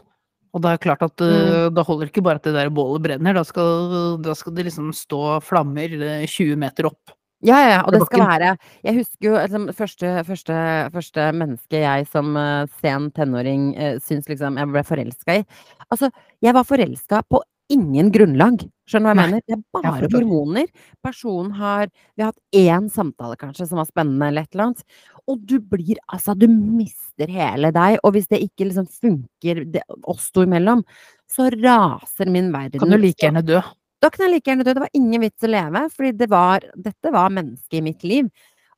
Og 0.54 0.62
da 0.62 0.70
er 0.70 0.78
det 0.78 0.86
klart 0.86 1.02
at 1.02 1.20
mm. 1.20 1.74
da 1.74 1.82
holder 1.84 2.06
det 2.06 2.12
ikke 2.14 2.22
bare 2.24 2.38
at 2.38 2.46
det 2.46 2.54
der 2.54 2.70
bålet 2.72 3.02
brenner, 3.02 3.34
da 3.34 3.42
skal, 3.44 4.16
da 4.22 4.36
skal 4.38 4.54
det 4.54 4.68
liksom 4.68 4.92
stå 4.94 5.40
flammer 5.44 5.96
eh, 5.98 6.22
20 6.30 6.60
meter 6.62 6.88
opp. 6.88 7.16
Ja, 7.44 7.58
ja, 7.60 7.72
ja, 7.74 7.80
og 7.84 7.92
det 7.92 7.98
skal 8.06 8.22
være 8.24 8.52
Jeg 8.86 8.94
husker 8.96 9.26
jo 9.26 9.34
liksom, 9.36 9.66
første, 9.76 10.12
første, 10.24 10.54
første 10.94 11.26
menneske 11.36 11.82
jeg 11.82 12.06
som 12.08 12.30
uh, 12.32 12.64
sen 12.80 13.10
tenåring 13.12 13.66
uh, 13.76 13.98
syns 14.00 14.30
liksom 14.30 14.56
jeg 14.56 14.70
ble 14.72 14.82
forelska 14.86 15.36
i. 15.42 15.44
Altså, 15.90 16.08
jeg 16.40 16.56
var 16.56 16.64
forelska 16.64 17.20
på 17.28 17.42
ingen 17.72 18.08
grunnlag. 18.14 18.64
Skjønner 18.88 19.12
du 19.12 19.20
hva 19.20 19.26
jeg 19.26 19.34
Nei, 19.34 19.42
mener? 19.42 19.44
Det 19.44 19.58
er 19.58 19.92
bare 19.98 20.10
hormoner. 20.14 20.72
Personen 21.04 21.52
har 21.58 21.90
Vi 21.90 22.24
har 22.24 22.32
hatt 22.32 22.56
én 22.56 22.88
samtale, 22.92 23.36
kanskje, 23.36 23.68
som 23.68 23.82
var 23.82 23.90
spennende, 23.90 24.30
eller 24.30 24.46
et 24.46 24.54
eller 24.54 24.70
annet. 24.70 24.84
Og 25.26 25.40
du 25.42 25.58
blir 25.58 25.98
Altså, 26.12 26.34
du 26.38 26.46
mister 26.48 27.30
hele 27.32 27.72
deg. 27.74 27.98
Og 28.04 28.14
hvis 28.16 28.28
det 28.30 28.42
ikke 28.44 28.68
liksom 28.68 28.86
funker 28.86 29.64
det, 29.74 29.82
oss 30.06 30.30
to 30.34 30.46
imellom, 30.46 30.84
så 31.30 31.48
raser 31.52 32.30
min 32.30 32.52
verden. 32.54 32.80
Kan 32.80 32.94
du 32.94 32.98
like 33.00 33.22
gjerne 33.24 33.42
dø. 33.46 33.60
da 34.02 34.10
kan 34.12 34.26
jeg 34.26 34.36
like 34.36 34.50
gjerne 34.50 34.66
dø. 34.66 34.74
Det 34.74 34.84
var 34.84 34.98
ingen 34.98 35.24
vits 35.24 35.46
å 35.46 35.50
leve, 35.50 35.86
fordi 35.94 36.12
det 36.20 36.28
var, 36.30 36.66
dette 36.76 37.14
var 37.14 37.32
mennesket 37.34 37.80
i 37.80 37.86
mitt 37.88 38.04
liv. 38.06 38.28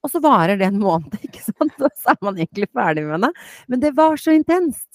Og 0.05 0.13
så 0.13 0.23
varer 0.23 0.59
det 0.61 0.69
en 0.69 0.81
måned, 0.81 1.19
ikke 1.27 1.43
sant, 1.43 1.75
og 1.81 1.91
så 1.99 2.15
er 2.15 2.23
man 2.25 2.39
egentlig 2.39 2.71
ferdig 2.73 3.05
med 3.09 3.27
det. 3.27 3.33
Men 3.69 3.83
det 3.83 3.93
var 3.99 4.17
så 4.21 4.35
intenst. 4.37 4.87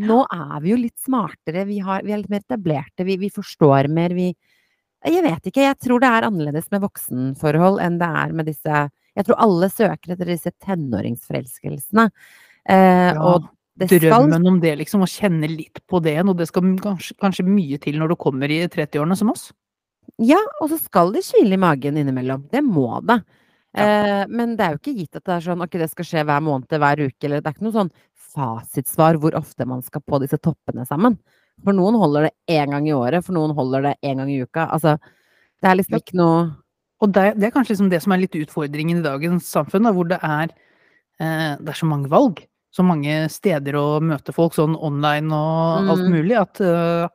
Nå 0.00 0.22
er 0.32 0.54
vi 0.64 0.72
jo 0.72 0.78
litt 0.80 0.96
smartere, 1.04 1.66
vi, 1.68 1.82
har, 1.84 2.00
vi 2.06 2.14
er 2.14 2.22
litt 2.22 2.32
mer 2.32 2.40
etablerte, 2.40 3.04
vi, 3.04 3.18
vi 3.20 3.28
forstår 3.28 3.90
mer, 3.92 4.14
vi 4.16 4.32
Jeg 5.02 5.22
vet 5.24 5.46
ikke, 5.50 5.64
jeg 5.66 5.76
tror 5.82 6.00
det 6.00 6.08
er 6.08 6.24
annerledes 6.28 6.70
med 6.70 6.80
voksenforhold 6.84 7.80
enn 7.82 7.98
det 8.00 8.08
er 8.22 8.32
med 8.38 8.46
disse 8.46 8.84
Jeg 9.18 9.28
tror 9.28 9.40
alle 9.44 9.68
søker 9.72 10.14
etter 10.14 10.30
disse 10.32 10.52
tenåringsforelskelsene. 10.64 12.06
Eh, 12.68 13.12
Ja, 13.12 13.34
det 13.80 13.88
skal 13.88 14.00
Drømmen 14.28 14.46
om 14.48 14.60
det, 14.60 14.74
liksom, 14.78 15.02
å 15.04 15.08
kjenne 15.08 15.48
litt 15.48 15.80
på 15.88 16.00
det 16.04 16.14
igjen, 16.16 16.28
og 16.28 16.36
det 16.38 16.46
skal 16.48 16.74
kanskje, 16.80 17.16
kanskje 17.20 17.46
mye 17.48 17.78
til 17.80 17.98
når 18.00 18.12
du 18.12 18.16
kommer 18.20 18.52
i 18.52 18.62
30-årene 18.68 19.16
som 19.16 19.30
oss. 19.32 19.50
Ja, 20.20 20.40
og 20.60 20.68
så 20.72 20.78
skal 20.80 21.12
det 21.14 21.24
kile 21.24 21.56
i 21.56 21.60
magen 21.60 21.96
innimellom. 21.96 22.44
Det 22.52 22.60
må 22.64 23.00
det. 23.08 23.22
Eh, 23.72 24.24
men 24.28 24.56
det 24.58 24.64
er 24.66 24.74
jo 24.74 24.80
ikke 24.82 24.96
gitt 24.98 25.16
at 25.16 25.24
det 25.24 25.36
er 25.38 25.44
sånn 25.46 25.64
ok, 25.64 25.78
det 25.80 25.88
skal 25.88 26.04
skje 26.04 26.24
hver 26.28 26.42
måned, 26.44 26.68
hver 26.68 27.00
uke, 27.06 27.24
eller 27.24 27.40
det 27.40 27.48
er 27.48 27.56
ikke 27.56 27.64
noe 27.68 27.76
sånn 27.78 27.92
fasitsvar 28.32 29.16
hvor 29.20 29.36
ofte 29.38 29.64
man 29.68 29.80
skal 29.84 30.04
på 30.04 30.20
disse 30.20 30.36
toppene 30.40 30.84
sammen. 30.88 31.16
For 31.64 31.72
noen 31.76 31.96
holder 32.00 32.28
det 32.28 32.34
én 32.52 32.72
gang 32.72 32.88
i 32.88 32.94
året, 32.96 33.24
for 33.24 33.36
noen 33.36 33.54
holder 33.56 33.88
det 33.88 33.94
én 34.04 34.20
gang 34.20 34.30
i 34.32 34.40
uka. 34.44 34.66
Altså, 34.72 34.98
det 35.62 35.70
er 35.70 35.78
liksom 35.78 35.98
ikke 36.00 36.18
noe 36.20 36.44
Og 37.02 37.10
det, 37.12 37.32
det 37.40 37.48
er 37.48 37.54
kanskje 37.54 37.74
liksom 37.74 37.90
det 37.90 37.98
som 38.04 38.14
er 38.14 38.22
litt 38.22 38.36
utfordringen 38.38 39.00
i 39.00 39.04
dagens 39.06 39.48
samfunn, 39.50 39.88
da, 39.88 39.92
hvor 39.96 40.06
det 40.10 40.20
er, 40.22 40.52
eh, 41.18 41.56
det 41.58 41.72
er 41.74 41.78
så 41.80 41.88
mange 41.90 42.10
valg. 42.12 42.44
Så 42.72 42.84
mange 42.86 43.26
steder 43.28 43.76
å 43.76 44.00
møte 44.00 44.32
folk, 44.32 44.54
sånn 44.56 44.78
online 44.78 45.34
og 45.34 45.90
alt 45.92 46.06
Mm. 46.06 46.12
mulig, 46.14 46.36
at, 46.40 46.60
eh, 46.62 47.08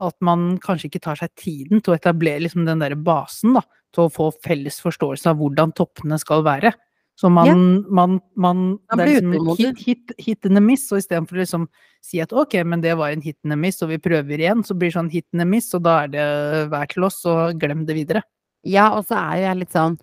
at 0.00 0.14
man 0.20 0.58
kanskje 0.58 0.90
ikke 0.90 1.00
tar 1.02 1.16
seg 1.16 1.30
tiden 1.34 1.80
til 1.82 1.94
å 1.94 1.98
etablere 1.98 2.42
liksom 2.44 2.66
den 2.66 2.78
derre 2.78 2.94
basen, 3.02 3.54
da, 3.54 3.62
til 3.92 4.04
å 4.04 4.12
få 4.12 4.32
felles 4.44 4.80
forståelse 4.80 5.26
av 5.26 5.36
hvordan 5.38 5.72
toppene 5.74 6.18
skal 6.20 6.42
være. 6.44 6.72
Så 7.18 7.30
man, 7.30 7.46
Ja. 7.46 7.54
man, 7.90 8.20
man, 8.36 8.78
det 8.96 9.00
er 9.00 9.20
liksom 9.20 9.56
hit, 9.56 9.78
hit, 9.78 10.12
hit 10.18 10.46
and 10.46 10.56
a 10.56 10.60
miss, 10.60 10.90
og 10.92 10.98
istedenfor 10.98 11.36
å 11.36 11.42
liksom 11.44 11.68
si 12.02 12.20
at 12.20 12.32
ok, 12.32 12.64
men 12.64 12.80
det 12.80 12.96
var 12.96 13.10
en 13.10 13.20
hit 13.20 13.36
and 13.44 13.52
a 13.52 13.56
miss, 13.56 13.82
og 13.82 13.90
vi 13.90 13.98
prøver 13.98 14.38
igjen, 14.38 14.62
så 14.64 14.74
blir 14.76 14.90
det 14.90 14.96
sånn 14.98 15.10
hit 15.10 15.26
and 15.32 15.42
a 15.42 15.44
miss, 15.44 15.72
og 15.74 15.82
da 15.82 16.04
er 16.04 16.08
det 16.08 16.70
hver 16.70 16.88
til 16.88 17.04
oss, 17.04 17.24
og 17.26 17.58
glem 17.58 17.84
det 17.86 17.94
videre. 17.96 18.22
Ja, 18.62 18.92
og 18.96 19.06
så 19.08 19.18
er 19.18 19.38
jo 19.38 19.46
jeg 19.48 19.60
litt 19.62 19.74
sånn 19.74 19.96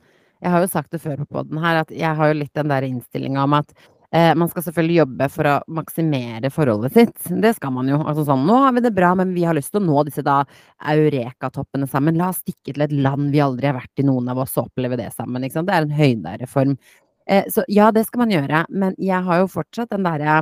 Jeg 0.43 0.52
har 0.54 0.63
jo 0.63 0.72
sagt 0.72 0.91
det 0.95 1.02
før 1.04 1.22
på 1.22 1.30
poden 1.38 1.60
her, 1.63 1.82
at 1.84 1.89
jeg 1.91 2.15
har 2.15 2.30
jo 2.32 2.38
litt 2.39 2.54
den 2.56 2.69
der 2.72 2.86
innstillinga 2.88 3.43
om 3.43 3.56
at 3.58 3.74
eh, 4.15 4.32
man 4.39 4.48
skal 4.52 4.63
selvfølgelig 4.63 5.00
jobbe 5.02 5.28
for 5.34 5.50
å 5.52 5.56
maksimere 5.76 6.52
forholdet 6.54 6.95
sitt. 6.95 7.26
Det 7.43 7.52
skal 7.58 7.74
man 7.76 7.89
jo. 7.91 7.98
Altså 8.00 8.24
sånn, 8.30 8.45
nå 8.48 8.56
har 8.63 8.72
vi 8.78 8.84
det 8.86 8.93
bra, 8.95 9.10
men 9.19 9.34
vi 9.36 9.43
har 9.43 9.58
lyst 9.58 9.74
til 9.74 9.82
å 9.82 9.89
nå 9.89 10.06
disse 10.08 10.24
da 10.24 10.38
Eureka-toppene 10.93 11.89
sammen. 11.91 12.15
La 12.19 12.30
oss 12.32 12.39
stikke 12.39 12.72
til 12.72 12.86
et 12.88 12.95
land 12.95 13.34
vi 13.36 13.43
aldri 13.43 13.67
har 13.67 13.76
vært 13.82 14.00
i, 14.00 14.08
noen 14.08 14.32
av 14.32 14.39
oss, 14.45 14.56
og 14.56 14.69
oppleve 14.69 15.00
det 15.02 15.10
sammen. 15.12 15.43
Ikke 15.43 15.60
sant? 15.60 15.67
Det 15.67 15.76
er 15.76 15.89
en 15.89 16.00
høydereform. 16.00 16.78
Eh, 17.28 17.52
så 17.52 17.67
ja, 17.67 17.91
det 17.91 18.06
skal 18.08 18.24
man 18.24 18.32
gjøre, 18.38 18.63
men 18.72 18.95
jeg 18.95 19.19
har 19.28 19.43
jo 19.43 19.52
fortsatt 19.60 19.91
den 19.91 20.08
derre 20.08 20.39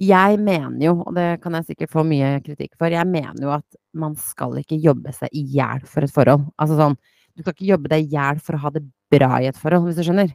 jeg 0.00 0.38
mener 0.42 0.80
jo, 0.88 0.94
og 1.06 1.14
det 1.14 1.38
kan 1.42 1.54
jeg 1.54 1.68
sikkert 1.68 1.92
få 1.92 2.02
mye 2.06 2.40
kritikk 2.42 2.72
for, 2.78 2.90
jeg 2.90 3.06
mener 3.06 3.44
jo 3.46 3.52
at 3.54 3.76
man 3.94 4.16
skal 4.18 4.56
ikke 4.58 4.78
jobbe 4.82 5.12
seg 5.14 5.30
i 5.30 5.44
hjel 5.54 5.84
for 5.86 6.02
et 6.02 6.10
forhold. 6.14 6.48
Altså 6.58 6.78
sånn, 6.80 6.96
du 7.34 7.42
skal 7.42 7.54
ikke 7.56 7.72
jobbe 7.72 7.90
deg 7.92 8.06
i 8.06 8.14
hjel 8.14 8.40
for 8.42 8.56
å 8.56 8.62
ha 8.64 8.72
det 8.74 8.84
bra 9.12 9.40
i 9.42 9.48
et 9.50 9.58
forhold, 9.58 9.88
hvis 9.88 9.98
du 9.98 10.06
skjønner. 10.06 10.30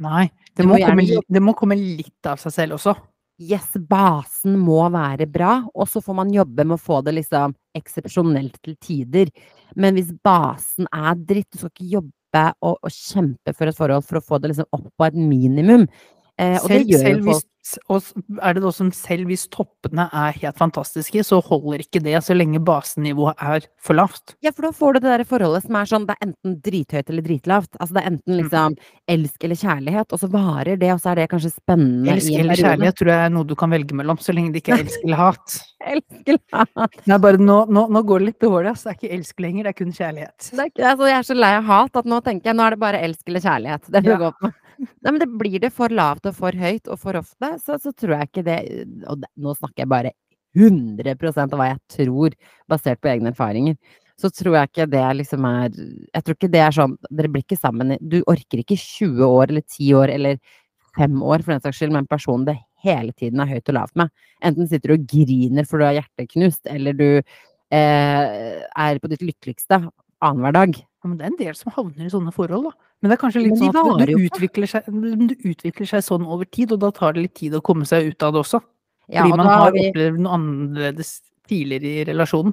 Nei, 0.00 0.26
det 0.56 0.64
må, 0.64 0.74
må 0.74 0.80
gjerne 0.80 1.06
komme, 1.06 1.34
det 1.36 1.42
må 1.44 1.54
komme 1.58 1.78
litt 1.78 2.28
av 2.28 2.40
seg 2.42 2.54
selv 2.54 2.78
også. 2.78 2.94
Yes, 3.40 3.70
basen 3.88 4.58
må 4.60 4.82
være 4.92 5.24
bra, 5.30 5.62
og 5.72 5.88
så 5.88 6.02
får 6.04 6.16
man 6.18 6.32
jobbe 6.34 6.66
med 6.66 6.76
å 6.76 6.80
få 6.80 6.98
det 7.06 7.14
liksom 7.16 7.54
eksepsjonelt 7.76 8.58
til 8.60 8.74
tider. 8.84 9.30
Men 9.80 9.96
hvis 9.96 10.10
basen 10.24 10.88
er 10.92 11.14
dritt, 11.16 11.48
du 11.48 11.62
skal 11.62 11.72
ikke 11.72 11.92
jobbe 11.94 12.46
og, 12.60 12.76
og 12.76 12.92
kjempe 12.92 13.54
for 13.56 13.70
et 13.70 13.78
forhold 13.78 14.04
for 14.08 14.20
å 14.20 14.24
få 14.26 14.40
det 14.42 14.52
liksom 14.52 14.68
opp 14.76 14.90
på 14.92 15.08
et 15.08 15.16
minimum. 15.16 15.86
Eh, 16.40 16.58
Selv, 16.66 16.92
selv 17.00 17.30
hvis. 17.30 17.46
Og 17.88 18.02
er 18.42 18.54
det 18.56 18.62
da 18.64 18.70
som 18.74 18.90
selv 18.92 19.26
hvis 19.30 19.44
toppene 19.52 20.08
er 20.12 20.32
helt 20.42 20.58
fantastiske, 20.58 21.22
så 21.26 21.40
holder 21.44 21.84
ikke 21.84 22.02
det 22.02 22.16
så 22.24 22.34
lenge 22.36 22.60
basenivået 22.64 23.34
er 23.40 23.66
for 23.80 23.94
lavt. 23.98 24.34
Ja, 24.42 24.50
for 24.56 24.62
da 24.68 24.72
får 24.76 24.94
du 24.94 25.00
det 25.00 25.10
der 25.18 25.24
forholdet 25.28 25.62
som 25.66 25.76
er 25.80 25.84
sånn, 25.90 26.06
det 26.08 26.16
er 26.18 26.26
enten 26.28 26.56
drithøyt 26.64 27.10
eller 27.10 27.22
dritlavt. 27.26 27.70
Altså 27.80 27.94
det 27.94 28.02
er 28.04 28.10
enten 28.10 28.30
Mm. 28.30 28.40
liksom 28.42 28.76
elsk 29.10 29.44
eller 29.44 29.56
kjærlighet, 29.56 30.12
og 30.12 30.18
så 30.20 30.28
varer 30.30 30.78
det, 30.78 30.90
og 30.92 31.00
så 31.00 31.10
er 31.12 31.14
det 31.20 31.28
kanskje 31.30 31.52
spennende 31.54 32.12
Elsk 32.14 32.30
i 32.30 32.34
en 32.34 32.40
eller 32.46 32.56
kjærlighet 32.56 32.96
tror 33.00 33.10
jeg 33.12 33.24
er 33.26 33.30
noe 33.34 33.44
du 33.44 33.54
kan 33.56 33.70
velge 33.70 33.94
mellom, 33.94 34.16
så 34.22 34.32
lenge 34.34 34.52
det 34.52 34.62
ikke 34.62 34.74
er 34.78 34.84
elsk 34.84 35.04
eller 35.04 35.16
hat. 35.16 35.58
Elsk 35.90 36.28
eller 36.28 36.40
hat. 36.76 37.00
Nei, 37.06 37.18
bare 37.18 37.38
nå, 37.40 37.58
nå, 37.72 37.86
nå 37.90 38.02
går 38.06 38.18
det 38.20 38.26
litt 38.30 38.40
dårlig, 38.44 38.68
altså. 38.74 38.90
Det 38.90 38.92
er 38.92 38.98
ikke 39.00 39.14
elsk 39.18 39.40
lenger, 39.40 39.64
det 39.64 39.70
er 39.74 39.78
kun 39.84 39.92
kjærlighet. 39.96 40.50
Det 40.50 40.58
er 40.60 40.70
ikke, 40.70 40.84
altså, 40.90 41.06
jeg 41.08 41.18
er 41.18 41.28
så 41.30 41.36
lei 41.40 41.52
av 41.56 41.64
hat 41.64 41.96
at 41.96 42.04
nå 42.10 42.18
tenker 42.26 42.50
jeg 42.50 42.56
nå 42.58 42.66
er 42.66 42.70
det 42.76 42.80
bare 42.82 43.00
elsk 43.06 43.22
eller 43.26 43.40
kjærlighet. 43.40 43.90
Det 43.90 44.04
får 44.04 44.10
Ja. 44.12 44.18
godt 44.26 44.38
på. 44.40 44.52
Nei, 44.80 45.10
men 45.12 45.20
det 45.20 45.28
blir 45.40 45.60
det 45.62 45.72
for 45.76 45.92
lavt 45.92 46.28
og 46.30 46.36
for 46.36 46.56
høyt 46.56 46.88
og 46.88 47.00
for 47.02 47.18
ofte, 47.20 47.52
så, 47.60 47.76
så 47.82 47.92
tror 47.92 48.16
jeg 48.16 48.30
ikke 48.30 48.44
det 48.46 48.58
Og 49.10 49.20
det, 49.20 49.28
nå 49.36 49.52
snakker 49.58 49.84
jeg 49.84 49.92
bare 49.92 50.12
100 50.56 51.12
av 51.44 51.58
hva 51.58 51.68
jeg 51.68 51.80
tror, 51.94 52.34
basert 52.70 53.00
på 53.02 53.10
egne 53.12 53.30
erfaringer. 53.30 53.76
Så 54.20 54.30
tror 54.34 54.56
jeg 54.56 54.70
ikke 54.70 54.88
det 54.92 55.04
liksom 55.20 55.44
er 55.48 55.68
Jeg 55.70 56.24
tror 56.24 56.38
ikke 56.38 56.52
det 56.52 56.64
er 56.64 56.74
sånn 56.76 56.96
Dere 57.08 57.30
blir 57.32 57.44
ikke 57.44 57.56
sammen 57.60 57.94
Du 58.00 58.18
orker 58.28 58.60
ikke 58.60 58.76
20 58.76 59.22
år 59.24 59.52
eller 59.52 59.64
10 59.64 59.94
år 60.00 60.12
eller 60.16 60.40
5 60.98 61.22
år 61.22 61.44
for 61.44 61.54
den 61.54 61.62
saks 61.62 61.78
skyld 61.78 61.94
med 61.94 62.02
en 62.02 62.10
person 62.10 62.44
det 62.48 62.58
hele 62.82 63.12
tiden 63.12 63.40
er 63.42 63.50
høyt 63.52 63.68
og 63.70 63.76
lavt 63.76 63.96
med. 64.00 64.10
Enten 64.42 64.68
sitter 64.68 64.90
du 64.90 64.96
og 64.96 65.06
griner 65.12 65.68
for 65.68 65.80
du 65.80 65.86
har 65.86 65.98
hjertet 66.00 66.30
knust, 66.32 66.62
eller 66.66 66.96
du 66.96 67.08
eh, 67.20 68.62
er 68.66 69.00
på 69.02 69.10
ditt 69.12 69.22
lykkeligste 69.22 69.82
annenhver 70.24 70.56
dag. 70.56 70.80
Men 71.04 71.16
det 71.16 71.24
er 71.24 71.30
en 71.32 71.38
del 71.40 71.54
som 71.56 71.72
havner 71.72 72.04
i 72.06 72.10
sånne 72.12 72.32
forhold, 72.36 72.64
da. 72.68 72.72
Men 73.00 73.08
det 73.10 73.16
er 73.16 73.20
kanskje 73.22 73.42
litt 73.46 73.56
sånn 73.58 73.76
at 73.76 74.06
det, 74.06 74.16
utvikler 74.20 74.68
seg, 74.68 74.88
det 75.30 75.38
utvikler 75.48 75.86
seg 75.88 76.02
sånn 76.04 76.26
over 76.28 76.44
tid, 76.44 76.72
og 76.72 76.80
da 76.82 76.90
tar 76.92 77.14
det 77.16 77.22
litt 77.24 77.34
tid 77.40 77.54
å 77.56 77.62
komme 77.64 77.86
seg 77.88 78.10
ut 78.12 78.22
av 78.26 78.34
det 78.34 78.42
også. 78.42 78.60
Ja, 79.08 79.22
Fordi 79.24 79.32
og 79.32 79.38
man 79.40 79.46
har 79.48 79.72
vi, 79.72 79.86
opplevd 79.88 80.18
noe 80.20 80.34
annerledes 80.36 81.14
tidligere 81.48 81.88
i 81.88 82.04
relasjonen. 82.10 82.52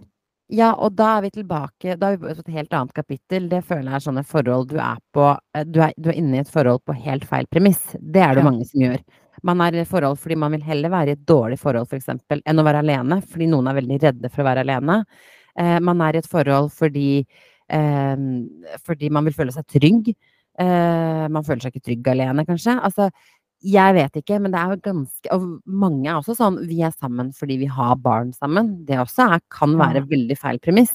ja, 0.49 0.71
og 0.79 0.95
da 0.95 1.17
er 1.17 1.21
vi 1.27 1.29
tilbake 1.35 1.97
Da 1.99 2.07
er 2.07 2.15
vi 2.17 2.23
på 2.23 2.29
et 2.31 2.47
helt 2.55 2.71
annet 2.73 2.93
kapittel. 2.95 3.49
Det 3.51 3.59
føler 3.67 3.91
jeg 3.91 3.95
er 3.99 4.05
sånne 4.07 4.23
forhold 4.25 4.69
du 4.71 4.77
er 4.79 4.97
på 5.13 5.25
eh, 5.53 5.63
Du 5.67 5.81
er, 5.83 5.91
du 5.99 6.07
er 6.09 6.15
inne 6.17 6.37
i 6.37 6.39
et 6.39 6.49
forhold 6.49 6.79
på 6.87 6.95
helt 6.95 7.25
feil 7.27 7.45
premiss. 7.51 7.83
Det 7.99 8.21
er 8.23 8.33
det 8.35 8.43
Ja. 8.45 8.49
mange 8.49 8.65
som 8.65 8.79
gjør. 8.79 9.03
Man 9.43 9.59
er 9.61 9.75
i 9.75 9.79
et 9.83 9.87
forhold 9.91 10.17
fordi 10.17 10.35
man 10.39 10.51
vil 10.55 10.63
heller 10.63 10.89
være 10.89 11.07
i 11.09 11.11
et 11.11 11.25
dårlig 11.27 11.59
forhold, 11.59 11.89
for 11.89 11.97
eksempel, 11.99 12.41
enn 12.47 12.57
å 12.57 12.63
være 12.65 12.79
alene. 12.79 13.21
Fordi 13.21 13.45
noen 13.51 13.67
er 13.67 13.75
veldig 13.81 13.99
redde 14.01 14.31
for 14.31 14.41
å 14.41 14.47
være 14.47 14.63
alene. 14.65 15.03
Eh, 15.59 15.79
man 15.79 16.01
er 16.01 16.15
i 16.15 16.17
et 16.23 16.27
forhold 16.31 16.71
fordi 16.71 17.25
fordi 17.67 19.09
man 19.11 19.27
vil 19.27 19.35
føle 19.35 19.51
seg 19.51 19.65
trygg. 19.67 20.13
Eh, 20.57 21.25
man 21.29 21.45
føler 21.45 21.61
seg 21.61 21.75
ikke 21.75 21.85
trygg 21.85 22.07
alene, 22.13 22.45
kanskje. 22.47 22.77
Altså, 22.81 23.09
jeg 23.65 23.93
vet 23.97 24.19
ikke, 24.19 24.39
men 24.41 24.53
det 24.53 24.59
er 24.59 24.73
jo 24.73 24.81
ganske 24.85 25.33
Og 25.33 25.45
mange 25.65 26.05
er 26.05 26.19
også 26.19 26.35
sånn 26.37 26.59
Vi 26.69 26.83
er 26.85 26.91
sammen 26.93 27.31
fordi 27.33 27.55
vi 27.63 27.69
har 27.71 27.95
barn 27.97 28.29
sammen. 28.33 28.75
Det 28.85 28.99
også 29.01 29.25
er, 29.33 29.41
kan 29.49 29.73
være 29.79 30.05
veldig 30.09 30.37
feil 30.37 30.59
premiss. 30.61 30.93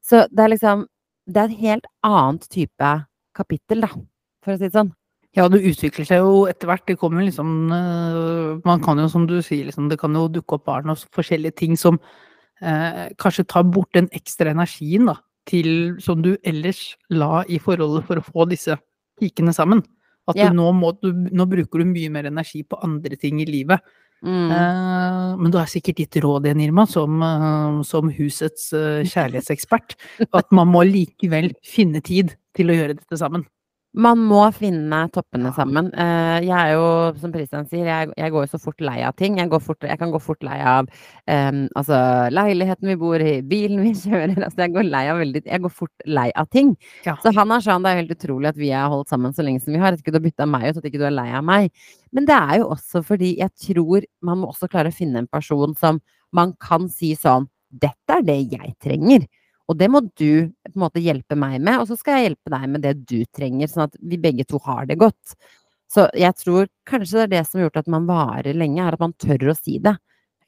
Så 0.00 0.24
det 0.32 0.44
er 0.44 0.54
liksom 0.54 0.86
Det 1.28 1.42
er 1.42 1.50
et 1.50 1.60
helt 1.60 1.90
annet 2.04 2.48
type 2.48 2.94
kapittel, 3.36 3.84
da, 3.84 3.92
for 4.42 4.52
å 4.52 4.58
si 4.58 4.66
det 4.66 4.74
sånn. 4.74 4.94
Ja, 5.36 5.44
det 5.46 5.60
utvikler 5.62 6.08
seg 6.08 6.24
jo 6.24 6.46
etter 6.50 6.66
hvert. 6.66 6.86
Det 6.88 6.98
kommer 6.98 7.22
liksom 7.22 7.70
øh, 7.70 8.60
Man 8.64 8.82
kan 8.82 8.98
jo, 8.98 9.06
som 9.12 9.28
du 9.30 9.36
sier, 9.44 9.68
liksom, 9.68 9.88
det 9.92 10.00
kan 10.00 10.16
jo 10.16 10.26
dukke 10.32 10.56
opp 10.56 10.66
barn 10.66 10.90
og 10.90 11.04
forskjellige 11.14 11.56
ting 11.60 11.76
som 11.78 12.00
eh, 12.60 13.12
kanskje 13.20 13.46
tar 13.46 13.68
bort 13.68 13.92
den 13.94 14.10
ekstra 14.16 14.50
energien 14.50 15.06
da, 15.12 15.20
til, 15.50 15.70
som 16.02 16.22
du 16.24 16.36
ellers 16.46 16.94
la 17.10 17.42
i 17.50 17.58
forholdet 17.62 18.06
for 18.08 18.20
å 18.20 18.26
få 18.26 18.46
disse 18.50 18.78
pikene 19.20 19.54
sammen. 19.56 19.82
At 20.30 20.38
Ja. 20.38 20.48
du 20.48 20.56
nå, 20.56 20.70
må, 20.76 20.92
du, 21.02 21.10
nå 21.12 21.46
bruker 21.50 21.82
du 21.82 21.90
mye 21.90 22.10
mer 22.12 22.28
energi 22.30 22.62
på 22.62 22.78
andre 22.84 23.16
ting 23.18 23.40
i 23.42 23.48
livet. 23.48 23.80
Mm. 24.22 24.50
Eh, 24.52 25.36
men 25.40 25.50
du 25.50 25.56
har 25.58 25.68
sikkert 25.70 26.02
gitt 26.02 26.18
råd 26.22 26.46
igjen, 26.46 26.60
Irma, 26.66 26.84
som, 26.86 27.22
eh, 27.24 27.82
som 27.88 28.10
husets 28.12 28.72
eh, 28.76 29.00
kjærlighetsekspert, 29.08 29.96
at 30.36 30.52
man 30.52 30.68
må 30.68 30.84
likevel 30.84 31.54
finne 31.64 32.02
tid 32.04 32.36
til 32.56 32.70
å 32.70 32.76
gjøre 32.76 32.98
dette 33.00 33.16
sammen. 33.20 33.46
Man 33.90 34.20
må 34.22 34.44
finne 34.54 35.00
toppene 35.10 35.50
sammen. 35.50 35.88
Eh, 35.98 36.44
jeg 36.46 36.54
er 36.54 36.76
jo, 36.76 36.84
som 37.18 37.32
Christian 37.34 37.64
sier, 37.66 37.88
jeg, 37.88 38.12
jeg 38.14 38.30
går 38.30 38.44
jo 38.44 38.50
så 38.52 38.60
fort 38.62 38.84
lei 38.86 39.00
av 39.02 39.16
ting. 39.18 39.40
Jeg, 39.40 39.50
går 39.50 39.62
fort, 39.64 39.82
jeg 39.82 39.98
kan 39.98 40.12
gå 40.14 40.20
fort 40.22 40.46
lei 40.46 40.60
av 40.62 40.86
um, 40.86 41.64
altså, 41.74 41.98
leiligheten 42.30 42.86
vi 42.92 42.96
bor 43.00 43.24
i, 43.24 43.40
bilen 43.42 43.82
vi 43.82 43.90
kjører. 44.04 44.36
Altså, 44.36 44.62
jeg 44.62 44.76
går 44.76 44.92
veldig 45.18 45.42
Jeg 45.42 45.64
går 45.64 45.74
fort 45.74 46.06
lei 46.06 46.28
av 46.38 46.46
ting. 46.54 46.76
Ja. 47.02 47.16
Så 47.18 47.34
han 47.34 47.50
er 47.50 47.66
sånn, 47.66 47.82
det 47.82 47.90
er 47.90 48.00
helt 48.04 48.14
utrolig 48.14 48.52
at 48.52 48.62
vi 48.62 48.70
har 48.70 48.92
holdt 48.94 49.10
sammen 49.10 49.34
så 49.34 49.42
lenge 49.42 49.64
som 49.64 49.74
vi 49.74 49.82
har. 49.82 49.96
At 49.96 50.04
ikke 50.04 50.14
du 50.14 50.20
har 50.20 50.26
bytta 50.28 50.46
meg 50.46 50.68
ut, 50.68 50.78
at 50.78 50.86
ikke 50.86 51.02
du 51.02 51.08
er 51.10 51.16
lei 51.16 51.26
av 51.34 51.42
meg. 51.50 51.74
Men 52.14 52.30
det 52.30 52.38
er 52.38 52.60
jo 52.62 52.70
også 52.76 53.02
fordi 53.10 53.34
jeg 53.42 53.50
tror 53.66 54.06
man 54.22 54.38
må 54.38 54.54
også 54.54 54.70
klare 54.70 54.94
å 54.94 54.98
finne 55.00 55.24
en 55.24 55.30
person 55.30 55.74
som 55.74 55.98
man 56.30 56.54
kan 56.62 56.86
si 56.92 57.16
sånn 57.18 57.50
Dette 57.70 58.16
er 58.16 58.24
det 58.26 58.40
jeg 58.50 58.72
trenger. 58.82 59.26
Og 59.70 59.78
det 59.78 59.86
må 59.92 60.02
du 60.02 60.50
på 60.50 60.74
en 60.74 60.82
måte 60.82 61.02
hjelpe 61.02 61.38
meg 61.38 61.60
med, 61.62 61.78
og 61.78 61.86
så 61.86 61.96
skal 61.98 62.18
jeg 62.18 62.30
hjelpe 62.30 62.52
deg 62.52 62.68
med 62.72 62.82
det 62.82 62.94
du 63.06 63.20
trenger, 63.30 63.70
sånn 63.70 63.86
at 63.86 63.98
vi 64.02 64.18
begge 64.18 64.46
to 64.48 64.58
har 64.64 64.88
det 64.90 64.98
godt. 64.98 65.36
Så 65.90 66.06
jeg 66.18 66.34
tror 66.38 66.70
kanskje 66.86 67.20
det 67.20 67.26
er 67.26 67.32
det 67.36 67.44
som 67.46 67.60
har 67.60 67.68
gjort 67.68 67.82
at 67.82 67.90
man 67.90 68.08
varer 68.08 68.56
lenge, 68.58 68.82
er 68.82 68.96
at 68.96 69.02
man 69.02 69.14
tør 69.18 69.52
å 69.52 69.56
si 69.58 69.78
det. 69.82 69.94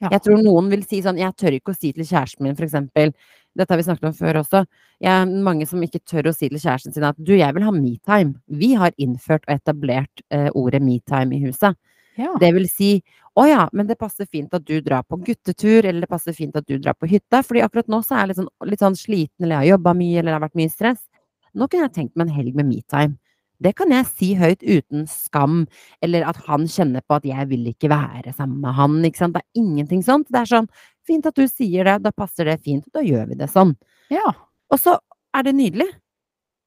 Ja. 0.03 0.09
Jeg 0.11 0.25
tror 0.25 0.41
noen 0.43 0.67
vil 0.71 0.83
si 0.87 0.99
sånn, 1.03 1.19
jeg 1.21 1.35
tør 1.39 1.55
ikke 1.55 1.71
å 1.71 1.77
si 1.77 1.93
til 1.95 2.03
kjæresten 2.03 2.43
min, 2.43 2.57
eksempel, 2.59 3.13
dette 3.55 3.71
har 3.71 3.79
vi 3.79 3.85
snakket 3.87 4.09
om 4.09 4.15
før 4.17 4.41
også, 4.41 4.63
jeg, 5.03 5.27
mange 5.45 5.67
som 5.69 5.83
ikke 5.85 6.01
tør 6.09 6.31
å 6.31 6.35
si 6.35 6.49
til 6.49 6.59
kjæresten 6.59 6.95
sin 6.95 7.07
at 7.07 7.19
du, 7.19 7.35
jeg 7.37 7.55
vil 7.55 7.67
ha 7.67 7.73
me-time. 7.75 8.35
Vi 8.51 8.73
har 8.79 8.95
innført 8.97 9.45
og 9.47 9.55
etablert 9.55 10.23
eh, 10.33 10.49
ordet 10.57 10.81
me-time 10.83 11.37
i 11.37 11.43
huset. 11.45 11.77
Ja. 12.19 12.33
Det 12.41 12.51
vil 12.55 12.67
si, 12.69 12.91
å 13.39 13.47
ja, 13.49 13.63
men 13.73 13.87
det 13.89 13.97
passer 13.97 14.27
fint 14.29 14.53
at 14.53 14.65
du 14.67 14.75
drar 14.85 15.05
på 15.09 15.17
guttetur, 15.25 15.81
eller 15.81 16.05
det 16.05 16.11
passer 16.11 16.35
fint 16.37 16.55
at 16.59 16.67
du 16.69 16.77
drar 16.77 16.97
på 16.97 17.09
hytta, 17.09 17.41
fordi 17.45 17.63
akkurat 17.65 17.89
nå 17.89 18.03
så 18.05 18.15
er 18.15 18.23
jeg 18.23 18.31
litt 18.31 18.41
sånn, 18.41 18.51
litt 18.69 18.85
sånn 18.85 18.99
sliten, 18.99 19.41
eller 19.41 19.55
jeg 19.55 19.61
har 19.63 19.71
jobba 19.77 19.95
mye, 19.97 20.19
eller 20.19 20.29
det 20.29 20.37
har 20.37 20.45
vært 20.45 20.61
mye 20.61 20.73
stress. 20.73 21.01
Nå 21.53 21.67
kunne 21.69 21.87
jeg 21.87 21.95
tenkt 21.97 22.17
meg 22.17 22.27
en 22.29 22.35
helg 22.37 22.57
med 22.57 22.69
me-time. 22.69 23.17
Det 23.63 23.71
kan 23.77 23.93
jeg 23.93 24.09
si 24.09 24.29
høyt 24.35 24.63
uten 24.65 25.05
skam, 25.07 25.63
eller 26.03 26.25
at 26.27 26.39
han 26.49 26.65
kjenner 26.69 27.03
på 27.05 27.17
at 27.17 27.25
jeg 27.27 27.47
vil 27.51 27.69
ikke 27.71 27.89
være 27.93 28.33
sammen 28.35 28.59
med 28.63 28.75
han, 28.77 28.99
ikke 29.07 29.21
sant. 29.21 29.37
Det 29.37 29.43
er 29.43 29.61
ingenting 29.63 30.03
sånt. 30.05 30.27
Det 30.33 30.41
er 30.41 30.49
sånn, 30.49 30.69
fint 31.07 31.27
at 31.29 31.37
du 31.37 31.45
sier 31.47 31.87
det, 31.87 31.99
da 32.03 32.11
passer 32.15 32.49
det 32.49 32.59
fint, 32.65 32.85
da 32.93 33.03
gjør 33.05 33.29
vi 33.31 33.39
det 33.39 33.49
sånn. 33.53 33.75
ja. 34.13 34.33
Og 34.73 34.79
så 34.81 34.95
er 35.37 35.43
det 35.45 35.51
nydelig, 35.53 35.85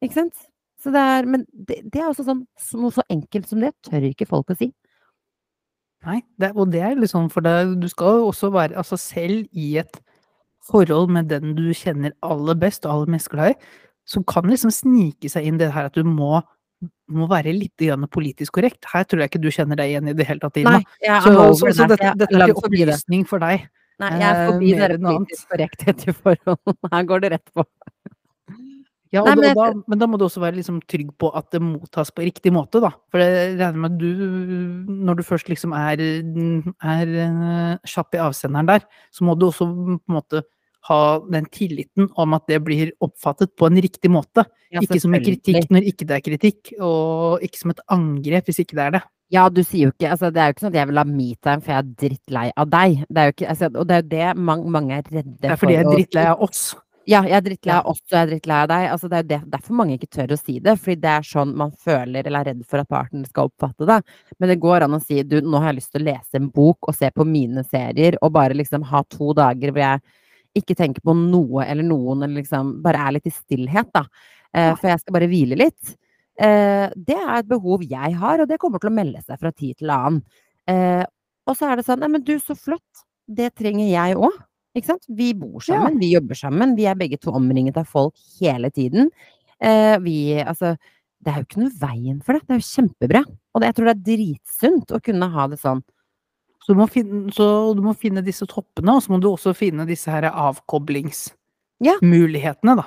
ikke 0.04 0.14
sant. 0.14 0.44
Så 0.78 0.92
det 0.94 1.00
er, 1.02 1.26
men 1.26 1.42
det, 1.50 1.80
det 1.90 1.98
er 1.98 2.10
også 2.10 2.22
sånn, 2.26 2.44
noe 2.78 2.94
så 2.94 3.02
enkelt 3.10 3.48
som 3.50 3.58
det 3.64 3.72
tør 3.82 4.04
ikke 4.06 4.28
folk 4.30 4.52
å 4.52 4.56
si. 4.58 4.68
Nei, 6.06 6.20
det, 6.38 6.52
og 6.54 6.70
det 6.70 6.82
er 6.86 6.98
litt 6.98 7.10
sånn 7.10 7.30
for 7.32 7.42
deg, 7.42 7.76
du 7.82 7.88
skal 7.90 8.20
jo 8.20 8.28
også 8.30 8.52
være 8.54 8.78
altså 8.78 8.98
selv 9.00 9.46
i 9.50 9.72
et 9.82 9.98
forhold 10.66 11.10
med 11.14 11.30
den 11.30 11.54
du 11.58 11.64
kjenner 11.74 12.14
aller 12.26 12.58
best 12.58 12.86
og 12.86 12.92
aller 12.92 13.16
mest 13.16 13.30
glad 13.32 13.54
i, 13.54 13.56
så 14.06 14.22
kan 14.26 14.46
liksom 14.50 14.70
snike 14.74 15.30
seg 15.30 15.46
inn 15.48 15.58
det 15.58 15.72
her 15.74 15.88
at 15.90 15.98
du 15.98 16.06
må, 16.06 16.38
må 17.10 17.26
være 17.30 17.54
litt 17.54 17.82
politisk 18.14 18.54
korrekt. 18.58 18.86
Her 18.92 19.06
tror 19.06 19.24
jeg 19.24 19.32
ikke 19.32 19.42
du 19.42 19.50
kjenner 19.50 19.78
deg 19.78 19.90
igjen 19.90 20.10
i 20.12 20.14
det 20.14 20.26
hele 20.28 20.42
tatt, 20.42 20.60
Ina. 20.62 20.78
Nei, 20.78 21.18
Så, 21.24 21.34
over 21.34 21.74
så, 21.74 21.88
dette, 21.90 22.12
dette 22.22 22.38
er 22.38 22.46
det. 22.46 22.54
opplysning 22.54 23.26
for 23.26 23.42
deg. 23.42 23.66
Nei, 24.02 24.12
jeg 24.20 24.28
er 24.28 24.50
forbi 24.50 24.72
eh, 24.74 24.82
annet. 24.84 25.04
politisk 25.06 25.52
korrekthet 25.52 26.06
i 26.06 26.14
forhold. 26.14 26.74
Her 26.92 27.06
går 27.08 27.24
det 27.24 27.32
rett 27.34 27.54
på. 27.56 27.64
Ja, 29.16 29.22
Nei, 29.24 29.36
men 29.40 29.54
da, 29.56 29.68
men 29.88 30.00
da 30.00 30.08
må 30.10 30.18
du 30.20 30.26
også 30.26 30.42
være 30.42 30.58
liksom 30.58 30.82
trygg 30.90 31.12
på 31.20 31.30
at 31.38 31.48
det 31.54 31.62
mottas 31.64 32.10
på 32.12 32.24
riktig 32.26 32.52
måte, 32.52 32.82
da. 32.84 32.90
For 33.12 33.22
jeg 33.22 33.54
regner 33.56 33.80
med 33.80 33.94
at 33.94 34.02
du, 34.02 34.90
når 35.06 35.20
du 35.20 35.24
først 35.24 35.48
liksom 35.52 35.72
er, 35.76 36.02
er 36.02 37.14
eh, 37.24 37.88
kjapp 37.88 38.18
i 38.18 38.22
avsenderen 38.26 38.68
der, 38.74 38.86
så 39.14 39.24
må 39.26 39.38
du 39.38 39.48
også 39.48 39.68
på 39.70 39.96
en 39.96 40.18
måte 40.18 40.44
ha 40.86 41.00
den 41.32 41.48
tilliten 41.50 42.10
om 42.14 42.36
at 42.36 42.46
det 42.50 42.60
blir 42.66 42.92
oppfattet 43.02 43.56
på 43.58 43.68
en 43.70 43.80
riktig 43.82 44.10
måte. 44.12 44.46
Ja, 44.74 44.82
ikke 44.84 45.00
som 45.02 45.14
en 45.16 45.24
kritikk 45.24 45.70
når 45.72 45.90
ikke 45.90 46.06
det 46.06 46.16
er 46.18 46.24
kritikk, 46.24 46.72
og 46.82 47.42
ikke 47.44 47.62
som 47.62 47.74
et 47.74 47.84
angrep 47.92 48.50
hvis 48.50 48.62
ikke 48.62 48.78
det 48.78 48.86
er 48.86 48.96
det. 48.98 49.04
Ja, 49.34 49.48
du 49.50 49.58
sier 49.66 49.88
jo 49.88 49.90
ikke 49.90 50.12
altså, 50.14 50.28
Det 50.30 50.38
er 50.38 50.50
jo 50.50 50.54
ikke 50.54 50.62
sånn 50.62 50.70
at 50.70 50.76
jeg 50.78 50.88
vil 50.90 51.00
ha 51.00 51.04
metime, 51.08 51.62
for 51.64 51.72
jeg 51.72 51.80
er 51.80 51.94
drittlei 52.02 52.44
av 52.54 52.68
deg. 52.70 53.00
Det 53.08 53.22
er 53.22 53.30
jo 53.30 53.34
ikke, 53.34 53.48
altså, 53.52 53.70
og 53.72 53.88
det 53.88 53.96
er 53.96 54.02
jo 54.04 54.10
det 54.12 54.44
mange, 54.50 54.74
mange 54.76 54.98
er 55.00 55.08
redde 55.08 55.32
for. 55.32 55.40
Det 55.42 55.50
er 55.50 55.62
fordi 55.62 55.74
jeg 55.74 55.82
er 55.82 55.96
drittlei 55.96 56.26
av 56.30 56.44
oss. 56.46 56.60
Ja, 57.06 57.20
jeg 57.22 57.36
er 57.38 57.42
drittlei 57.46 57.74
av 57.78 57.86
oss, 57.92 58.00
og 58.08 58.14
jeg 58.16 58.24
er 58.24 58.30
drittlei 58.32 58.56
av 58.64 58.68
deg. 58.72 58.84
Altså, 58.90 59.08
det 59.10 59.18
er 59.20 59.24
jo 59.44 59.50
derfor 59.52 59.76
mange 59.78 59.94
ikke 59.94 60.08
tør 60.16 60.32
å 60.34 60.38
si 60.40 60.56
det, 60.62 60.72
fordi 60.82 60.96
det 61.04 61.10
er 61.12 61.26
sånn 61.28 61.52
man 61.58 61.70
føler 61.86 62.26
eller 62.26 62.40
er 62.40 62.48
redd 62.50 62.64
for 62.66 62.82
at 62.82 62.88
parten 62.90 63.22
skal 63.28 63.46
oppfatte 63.46 63.86
det. 63.86 63.98
Men 64.42 64.50
det 64.50 64.56
går 64.64 64.84
an 64.86 64.96
å 64.98 65.00
si 65.04 65.20
du, 65.22 65.36
nå 65.46 65.60
har 65.62 65.70
jeg 65.70 65.78
lyst 65.78 65.92
til 65.94 66.02
å 66.02 66.06
lese 66.08 66.40
en 66.40 66.48
bok 66.56 66.88
og 66.90 66.96
se 66.98 67.10
på 67.14 67.26
mine 67.28 67.62
serier, 67.68 68.18
og 68.26 68.34
bare 68.34 68.58
liksom 68.58 68.88
ha 68.90 69.04
to 69.14 69.30
dager 69.38 69.70
hvor 69.70 69.84
jeg 69.84 70.02
ikke 70.58 70.76
tenker 70.80 71.04
på 71.06 71.14
noe 71.20 71.66
eller 71.68 71.86
noen, 71.86 72.24
eller 72.26 72.40
liksom 72.40 72.74
bare 72.82 73.04
er 73.06 73.14
litt 73.18 73.30
i 73.30 73.34
stillhet, 73.36 73.92
da. 73.94 74.02
Eh, 74.56 74.72
for 74.74 74.90
jeg 74.90 75.04
skal 75.04 75.18
bare 75.20 75.30
hvile 75.30 75.60
litt. 75.62 75.94
Eh, 76.42 76.88
det 76.96 77.20
er 77.22 77.36
et 77.38 77.50
behov 77.54 77.86
jeg 77.86 78.18
har, 78.18 78.42
og 78.42 78.50
det 78.50 78.58
kommer 78.62 78.82
til 78.82 78.90
å 78.90 78.96
melde 78.98 79.22
seg 79.22 79.38
fra 79.38 79.54
tid 79.54 79.78
til 79.78 79.94
annen. 79.94 80.24
Eh, 80.66 81.04
og 81.46 81.54
så 81.54 81.70
er 81.70 81.78
det 81.78 81.86
sånn, 81.86 82.02
nei, 82.02 82.10
men 82.16 82.26
du, 82.26 82.34
så 82.42 82.58
flott. 82.58 83.06
Det 83.30 83.52
trenger 83.58 83.86
jeg 83.94 84.18
òg. 84.18 84.34
Ikke 84.76 84.86
sant? 84.92 85.04
Vi 85.08 85.30
bor 85.34 85.62
Ja. 85.64 85.80
sammen, 85.80 85.96
vi 86.02 86.10
jobber 86.12 86.34
sammen, 86.36 86.76
vi 86.76 86.84
er 86.86 86.94
begge 87.00 87.16
to 87.20 87.30
omringet 87.32 87.76
av 87.80 87.86
folk 87.88 88.14
hele 88.40 88.68
tiden. 88.70 89.08
Eh, 89.60 89.96
vi, 90.04 90.34
altså, 90.44 90.74
det 91.24 91.32
er 91.32 91.36
jo 91.40 91.44
ikke 91.48 91.62
noe 91.62 91.72
veien 91.80 92.18
for 92.22 92.32
det. 92.36 92.42
Det 92.46 92.54
er 92.54 92.60
jo 92.60 92.72
kjempebra. 92.76 93.22
Og 93.54 93.60
det, 93.62 93.66
jeg 93.70 93.74
tror 93.78 93.86
det 93.88 93.96
er 93.96 94.06
dritsunt 94.16 94.88
å 94.92 95.00
kunne 95.02 95.30
ha 95.32 95.46
det 95.48 95.58
sånn. 95.62 95.80
Så 96.60 96.66
du, 96.74 96.78
må 96.80 96.86
finne, 96.90 97.30
så 97.32 97.46
du 97.78 97.80
må 97.80 97.94
finne 97.96 98.22
disse 98.26 98.44
toppene, 98.50 98.92
og 98.98 99.02
så 99.04 99.08
må 99.14 99.18
du 99.22 99.28
også 99.30 99.54
finne 99.56 99.86
disse 99.86 100.10
her 100.10 100.24
avkoblingsmulighetene, 100.28 102.74
da. 102.76 102.84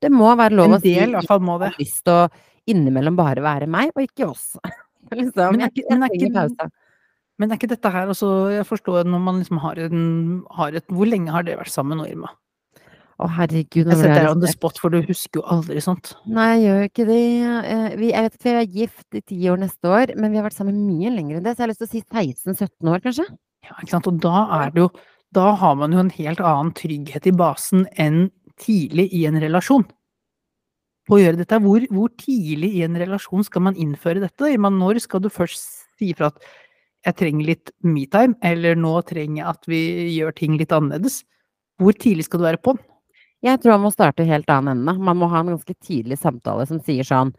Det 0.00 0.10
må 0.12 0.30
være 0.36 0.54
lov 0.56 0.70
å 0.76 0.80
si 0.80 0.94
del 0.96 1.08
i 1.12 1.14
hvert 1.18 1.28
fall 1.28 1.40
må 1.44 1.58
jeg 1.60 1.70
har 1.70 1.76
lyst 1.80 2.04
til 2.08 2.14
å 2.14 2.28
innimellom 2.70 3.16
bare 3.18 3.40
være 3.44 3.66
meg, 3.70 3.90
og 3.94 4.02
ikke 4.02 4.24
oss. 4.30 4.46
liksom, 5.12 5.50
Men 5.56 5.60
er 5.66 5.70
ikke- 5.70 5.88
men 5.90 6.02
er 6.02 6.08
ikke-. 6.16 6.70
Men 7.40 7.50
er 7.50 7.56
ikke 7.56 7.70
dette 7.72 7.90
her 7.92 8.10
også 8.12 8.28
Jeg 8.52 8.68
forstår 8.68 9.08
når 9.08 9.24
man 9.24 9.40
liksom 9.40 9.60
har 9.62 9.80
en 9.80 10.04
har 10.58 10.76
et 10.76 10.92
Hvor 10.92 11.08
lenge 11.08 11.32
har 11.32 11.46
dere 11.46 11.62
vært 11.62 11.72
sammen 11.72 12.00
nå, 12.00 12.06
Irma? 12.10 12.34
Å, 13.20 13.26
herregud. 13.36 13.84
Jeg 13.84 13.98
setter 14.00 14.22
deg 14.22 14.30
on 14.30 14.40
the 14.40 14.48
spot, 14.48 14.78
for 14.80 14.92
du 14.92 15.02
husker 15.04 15.42
jo 15.42 15.44
aldri 15.52 15.80
sånt. 15.84 16.14
Nei, 16.24 16.46
jeg 16.54 16.62
gjør 16.64 16.86
ikke 16.86 17.04
det. 17.10 17.18
Eh, 17.68 17.96
Vi, 18.00 18.08
jeg 18.14 18.24
vet 18.24 18.38
at 18.38 18.46
vi 18.46 18.54
er 18.54 18.70
gift 18.78 19.18
i 19.18 19.20
ti 19.20 19.40
år 19.52 19.60
neste 19.60 19.90
år, 19.92 20.14
men 20.16 20.32
vi 20.32 20.40
har 20.40 20.46
vært 20.46 20.56
sammen 20.56 20.78
mye 20.86 21.12
lenger 21.12 21.36
enn 21.36 21.44
det, 21.44 21.52
så 21.52 21.60
jeg 21.60 21.66
har 21.66 21.72
lyst 21.74 21.82
til 21.82 21.90
å 21.90 21.92
si 21.92 22.00
16-17 22.06 22.92
år, 22.94 23.02
kanskje. 23.04 23.26
Ja, 23.66 23.76
ikke 23.76 23.92
sant? 23.92 24.08
Og 24.08 24.22
da 24.24 24.46
er 24.62 24.72
det 24.72 24.86
jo 24.86 24.90
Da 25.36 25.52
har 25.60 25.76
man 25.78 25.92
jo 25.94 26.00
en 26.00 26.10
helt 26.10 26.40
annen 26.42 26.72
trygghet 26.74 27.28
i 27.28 27.34
basen 27.38 27.84
enn 28.02 28.30
tidlig 28.58 29.04
i 29.14 29.26
en 29.28 29.36
relasjon. 29.38 29.84
På 31.06 31.18
å 31.18 31.20
gjøre 31.20 31.38
dette. 31.38 31.60
Hvor, 31.62 31.84
hvor 31.92 32.10
tidlig 32.18 32.72
i 32.80 32.82
en 32.82 32.98
relasjon 32.98 33.44
skal 33.46 33.62
man 33.68 33.78
innføre 33.78 34.24
dette? 34.24 34.56
Når 34.58 34.98
skal 35.04 35.22
du 35.22 35.28
først 35.30 35.84
si 36.00 36.10
ifra 36.10 36.32
at 36.32 36.40
jeg 37.06 37.16
trenger 37.16 37.48
litt 37.48 37.72
metime, 37.86 38.36
eller 38.44 38.76
nå 38.76 38.92
trenger 39.08 39.40
jeg 39.40 39.48
at 39.54 39.68
vi 39.70 39.82
gjør 40.18 40.34
ting 40.36 40.56
litt 40.60 40.72
annerledes. 40.76 41.22
Hvor 41.80 41.96
tidlig 41.96 42.26
skal 42.26 42.42
du 42.42 42.46
være 42.48 42.60
på'n? 42.60 42.80
Jeg 43.40 43.60
tror 43.62 43.78
man 43.78 43.86
må 43.86 43.92
starte 43.94 44.26
helt 44.28 44.50
annen 44.52 44.82
ende. 44.82 44.98
Man 45.00 45.16
må 45.16 45.30
ha 45.32 45.40
en 45.40 45.54
ganske 45.54 45.74
tidlig 45.80 46.18
samtale 46.20 46.66
som 46.68 46.82
sier 46.84 47.06
sånn 47.08 47.32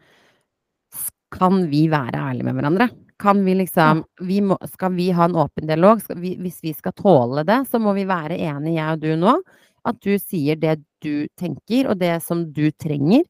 Kan 1.32 1.68
vi 1.70 1.86
være 1.88 2.18
ærlige 2.18 2.48
med 2.48 2.58
hverandre? 2.58 2.88
Kan 3.22 3.44
vi 3.46 3.54
liksom 3.60 4.02
vi 4.26 4.40
må, 4.42 4.58
Skal 4.74 4.96
vi 4.96 5.12
ha 5.14 5.28
en 5.28 5.38
åpen 5.38 5.70
dialog? 5.70 6.02
Vi, 6.18 6.34
hvis 6.42 6.58
vi 6.64 6.74
skal 6.74 6.96
tåle 6.98 7.46
det, 7.46 7.62
så 7.70 7.78
må 7.78 7.94
vi 7.94 8.04
være 8.08 8.36
enige, 8.36 8.80
jeg 8.80 8.96
og 8.96 9.04
du 9.04 9.14
nå. 9.16 9.36
At 9.86 10.02
du 10.02 10.18
sier 10.18 10.58
det 10.58 10.80
du 11.02 11.28
tenker, 11.38 11.88
og 11.90 12.02
det 12.02 12.16
som 12.26 12.44
du 12.54 12.66
trenger. 12.74 13.22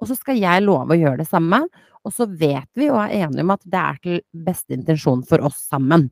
Og 0.00 0.08
så 0.08 0.16
skal 0.16 0.38
jeg 0.40 0.62
love 0.64 0.94
å 0.94 0.98
gjøre 0.98 1.18
det 1.22 1.28
samme. 1.28 1.62
Og 2.04 2.12
så 2.16 2.24
vet 2.26 2.68
vi 2.74 2.88
og 2.88 2.96
er 3.02 3.26
enige 3.26 3.44
om 3.44 3.50
at 3.52 3.60
det 3.68 3.80
er 3.80 3.98
til 4.02 4.20
beste 4.46 4.72
intensjon 4.76 5.22
for 5.28 5.42
oss 5.44 5.58
sammen. 5.68 6.08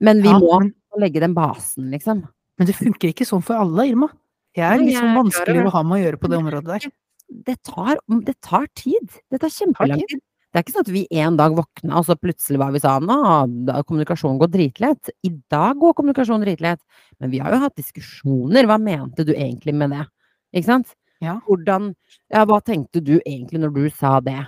Men 0.00 0.20
vi 0.22 0.28
Ja, 0.28 0.38
må 0.38 0.60
men- 0.60 0.74
legge 0.98 1.20
den 1.20 1.34
basen, 1.34 1.90
liksom. 1.90 2.26
Men 2.58 2.66
det 2.66 2.74
funker 2.76 3.08
ikke 3.14 3.24
sånn 3.26 3.42
for 3.44 3.54
alle, 3.56 3.86
Irma. 3.88 4.08
Jeg 4.54 4.64
er 4.66 4.78
liksom 4.78 4.86
litt 4.86 5.00
klar 5.00 5.22
vanskelig 5.22 5.66
å 5.66 5.70
ha 5.72 5.82
med 5.82 5.96
å 5.96 6.04
gjøre 6.04 6.20
på 6.20 6.28
det 6.28 6.38
området 6.38 6.64
der. 6.66 6.90
Det 7.30 7.62
tar, 7.62 7.96
det 8.26 8.34
tar 8.42 8.66
tid. 8.74 9.08
Det 9.30 9.40
tar 9.40 9.48
kjempelang 9.48 10.02
tid. 10.08 10.20
Det 10.52 10.58
er 10.58 10.62
ikke 10.64 10.72
sånn 10.74 10.80
at 10.88 10.88
vi 10.92 11.06
en 11.12 11.36
dag 11.36 11.52
våkna, 11.54 11.94
og 11.96 12.04
så 12.04 12.16
plutselig 12.18 12.58
var 12.58 12.72
vi 12.72 12.80
sånn 12.80 13.06
Nå, 13.06 13.64
da- 13.66 13.82
kommunikasjonen 13.84 14.40
går 14.40 14.50
dritlett. 14.50 15.08
I 15.24 15.30
dag 15.48 15.78
går 15.78 15.94
kommunikasjonen 15.94 16.42
dritlett. 16.44 16.80
Men 17.20 17.30
vi 17.30 17.38
har 17.38 17.52
jo 17.52 17.58
hatt 17.60 17.76
diskusjoner. 17.76 18.66
Hva 18.66 18.80
mente 18.82 19.24
du 19.24 19.32
egentlig 19.32 19.72
med 19.74 19.90
det? 19.90 20.06
Ikke 20.52 20.64
sant? 20.66 20.94
Ja. 21.20 21.38
Hvordan 21.46 21.92
Ja, 22.32 22.46
hva 22.48 22.60
tenkte 22.64 23.02
du 23.04 23.18
egentlig 23.20 23.60
når 23.60 23.74
du 23.76 23.82
sa 23.92 24.18
det? 24.24 24.38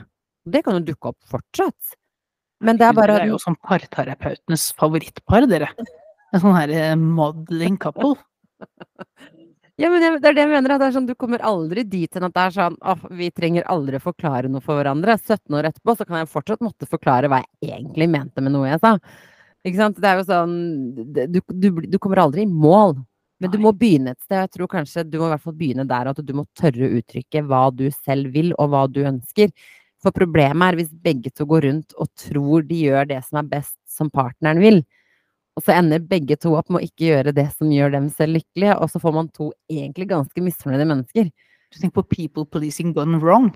Det 0.49 0.65
kan 0.65 0.79
jo 0.79 0.87
dukke 0.93 1.13
opp 1.13 1.19
fortsatt. 1.31 1.97
Men 2.63 2.79
det 2.79 2.87
er 2.87 2.97
bare 2.97 3.19
Det 3.19 3.27
er 3.27 3.35
jo 3.35 3.43
sånn 3.43 3.59
parterapeutenes 3.67 4.71
favorittpar, 4.79 5.47
dere. 5.51 5.69
En 6.33 6.41
sånn 6.43 6.57
her 6.57 6.73
eh, 6.73 6.97
modeling 6.97 7.79
couple. 7.79 8.17
Ja, 9.81 9.89
men 9.89 10.03
det 10.21 10.29
er 10.29 10.35
det 10.37 10.43
jeg 10.45 10.51
mener. 10.53 10.75
At 10.75 10.83
det 10.83 10.89
er 10.91 10.95
sånn, 10.95 11.07
du 11.09 11.15
kommer 11.19 11.43
aldri 11.49 11.83
dit 11.89 12.15
hen 12.15 12.27
at 12.27 12.35
det 12.37 12.43
er 12.45 12.55
sånn 12.55 12.77
åh, 12.87 13.05
vi 13.19 13.31
trenger 13.35 13.65
aldri 13.73 13.99
forklare 14.03 14.51
noe 14.53 14.63
for 14.63 14.79
hverandre. 14.79 15.17
17 15.17 15.57
år 15.59 15.71
etterpå 15.71 15.95
så 15.97 16.07
kan 16.07 16.21
jeg 16.21 16.31
fortsatt 16.31 16.63
måtte 16.63 16.89
forklare 16.91 17.31
hva 17.33 17.41
jeg 17.41 17.73
egentlig 17.73 18.11
mente 18.13 18.45
med 18.45 18.55
noe 18.55 18.69
jeg 18.69 18.83
sa. 18.85 18.93
Ikke 19.65 19.81
sant? 19.81 19.99
Det 20.03 20.11
er 20.11 20.21
jo 20.21 20.27
sånn 20.29 20.55
Du, 21.15 21.41
du, 21.41 21.69
du 21.89 21.99
kommer 22.03 22.21
aldri 22.23 22.45
i 22.45 22.51
mål. 22.51 22.99
Men 23.43 23.51
du 23.53 23.59
må 23.63 23.73
begynne 23.75 24.15
et 24.15 24.21
sted. 24.23 24.39
Jeg 24.45 24.51
tror 24.57 24.71
kanskje 24.71 25.05
du 25.11 25.19
må 25.21 25.27
i 25.29 25.33
hvert 25.35 25.43
fall 25.45 25.57
begynne 25.59 25.87
der 25.91 26.11
at 26.13 26.21
du 26.23 26.33
må 26.39 26.47
tørre 26.59 26.87
å 26.89 26.99
uttrykke 27.01 27.43
hva 27.51 27.63
du 27.75 27.89
selv 27.95 28.33
vil, 28.35 28.53
og 28.57 28.71
hva 28.73 28.85
du 28.91 29.01
ønsker. 29.09 29.51
For 30.03 30.15
problemet 30.15 30.73
er 30.73 30.79
hvis 30.81 30.91
begge 31.05 31.31
to 31.35 31.47
går 31.47 31.67
rundt 31.69 31.95
og 32.01 32.09
tror 32.19 32.65
de 32.67 32.81
gjør 32.89 33.07
det 33.13 33.21
som 33.27 33.39
er 33.43 33.51
best 33.53 33.77
som 33.91 34.11
partneren 34.11 34.63
vil. 34.63 34.81
Og 35.59 35.67
så 35.67 35.75
ender 35.77 36.01
begge 36.09 36.39
to 36.41 36.55
opp 36.57 36.71
med 36.73 36.81
å 36.81 36.87
ikke 36.87 37.11
gjøre 37.11 37.35
det 37.37 37.49
som 37.53 37.71
gjør 37.71 37.93
dem 37.93 38.07
selv 38.15 38.39
lykkelige, 38.39 38.77
og 38.81 38.89
så 38.91 39.03
får 39.03 39.15
man 39.19 39.29
to 39.37 39.51
egentlig 39.71 40.09
ganske 40.11 40.43
misfornøyde 40.47 40.87
mennesker. 40.89 41.29
Du 41.73 41.77
tenker 41.81 41.99
på 42.01 42.07
people 42.15 42.47
policing 42.49 42.95
gone 42.97 43.21
wrong. 43.23 43.51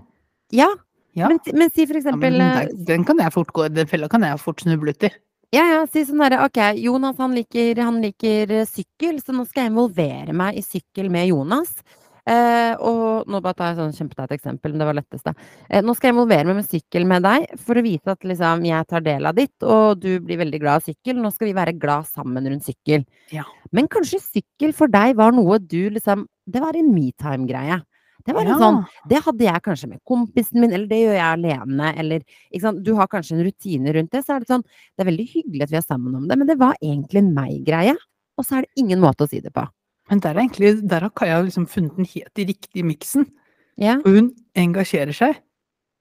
Ja, 0.53 0.69
Ja. 1.17 1.31
men, 1.33 1.39
men 1.57 1.71
si 1.73 1.87
for 1.89 1.97
Ja, 1.97 2.03
eksempel 2.03 2.35
men 2.37 2.43
eh, 2.45 2.67
den, 2.69 2.85
den 2.85 3.05
kan 3.09 3.17
jeg 3.23 3.33
fort 3.33 3.49
gå, 3.57 3.71
den 3.73 3.89
fella 3.89 4.09
kan 4.13 4.21
jeg 4.27 4.37
fort 4.43 4.61
snuble 4.61 4.93
uti. 4.93 5.09
Ja, 5.55 5.63
ja, 5.71 5.83
si 5.87 6.03
sånn 6.07 6.23
herre 6.25 6.41
Ok, 6.47 6.59
Jonas 6.83 7.21
han 7.23 7.37
liker, 7.37 7.79
han 7.79 8.01
liker 8.03 8.51
eh, 8.51 8.67
sykkel, 8.67 9.21
så 9.23 9.35
nå 9.35 9.45
skal 9.47 9.67
jeg 9.67 9.73
involvere 9.73 10.35
meg 10.35 10.59
i 10.59 10.65
sykkel 10.65 11.07
med 11.13 11.29
Jonas. 11.31 11.71
Eh, 12.27 12.73
og 12.83 13.29
nå 13.31 13.39
bare 13.39 13.55
tar 13.55 13.69
jeg 13.71 13.79
sånn 13.79 13.95
kjempeteit 13.95 14.33
eksempel, 14.35 14.73
men 14.73 14.83
det 14.83 14.89
var 14.89 14.97
letteste. 14.99 15.35
Eh, 15.71 15.85
nå 15.87 15.95
skal 15.95 16.11
jeg 16.11 16.17
involvere 16.17 16.49
meg 16.49 16.59
med 16.59 16.67
sykkel 16.67 17.07
med 17.07 17.23
deg, 17.23 17.47
for 17.63 17.79
å 17.79 17.85
vite 17.87 18.17
at 18.17 18.27
liksom 18.27 18.67
jeg 18.67 18.89
tar 18.91 19.05
del 19.07 19.31
av 19.31 19.39
ditt, 19.39 19.55
og 19.63 20.03
du 20.03 20.11
blir 20.19 20.41
veldig 20.43 20.61
glad 20.65 20.81
av 20.81 20.89
sykkel. 20.89 21.21
Nå 21.23 21.31
skal 21.37 21.53
vi 21.53 21.59
være 21.61 21.77
glad 21.79 22.11
sammen 22.11 22.51
rundt 22.51 22.67
sykkel. 22.67 23.07
Ja. 23.31 23.47
Men 23.71 23.87
kanskje 23.93 24.19
sykkel 24.25 24.75
for 24.75 24.91
deg 24.91 25.15
var 25.21 25.37
noe 25.37 25.61
du 25.63 25.85
liksom 25.95 26.27
Det 26.47 26.61
var 26.63 26.77
en 26.79 26.93
metime-greie. 26.95 27.81
Det 28.27 28.35
var 28.35 28.43
litt 28.45 28.55
Ja. 28.57 28.59
sånn 28.59 28.81
det 29.09 29.23
hadde 29.23 29.45
jeg 29.47 29.63
kanskje 29.63 29.89
med 29.89 30.01
kompisen 30.09 30.61
min, 30.61 30.73
eller 30.73 30.87
det 30.91 30.99
gjør 31.05 31.15
jeg 31.15 31.29
alene, 31.39 31.93
eller 31.97 32.21
ikke 32.53 32.61
sant. 32.63 32.83
Du 32.83 32.95
har 32.99 33.07
kanskje 33.07 33.39
en 33.39 33.45
rutine 33.47 33.95
rundt 33.95 34.11
det, 34.11 34.25
så 34.27 34.35
er 34.37 34.41
det 34.41 34.49
sånn 34.51 34.65
Det 34.67 35.07
er 35.07 35.11
veldig 35.13 35.29
hyggelig 35.31 35.63
at 35.63 35.71
vi 35.71 35.77
er 35.79 35.87
sammen 35.87 36.15
om 36.17 36.27
det, 36.29 36.37
men 36.39 36.47
det 36.47 36.59
var 36.59 36.75
egentlig 36.83 37.19
en 37.23 37.35
meg-greie. 37.35 37.97
Og 38.37 38.45
så 38.45 38.59
er 38.59 38.61
det 38.67 38.83
ingen 38.83 39.01
måte 39.01 39.25
å 39.25 39.29
si 39.31 39.41
det 39.41 39.53
på. 39.55 39.67
Men 40.11 40.21
der, 40.21 40.35
er 40.37 40.41
egentlig, 40.45 40.89
der 40.89 41.01
har 41.01 41.11
Kaja 41.11 41.41
liksom 41.43 41.67
funnet 41.67 41.97
den 41.97 42.05
helt 42.05 42.39
i 42.39 42.45
riktige 42.47 42.85
miksen. 42.85 43.27
Ja. 43.79 43.97
Og 43.99 44.07
hun 44.07 44.29
engasjerer 44.57 45.13
seg, 45.15 45.37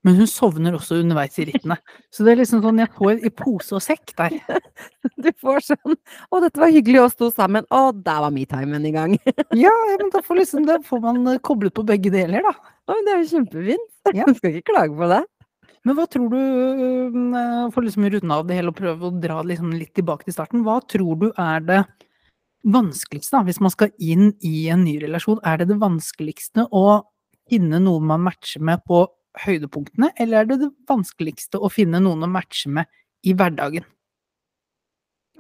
men 0.06 0.20
hun 0.20 0.28
sovner 0.30 0.76
også 0.78 1.00
underveis 1.02 1.38
i 1.42 1.48
rittene. 1.50 1.78
Så 2.14 2.26
det 2.26 2.36
er 2.36 2.42
liksom 2.44 2.62
sånn 2.62 2.82
jeg 2.84 2.92
får 2.94 3.24
i 3.26 3.32
pose 3.34 3.74
og 3.78 3.84
sekk 3.84 4.14
der. 4.20 4.38
Du 5.26 5.30
får 5.42 5.64
sånn 5.66 5.96
Å, 5.96 6.40
dette 6.44 6.62
var 6.62 6.74
hyggelig, 6.74 7.00
oss 7.02 7.18
to 7.18 7.32
sammen. 7.34 7.66
Å, 7.74 7.90
der 8.06 8.22
var 8.22 8.34
me-timen 8.34 8.86
i 8.86 8.94
gang. 8.94 9.16
Ja, 9.66 9.74
men 9.98 10.12
da 10.14 10.22
får, 10.26 10.44
liksom, 10.44 10.68
da 10.70 10.78
får 10.86 11.02
man 11.02 11.24
eh, 11.34 11.42
koblet 11.42 11.74
på 11.76 11.86
begge 11.88 12.14
deler, 12.14 12.46
da. 12.46 12.54
Å, 12.86 12.94
men 12.94 13.08
det 13.08 13.16
er 13.16 13.24
jo 13.24 13.32
kjempefint. 13.34 13.92
Ja. 14.14 14.28
Du 14.30 14.38
skal 14.38 14.54
ikke 14.54 14.76
klage 14.76 14.94
på 14.94 15.10
det. 15.10 15.24
Men 15.86 15.98
hva 15.98 16.06
tror 16.10 16.30
du, 16.30 16.38
øh, 16.38 17.66
for 17.74 17.86
liksom 17.86 18.06
å 18.06 18.12
runde 18.14 18.38
av 18.38 18.46
det 18.46 18.60
hele 18.60 18.70
og 18.70 18.78
prøve 18.78 19.10
å 19.10 19.16
dra 19.22 19.40
liksom 19.46 19.74
litt 19.74 19.96
tilbake 19.98 20.28
til 20.28 20.36
starten, 20.38 20.62
hva 20.66 20.78
tror 20.86 21.18
du 21.22 21.28
er 21.32 21.66
det 21.66 21.82
vanskeligste, 22.66 23.38
da, 23.38 23.44
hvis 23.46 23.62
man 23.62 23.74
skal 23.74 23.94
inn 24.02 24.32
i 24.46 24.68
en 24.74 24.86
ny 24.86 25.00
relasjon? 25.02 25.42
Er 25.46 25.62
det 25.62 25.70
det 25.74 25.82
vanskeligste 25.82 26.66
å 26.74 26.86
finne 27.50 27.82
noen 27.82 28.06
man 28.10 28.26
matcher 28.26 28.62
med 28.66 28.82
på 28.86 29.04
høydepunktene, 29.44 30.12
eller 30.22 30.42
er 30.42 30.50
det 30.50 30.60
det 30.64 30.72
vanskeligste 30.90 31.60
å 31.60 31.72
finne 31.74 32.02
noen 32.04 32.24
å 32.26 32.32
matche 32.32 32.72
med 32.72 32.90
i 33.26 33.34
hverdagen? 33.36 33.86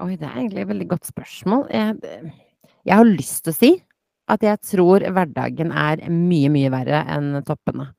Oi, 0.04 0.16
det 0.20 0.28
er 0.28 0.40
egentlig 0.42 0.66
et 0.66 0.72
veldig 0.74 0.88
godt 0.92 1.08
spørsmål. 1.08 1.68
Jeg, 1.72 2.32
jeg 2.84 3.00
har 3.00 3.08
lyst 3.08 3.46
til 3.46 3.54
å 3.54 3.58
si 3.58 3.72
at 4.32 4.44
jeg 4.44 4.62
tror 4.66 5.06
hverdagen 5.06 5.72
er 5.72 6.02
mye, 6.10 6.50
mye 6.52 6.72
verre 6.74 7.04
enn 7.14 7.38
toppene. 7.48 7.92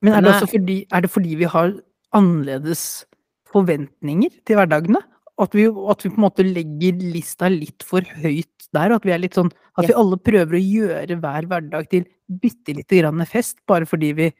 Men 0.00 0.16
er 0.18 0.24
det 0.24 0.38
fordi, 0.50 0.78
er 0.90 1.04
det 1.04 1.10
fordi 1.12 1.36
vi 1.38 1.50
har 1.50 1.74
annerledes 2.16 3.04
forventninger 3.52 4.40
til 4.46 4.58
hverdagene? 4.58 5.02
At 5.42 5.52
vi, 5.52 5.66
at 5.68 6.00
vi 6.00 6.08
på 6.08 6.16
en 6.16 6.24
måte 6.24 6.46
legger 6.46 6.96
lista 7.12 7.50
litt 7.52 7.84
for 7.84 8.06
høyt 8.22 8.70
der? 8.72 8.94
At 8.96 9.04
vi 9.04 9.12
er 9.12 9.20
litt 9.20 9.36
sånn 9.36 9.52
At 9.76 9.84
vi 9.84 9.96
alle 9.98 10.16
prøver 10.16 10.56
å 10.56 10.62
gjøre 10.62 11.18
hver 11.20 11.48
hverdag 11.50 11.90
til 11.92 12.06
bitte 12.26 12.72
lite 12.74 13.02
grann 13.02 13.20
fest, 13.28 13.60
bare 13.68 13.86
fordi 13.86 14.14
vi, 14.16 14.30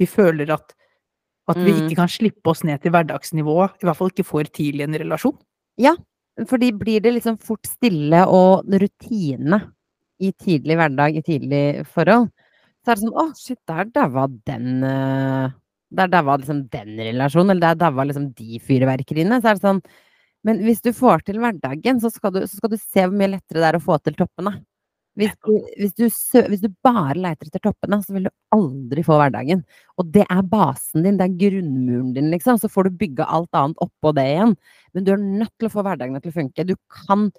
vi 0.00 0.08
føler 0.08 0.50
at 0.56 0.74
at 1.50 1.58
vi 1.58 1.72
Mm. 1.72 1.78
ikke 1.82 1.96
kan 1.98 2.10
slippe 2.12 2.46
oss 2.52 2.60
ned 2.62 2.78
til 2.80 2.92
hverdagsnivået, 2.94 3.72
i 3.82 3.86
hvert 3.86 3.96
fall 3.98 4.10
ikke 4.12 4.24
for 4.28 4.46
tidlig 4.46 4.84
i 4.84 4.86
en 4.86 4.98
relasjon. 5.02 5.38
Ja, 5.80 5.96
Fordi 6.46 6.70
blir 6.72 7.02
det 7.02 7.10
liksom 7.12 7.36
fort 7.42 7.66
stille 7.66 8.20
og 8.30 8.64
rutine 8.70 9.58
i 10.22 10.30
tidlig 10.32 10.76
hverdag, 10.78 11.16
i 11.18 11.22
tidlig 11.26 11.84
forhold, 11.90 12.30
så 12.84 12.92
er 12.92 12.94
det 12.94 13.02
sånn 13.02 13.18
Å, 13.18 13.24
shit, 13.36 13.58
der 13.66 13.84
daua 13.92 14.28
den 14.46 14.84
eh, 14.84 15.50
Der 15.92 16.06
daua 16.08 16.36
liksom 16.38 16.62
den 16.70 16.96
relasjonen, 16.96 17.50
eller 17.50 17.74
der 17.74 17.90
daua 17.90 18.04
liksom 18.06 18.30
de 18.32 18.60
fyrverkeriene. 18.62 19.40
Så 19.42 19.50
er 19.50 19.58
det 19.58 19.64
sånn 19.66 19.82
Men 20.44 20.62
hvis 20.64 20.80
du 20.80 20.92
får 20.92 21.24
til 21.26 21.40
hverdagen, 21.42 22.00
så 22.00 22.08
skal 22.14 22.30
du, 22.32 22.40
så 22.46 22.56
skal 22.56 22.70
du 22.70 22.76
se 22.78 23.00
hvor 23.04 23.12
mye 23.12 23.34
lettere 23.34 23.58
det 23.60 23.68
er 23.74 23.76
å 23.76 23.82
få 23.84 23.98
til 24.00 24.14
toppene. 24.14 24.62
Hvis 25.18 25.32
du, 25.42 25.56
hvis, 25.76 25.94
du 25.98 26.04
hvis 26.48 26.62
du 26.62 26.68
bare 26.86 27.18
leiter 27.18 27.48
etter 27.48 27.62
toppene, 27.64 27.98
så 28.02 28.14
vil 28.14 28.28
du 28.28 28.30
aldri 28.54 29.02
få 29.04 29.18
hverdagen. 29.18 29.64
Og 29.98 30.10
det 30.14 30.22
er 30.30 30.42
basen 30.46 31.04
din, 31.04 31.18
det 31.18 31.26
er 31.26 31.38
grunnmuren 31.40 32.12
din, 32.14 32.30
liksom. 32.30 32.60
Så 32.62 32.70
får 32.70 32.88
du 32.88 33.00
bygge 33.00 33.26
alt 33.26 33.50
annet 33.58 33.80
oppå 33.82 34.14
det 34.16 34.28
igjen. 34.30 34.54
Men 34.94 35.06
du 35.06 35.12
er 35.14 35.24
nødt 35.24 35.52
til 35.58 35.68
å 35.68 35.72
få 35.72 35.84
hverdagene 35.86 36.22
til 36.22 36.32
å 36.32 36.38
funke. 36.40 36.68
Du 36.68 36.76
kan 37.02 37.30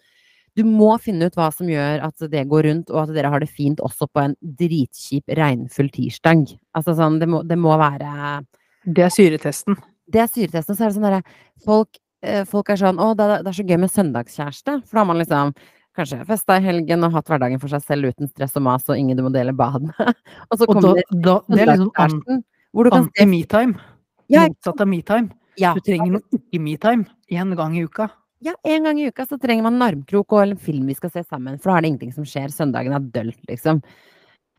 Du 0.51 0.65
må 0.67 0.97
finne 0.99 1.29
ut 1.31 1.35
hva 1.39 1.45
som 1.55 1.69
gjør 1.71 2.01
at 2.03 2.25
det 2.27 2.41
går 2.51 2.65
rundt, 2.67 2.89
og 2.91 3.05
at 3.05 3.13
dere 3.15 3.29
har 3.31 3.39
det 3.39 3.47
fint 3.47 3.79
også 3.79 4.09
på 4.11 4.19
en 4.19 4.33
dritkjip, 4.43 5.31
regnfull 5.39 5.87
tirsdag. 5.87 6.43
Altså 6.75 6.91
sånn, 6.97 7.21
det 7.21 7.29
må, 7.31 7.39
det 7.47 7.55
må 7.55 7.77
være 7.79 8.43
Det 8.83 9.05
er 9.05 9.13
syretesten. 9.15 9.79
Det 10.11 10.19
er 10.19 10.27
syretesten. 10.27 10.75
Så 10.75 10.83
er 10.83 10.91
det 10.91 10.97
sånn 10.97 11.07
derre 11.07 11.21
folk, 11.63 11.95
eh, 12.19 12.43
folk 12.43 12.67
er 12.67 12.81
sånn 12.83 12.99
Å, 12.99 13.13
det 13.15 13.29
er, 13.29 13.45
det 13.45 13.53
er 13.53 13.59
så 13.61 13.67
gøy 13.69 13.79
med 13.79 13.93
søndagskjæreste. 13.95 14.75
For 14.83 14.91
da 14.99 15.05
har 15.05 15.09
man 15.13 15.23
liksom 15.23 15.55
kanskje 15.97 16.21
festa 16.27 16.57
i 16.57 16.63
helgen 16.65 17.03
og 17.07 17.11
hatt 17.17 17.27
hverdagen 17.31 17.59
for 17.61 17.67
seg 17.73 17.83
selv 17.83 18.11
uten 18.11 18.29
stress 18.31 18.55
og 18.59 18.63
mas 18.63 18.87
og 18.89 18.97
ingen 18.97 19.17
du 19.19 19.23
må 19.25 19.31
dele 19.33 19.53
bad 19.53 19.81
med. 19.89 19.93
og 20.51 20.57
så 20.57 20.65
Og 20.67 20.75
da, 20.75 20.81
kommer 20.81 21.03
da 21.27 21.35
det 21.47 21.61
er 21.61 21.71
liksom 21.73 21.91
kjæresten, 21.97 22.43
hvor 22.71 22.83
du 22.87 22.89
kan 22.95 23.03
se 23.09 23.11
anti-metime. 23.25 23.79
Ja, 24.31 24.47
Motsatt 24.47 24.81
av 24.81 24.87
metime. 24.87 25.29
ja, 25.59 25.73
Du 25.75 25.81
trenger 25.83 26.11
noe 26.15 26.23
ikke-metime 26.37 27.05
én 27.31 27.55
gang 27.59 27.75
i 27.77 27.83
uka. 27.83 28.09
Ja, 28.41 28.53
en 28.65 28.83
gang 28.87 28.97
i 28.99 29.09
uka 29.11 29.25
så 29.27 29.37
trenger 29.37 29.63
man 29.67 29.75
en 29.75 29.83
armkrok 29.89 30.31
og 30.33 30.41
en 30.47 30.55
film 30.57 30.87
vi 30.87 30.95
skal 30.97 31.11
se 31.13 31.21
sammen, 31.27 31.59
for 31.61 31.69
da 31.69 31.77
er 31.77 31.81
det 31.83 31.89
ingenting 31.91 32.13
som 32.15 32.23
skjer. 32.25 32.47
Søndagen 32.49 32.95
er 32.95 33.03
dølt, 33.13 33.37
liksom. 33.51 33.81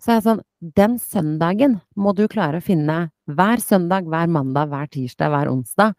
Så 0.02 0.10
er 0.12 0.18
jeg 0.20 0.24
sånn, 0.26 0.42
den 0.76 0.98
søndagen 1.02 1.80
må 1.96 2.12
du 2.14 2.26
klare 2.30 2.58
å 2.60 2.62
finne 2.62 3.10
hver 3.30 3.58
søndag, 3.62 4.06
hver 4.10 4.28
mandag, 4.30 4.68
hver 4.70 4.86
tirsdag, 4.92 5.30
hver 5.34 5.50
onsdag, 5.50 5.94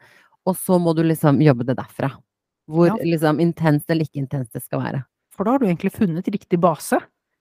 og 0.45 0.55
så 0.59 0.77
må 0.79 0.93
du 0.95 1.01
liksom 1.07 1.41
jobbe 1.43 1.65
det 1.67 1.75
derfra. 1.79 2.11
Hvor 2.71 2.88
Ja. 2.88 2.95
liksom 3.03 3.39
intenst 3.43 3.89
eller 3.91 4.05
ikke 4.05 4.21
intenst 4.23 4.53
det 4.53 4.61
skal 4.63 4.79
være. 4.79 5.03
For 5.34 5.45
da 5.45 5.55
har 5.55 5.61
du 5.63 5.67
egentlig 5.67 5.93
funnet 5.95 6.29
riktig 6.29 6.59
base, 6.61 6.99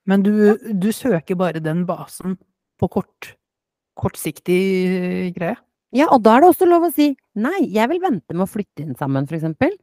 men 0.09 0.23
du, 0.25 0.33
du 0.57 0.89
søker 0.91 1.37
bare 1.39 1.61
den 1.63 1.85
basen 1.87 2.37
på 2.81 2.89
kort, 2.91 3.33
kortsiktig 3.99 5.33
greie. 5.37 5.55
Ja, 5.93 6.07
og 6.09 6.23
da 6.25 6.35
er 6.35 6.43
det 6.43 6.49
også 6.49 6.65
lov 6.67 6.87
å 6.87 6.93
si 6.93 7.11
nei, 7.37 7.59
jeg 7.69 7.85
vil 7.91 8.01
vente 8.01 8.33
med 8.33 8.47
å 8.47 8.49
flytte 8.49 8.81
inn 8.81 8.95
sammen, 8.97 9.29
eksempel. 9.29 9.75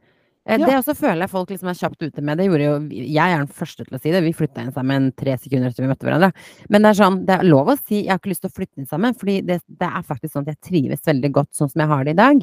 Eh, 0.45 0.57
Ja. 0.57 0.65
Det 0.65 0.75
også 0.79 0.95
føler 0.97 1.21
jeg 1.21 1.29
folk 1.29 1.51
liksom 1.53 1.69
er 1.69 1.77
kjapt 1.77 2.01
ute 2.01 2.21
med. 2.21 2.37
Det 2.37 2.47
gjorde 2.47 2.65
jo 2.65 2.73
Jeg 2.89 3.31
er 3.31 3.37
den 3.37 3.47
første 3.47 3.85
til 3.85 3.95
å 3.95 4.01
si 4.01 4.11
det. 4.11 4.23
Vi 4.25 4.33
flytta 4.33 4.63
inn 4.65 4.73
sammen 4.73 5.11
tre 5.13 5.37
sekunder 5.37 5.69
etter 5.69 5.85
vi 5.85 5.91
møtte 5.91 6.07
hverandre. 6.07 6.31
Men 6.67 6.81
det 6.81 6.89
er 6.89 6.97
sånn, 6.97 7.25
det 7.27 7.35
er 7.37 7.43
lov 7.43 7.69
å 7.69 7.77
si 7.77 8.01
'jeg 8.01 8.09
har 8.09 8.19
ikke 8.19 8.33
lyst 8.33 8.41
til 8.41 8.49
å 8.49 8.57
flytte 8.57 8.77
inn 8.79 8.89
sammen', 8.89 9.15
fordi 9.15 9.45
det, 9.45 9.61
det 9.69 9.87
er 9.87 10.01
faktisk 10.01 10.33
sånn 10.33 10.47
at 10.47 10.57
jeg 10.57 10.61
trives 10.71 11.05
veldig 11.05 11.31
godt 11.31 11.53
sånn 11.53 11.69
som 11.69 11.79
jeg 11.79 11.87
har 11.87 12.03
det 12.03 12.11
i 12.11 12.21
dag. 12.25 12.41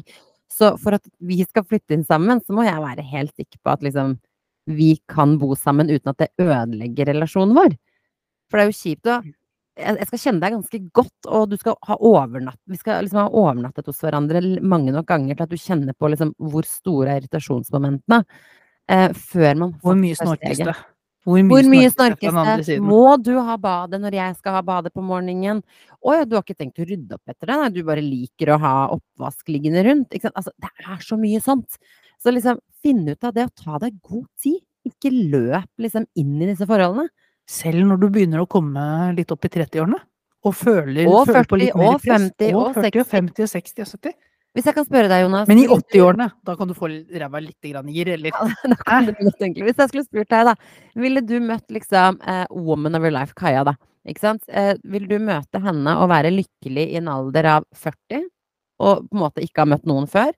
Så 0.49 0.79
for 0.79 0.93
at 0.93 1.05
vi 1.21 1.43
skal 1.43 1.63
flytte 1.63 1.91
inn 1.93 2.05
sammen, 2.05 2.39
så 2.41 2.53
må 2.53 2.63
jeg 2.63 2.79
være 2.81 3.03
helt 3.03 3.35
sikker 3.35 3.59
på 3.63 3.71
at 3.71 3.81
liksom 3.81 4.17
vi 4.69 4.93
kan 5.09 5.37
bo 5.41 5.55
sammen 5.57 5.89
uten 5.89 6.13
at 6.13 6.21
det 6.21 6.31
ødelegger 6.45 7.11
relasjonen 7.13 7.57
vår. 7.57 7.75
For 8.49 8.59
det 8.59 8.65
er 8.65 8.71
jo 8.71 8.79
kjipt 8.79 9.11
å 9.11 9.19
jeg 9.79 10.07
skal 10.09 10.21
kjenne 10.21 10.43
deg 10.43 10.55
ganske 10.57 10.79
godt, 10.95 11.27
og 11.31 11.49
du 11.51 11.57
skal 11.59 11.75
ha 11.87 11.95
overnatt 12.03 12.59
Vi 12.69 12.79
skal 12.79 13.05
liksom 13.05 13.21
ha 13.21 13.27
overnattet 13.29 13.87
hos 13.87 14.01
hverandre 14.03 14.41
mange 14.59 14.91
nok 14.91 15.07
ganger 15.07 15.37
til 15.37 15.45
at 15.45 15.53
du 15.53 15.59
kjenner 15.59 15.95
på 15.95 16.09
liksom 16.11 16.33
hvor 16.51 16.67
store 16.67 17.13
er 17.13 17.21
irritasjonsmomentene, 17.21 18.23
eh, 18.91 19.09
før 19.15 19.61
man 19.63 19.75
Hvor 19.83 19.99
mye 19.99 20.17
snorkes 20.19 20.63
det? 20.65 20.75
Hvor 21.27 21.43
Hvor 21.51 21.69
mye 21.69 21.91
snorkes 21.93 22.67
det? 22.67 22.79
Må 22.83 23.17
du 23.21 23.33
ha 23.43 23.57
badet 23.61 24.01
når 24.01 24.19
jeg 24.19 24.35
skal 24.39 24.57
ha 24.57 24.65
badet 24.65 24.93
på 24.95 25.03
morgenen? 25.05 25.63
Å 25.99 26.15
ja, 26.15 26.27
du 26.27 26.37
har 26.37 26.45
ikke 26.45 26.59
tenkt 26.59 26.79
å 26.79 26.87
rydde 26.87 27.15
opp 27.19 27.31
etter 27.31 27.51
det? 27.51 27.57
Nei, 27.59 27.71
du 27.75 27.81
bare 27.87 28.03
liker 28.03 28.53
å 28.55 28.59
ha 28.59 28.75
oppvask 28.95 29.51
liggende 29.51 29.83
rundt? 29.87 30.15
Altså, 30.31 30.51
det 30.59 30.71
er 30.79 31.03
så 31.05 31.19
mye 31.19 31.41
sånt. 31.43 31.79
Så 32.19 32.31
liksom, 32.35 32.59
finn 32.83 33.03
ut 33.09 33.25
av 33.27 33.35
det 33.35 33.47
og 33.49 33.55
ta 33.57 33.79
deg 33.83 33.97
god 34.05 34.27
tid. 34.41 34.61
Ikke 34.87 35.11
løp 35.11 35.83
liksom 35.83 36.07
inn 36.19 36.37
i 36.39 36.49
disse 36.49 36.67
forholdene. 36.69 37.09
Selv 37.49 37.81
når 37.87 37.99
du 38.01 38.07
begynner 38.13 38.43
å 38.43 38.49
komme 38.49 38.81
litt 39.17 39.31
opp 39.33 39.47
i 39.47 39.51
30-årene, 39.51 39.99
og 40.47 40.55
føler, 40.55 41.07
Og 41.09 41.25
føler 41.27 41.47
på 41.49 41.57
40, 41.57 41.61
litt 41.63 41.75
mer 41.75 41.95
og 41.97 42.03
press, 42.03 42.25
50, 42.39 42.55
og 42.55 42.67
40, 42.77 43.01
og 43.01 43.09
50, 43.11 43.43
og 43.43 43.49
60 43.51 43.83
og 43.83 43.89
70. 43.91 44.13
Hvis 44.57 44.65
jeg 44.65 44.75
kan 44.79 44.85
spørre 44.87 45.09
deg, 45.11 45.23
Jonas 45.25 45.49
Men 45.49 45.59
i 45.61 45.65
80-årene, 45.69 46.25
da 46.47 46.55
kan 46.57 46.69
du 46.69 46.73
få 46.77 46.87
ræva 46.89 47.41
litt 47.43 47.67
gir, 47.93 48.09
eller? 48.15 48.31
Ja, 48.33 48.47
da 48.73 48.77
kan 48.81 49.05
du 49.05 49.11
godt 49.13 49.43
egentlig. 49.43 49.67
Hvis 49.67 49.81
jeg 49.81 49.91
skulle 49.91 50.07
spurt 50.07 50.31
deg, 50.31 50.49
da. 50.49 50.55
Ville 51.03 51.21
du 51.21 51.35
møtt 51.43 51.69
liksom 51.69 52.17
eh, 52.23 52.45
woman 52.49 52.97
of 52.97 53.05
your 53.05 53.13
life, 53.13 53.35
Kaja, 53.37 53.65
da? 53.67 53.75
Ikke 54.09 54.23
sant? 54.23 54.41
Eh, 54.47 54.73
vil 54.89 55.05
du 55.09 55.17
møte 55.21 55.61
henne 55.61 55.95
og 56.01 56.09
være 56.09 56.31
lykkelig 56.33 56.87
i 56.87 56.97
en 57.01 57.11
alder 57.11 57.51
av 57.59 57.67
40, 57.77 58.25
og 58.79 59.05
på 59.05 59.17
en 59.17 59.23
måte 59.25 59.43
ikke 59.43 59.65
ha 59.65 59.69
møtt 59.75 59.85
noen 59.89 60.09
før? 60.09 60.31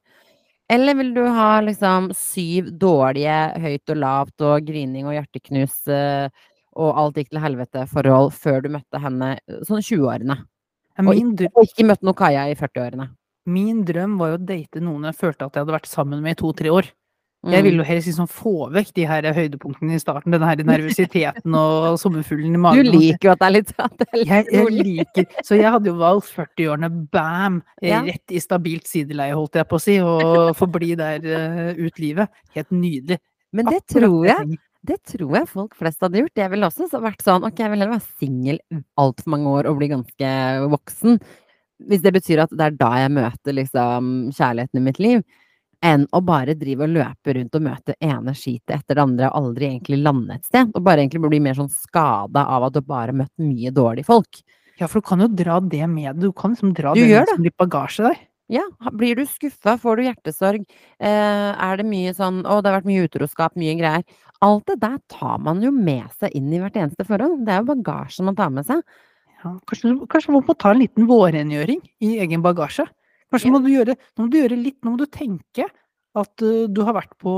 Eller 0.71 0.95
vil 0.95 1.11
du 1.15 1.23
ha 1.35 1.49
liksom 1.65 2.11
syv 2.15 2.69
dårlige 2.79 3.37
høyt 3.59 3.91
og 3.91 3.99
lavt 3.99 4.45
og 4.47 4.67
grining 4.67 5.09
og 5.09 5.17
hjerteknus 5.17 5.75
eh, 5.91 6.29
og 6.79 6.99
alt 7.01 7.19
gikk 7.19 7.33
til 7.33 7.41
helvete 7.43 7.83
forhold 7.91 8.31
før 8.31 8.61
du 8.63 8.69
møtte 8.77 9.01
henne 9.03 9.33
eh, 9.35 9.59
sånn 9.67 9.83
20-årene? 9.83 10.37
Ja, 10.95 11.03
Og 11.07 11.11
Og 11.51 11.67
ikke 11.67 11.87
møtt 11.89 12.05
noe 12.07 12.15
Kaja 12.15 12.47
i 12.51 12.55
40-årene? 12.59 13.09
min 13.51 13.79
drøm 13.83 14.19
var 14.19 14.35
jo 14.35 14.37
å 14.37 14.45
date 14.45 14.81
noen 14.85 15.07
jeg 15.09 15.17
følte 15.17 15.47
at 15.47 15.55
jeg 15.57 15.63
hadde 15.63 15.73
vært 15.73 15.89
sammen 15.89 16.19
med 16.21 16.35
i 16.35 16.39
to-tre 16.43 16.69
år. 16.69 16.89
Jeg 17.41 17.65
ville 17.65 17.81
jo 17.81 17.85
helst 17.87 18.05
liksom 18.05 18.27
få 18.29 18.67
vekk 18.69 18.91
de 18.99 19.05
her 19.09 19.25
høydepunktene 19.33 19.95
i 19.97 20.01
starten, 20.01 20.33
den 20.35 20.43
her 20.45 20.59
nervøsiteten 20.61 21.55
og 21.57 21.97
sommerfuglen 21.97 22.53
i 22.53 22.73
Du 22.77 22.91
liker 22.93 23.29
jo 23.29 23.33
at 23.33 23.41
det 23.41 23.47
er 23.47 23.55
litt, 23.55 23.71
at 23.81 24.03
er 24.05 24.19
litt 24.19 24.29
jeg, 24.29 24.45
jeg 24.53 24.75
liker 24.75 25.39
Så 25.47 25.57
jeg 25.57 25.73
hadde 25.73 25.89
jo 25.89 25.95
valgt 25.97 26.29
40-årene, 26.35 26.91
bam! 27.13 27.61
eh. 27.81 27.97
Rett 28.11 28.35
i 28.37 28.43
stabilt 28.43 28.85
sideleie, 28.89 29.33
holdt 29.33 29.57
jeg 29.57 29.69
på 29.71 29.79
å 29.79 29.81
si, 29.81 29.97
og 30.05 30.53
forbli 30.59 30.93
der 30.99 31.25
uh, 31.25 31.81
ut 31.81 32.03
livet. 32.03 32.29
Helt 32.53 32.75
nydelig. 32.75 33.17
Men 33.57 33.73
det 33.73 33.81
tror 33.89 34.29
jeg. 34.29 34.61
Det 34.85 34.97
tror 35.05 35.35
jeg 35.37 35.49
folk 35.49 35.75
flest 35.77 36.01
hadde 36.01 36.21
gjort. 36.21 36.37
Jeg 36.41 36.53
ville 36.53 36.69
også 36.69 36.87
så 36.89 37.01
vært 37.03 37.21
sånn 37.21 37.43
Ok, 37.45 37.59
jeg 37.61 37.69
vil 37.69 37.83
heller 37.83 37.97
være 37.97 38.21
singel 38.21 38.57
altfor 39.01 39.33
mange 39.33 39.51
år 39.59 39.69
og 39.69 39.77
bli 39.81 39.91
ganske 39.91 40.31
voksen. 40.73 41.19
Hvis 41.89 42.01
det 42.05 42.13
betyr 42.15 42.45
at 42.45 42.53
det 42.53 42.65
er 42.65 42.79
da 42.79 42.89
jeg 43.03 43.13
møter 43.17 43.57
liksom 43.57 44.09
kjærligheten 44.33 44.81
i 44.81 44.85
mitt 44.85 45.01
liv. 45.01 45.21
Enn 45.81 46.03
å 46.13 46.21
bare 46.21 46.53
drive 46.53 46.85
og 46.85 46.93
løpe 46.93 47.33
rundt 47.33 47.55
og 47.57 47.63
møte 47.65 47.95
ene 48.05 48.35
skitet 48.37 48.75
etter 48.75 48.97
det 48.97 49.01
andre 49.01 49.29
og 49.31 49.37
aldri 49.39 49.71
egentlig 49.71 49.97
lande 50.05 50.35
et 50.37 50.45
sted. 50.45 50.69
Og 50.75 50.83
bare 50.85 51.01
egentlig 51.01 51.23
bli 51.25 51.39
mer 51.41 51.57
sånn 51.57 51.71
skada 51.73 52.45
av 52.53 52.67
at 52.67 52.75
du 52.75 52.83
bare 52.85 53.09
har 53.09 53.17
møtt 53.23 53.33
mye 53.41 53.73
dårlige 53.73 54.05
folk. 54.05 54.43
Ja, 54.77 54.87
for 54.87 55.01
du 55.01 55.07
kan 55.09 55.21
jo 55.25 55.29
dra 55.29 55.59
det 55.61 55.87
med 55.89 56.15
deg. 56.15 56.27
Du 56.29 56.35
kan 56.37 56.53
liksom 56.53 56.75
dra 56.77 56.93
Du 56.93 57.01
det 57.01 57.09
med 57.09 57.33
som 57.33 57.45
litt 57.45 57.57
bagasje 57.57 58.05
der. 58.11 58.21
Ja, 58.51 58.65
blir 58.91 59.15
du 59.15 59.23
skuffa, 59.25 59.77
får 59.79 59.97
du 59.97 60.03
hjertesorg, 60.03 60.63
eh, 60.99 61.51
er 61.55 61.77
det 61.79 61.85
mye 61.87 62.11
sånn 62.11 62.41
Å, 62.43 62.57
det 62.59 62.67
har 62.67 62.81
vært 62.81 62.89
mye 62.89 63.05
utroskap, 63.07 63.55
mye 63.55 63.77
greier. 63.79 64.03
Alt 64.43 64.65
det 64.67 64.81
der 64.81 64.97
tar 65.07 65.37
man 65.39 65.61
jo 65.63 65.71
med 65.71 66.09
seg 66.19 66.35
inn 66.35 66.51
i 66.51 66.59
hvert 66.59 66.75
eneste 66.75 67.05
forhold. 67.07 67.45
Det 67.47 67.53
er 67.53 67.61
jo 67.61 67.69
bagasjen 67.71 68.27
man 68.27 68.35
tar 68.35 68.51
med 68.51 68.67
seg. 68.67 68.81
Ja, 69.41 69.53
kanskje, 69.69 69.93
kanskje 70.11 70.35
man 70.35 70.43
må 70.45 70.57
ta 70.59 70.73
en 70.73 70.81
liten 70.81 71.07
vårrengjøring 71.09 71.79
i 72.03 72.17
egen 72.25 72.43
bagasje. 72.43 72.85
Kanskje 73.31 73.47
Ja. 73.47 73.53
må 73.55 73.61
du 73.63 73.69
gjøre, 73.71 73.95
nå 74.17 74.25
må 74.25 74.29
du 74.31 74.37
gjøre 74.41 74.57
litt, 74.59 74.77
nå 74.83 74.91
må 74.91 74.97
du 74.99 75.05
tenke 75.07 75.65
at 76.15 76.43
uh, 76.43 76.67
du 76.67 76.81
har 76.83 76.93
vært 76.97 77.13
på 77.23 77.33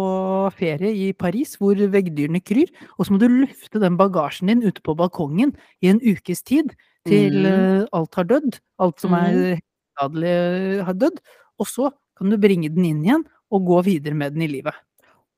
ferie 0.58 0.90
i 0.90 1.12
Paris 1.14 1.56
hvor 1.62 1.78
veggdyrene 1.78 2.42
kryr, 2.42 2.72
og 2.98 3.06
så 3.06 3.14
må 3.14 3.20
du 3.22 3.28
lufte 3.30 3.80
den 3.80 3.98
bagasjen 4.00 4.50
din 4.50 4.64
ute 4.66 4.82
på 4.82 4.96
balkongen 4.98 5.54
i 5.86 5.92
en 5.92 6.02
ukes 6.02 6.42
tid 6.42 6.74
til 7.06 7.44
Mm. 7.44 7.84
uh, 7.84 7.86
alt 7.94 8.16
har 8.16 8.26
dødd, 8.26 8.58
alt 8.80 9.00
som 9.00 9.14
er 9.14 9.60
skadelig 9.94 10.84
har 10.88 10.94
dødd, 10.98 11.20
og 11.60 11.68
så 11.68 11.92
kan 12.18 12.30
du 12.30 12.38
bringe 12.38 12.70
den 12.74 12.86
inn 12.86 13.04
igjen 13.06 13.26
og 13.54 13.66
gå 13.68 13.84
videre 13.86 14.16
med 14.18 14.34
den 14.34 14.48
i 14.48 14.48
livet. 14.48 14.74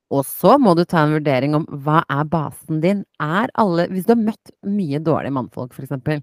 Og 0.08 0.22
så 0.24 0.54
må 0.56 0.76
du 0.78 0.84
ta 0.86 1.02
en 1.02 1.12
vurdering 1.16 1.56
om 1.58 1.64
hva 1.82 2.04
er 2.08 2.24
basen 2.30 2.80
din. 2.80 3.04
Er 3.20 3.50
alle 3.58 3.88
Hvis 3.90 4.06
du 4.06 4.12
har 4.14 4.22
møtt 4.22 4.52
mye 4.62 5.00
dårlige 5.02 5.34
mannfolk, 5.34 5.74
eksempel, 5.82 6.22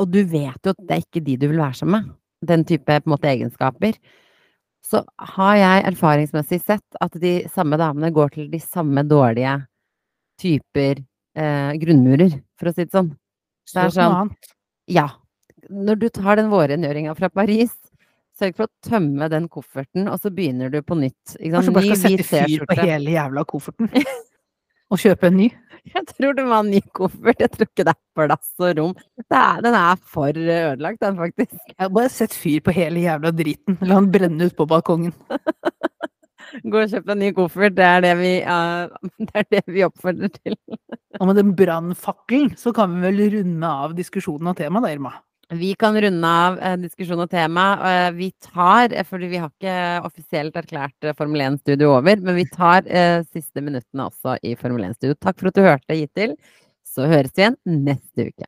og 0.00 0.10
du 0.10 0.24
vet 0.24 0.58
jo 0.64 0.72
at 0.74 0.80
det 0.80 0.96
er 0.96 1.04
ikke 1.04 1.22
de 1.24 1.36
du 1.36 1.46
vil 1.48 1.60
være 1.60 1.74
sammen 1.78 2.02
med, 2.02 2.16
den 2.46 2.64
type 2.68 3.00
på 3.02 3.12
måte 3.12 3.30
egenskaper, 3.30 3.96
så 4.86 5.02
har 5.36 5.56
jeg 5.58 5.86
erfaringsmessig 5.92 6.60
sett 6.62 7.00
at 7.04 7.16
de 7.20 7.34
samme 7.52 7.78
damene 7.80 8.10
går 8.14 8.32
til 8.36 8.48
de 8.52 8.60
samme 8.62 9.04
dårlige 9.06 9.58
typer 10.40 11.02
eh, 11.36 11.72
grunnmurer, 11.82 12.38
for 12.58 12.70
å 12.70 12.74
si 12.74 12.86
det 12.86 12.96
sånn. 12.96 13.12
Så 13.68 13.76
Det 13.76 13.84
er 13.84 13.96
sånn-. 13.98 14.32
Ja. 14.90 15.06
Når 15.70 16.00
du 16.00 16.08
tar 16.08 16.40
den 16.40 16.48
vårrengjøringa 16.50 17.12
fra 17.18 17.28
Paris, 17.30 17.74
sørg 18.40 18.56
for 18.56 18.66
å 18.66 18.88
tømme 18.88 19.28
den 19.30 19.46
kofferten, 19.52 20.08
og 20.08 20.18
så 20.22 20.32
begynner 20.32 20.72
du 20.72 20.80
på 20.82 20.96
nytt. 20.98 21.36
Ikke 21.36 21.60
sant? 21.60 21.68
Kanskje 21.68 21.76
bare 21.76 21.92
skal 21.92 22.02
sette 22.06 22.28
fyr 22.30 22.66
på 22.66 22.80
hele 22.80 23.14
jævla 23.18 23.44
kofferten. 23.48 23.92
Og 24.90 24.98
kjøpe 24.98 25.30
en 25.30 25.36
ny. 25.38 25.48
Jeg 25.94 26.06
tror 26.10 26.34
du 26.36 26.42
må 26.44 26.56
ha 26.58 26.64
en 26.64 26.72
ny 26.74 26.80
koffert. 26.96 27.40
Jeg 27.40 27.52
tror 27.54 27.68
ikke 27.68 27.86
det 27.88 27.94
er 27.94 28.00
plass 28.18 28.50
og 28.60 28.72
rom. 28.78 28.90
Det 29.22 29.38
er, 29.38 29.62
den 29.64 29.76
er 29.78 30.00
for 30.12 30.40
ødelagt, 30.42 31.00
den 31.00 31.16
faktisk. 31.20 31.60
Ja, 31.72 31.88
bare 31.88 32.10
sett 32.12 32.36
fyr 32.36 32.60
på 32.66 32.74
hele 32.76 33.04
jævla 33.06 33.32
driten. 33.32 33.78
La 33.80 33.96
den 33.96 34.10
brenne 34.12 34.50
ut 34.50 34.56
på 34.58 34.68
balkongen. 34.68 35.14
Gå 36.70 36.82
og 36.82 36.92
kjøp 36.92 37.10
en 37.14 37.20
ny 37.22 37.30
koffert. 37.36 37.76
Det 37.78 37.86
er 37.86 38.04
det 38.04 38.12
vi, 38.18 38.34
uh, 38.44 38.90
det 39.30 39.42
er 39.42 39.48
det 39.56 39.64
vi 39.70 39.86
oppfordrer 39.86 40.32
til. 40.36 40.58
Og 41.20 41.30
med 41.30 41.40
den 41.40 41.54
brannfakkelen 41.56 42.54
så 42.60 42.74
kan 42.76 42.96
vi 42.96 43.06
vel 43.06 43.26
runde 43.38 43.74
av 43.86 43.96
diskusjonen 43.96 44.52
og 44.52 44.58
temaet 44.60 44.88
da, 44.88 44.94
Irma. 44.94 45.14
Vi 45.52 45.74
kan 45.74 46.00
runde 46.00 46.28
av 46.28 46.58
eh, 46.62 46.76
diskusjon 46.78 47.24
og 47.24 47.30
tema. 47.30 47.64
Eh, 47.88 48.10
vi 48.14 48.28
tar, 48.30 48.92
eh, 48.94 49.02
fordi 49.06 49.26
vi 49.32 49.40
har 49.42 49.50
ikke 49.50 49.74
offisielt 50.06 50.54
erklært 50.54 51.08
Formel 51.18 51.42
1-studio 51.42 51.96
over, 51.96 52.22
men 52.22 52.38
vi 52.38 52.44
tar 52.46 52.86
siste 53.26 53.64
minuttene 53.64 54.06
også 54.06 54.36
i 54.46 54.54
Formel 54.60 54.86
1-studio. 54.92 55.18
Takk 55.18 55.40
for 55.40 55.50
at 55.50 55.58
du 55.58 55.66
hørte 55.66 55.98
hittil. 55.98 56.36
Så 56.86 57.10
høres 57.10 57.34
vi 57.34 57.42
igjen 57.42 57.58
neste 57.66 58.30
uke. 58.30 58.46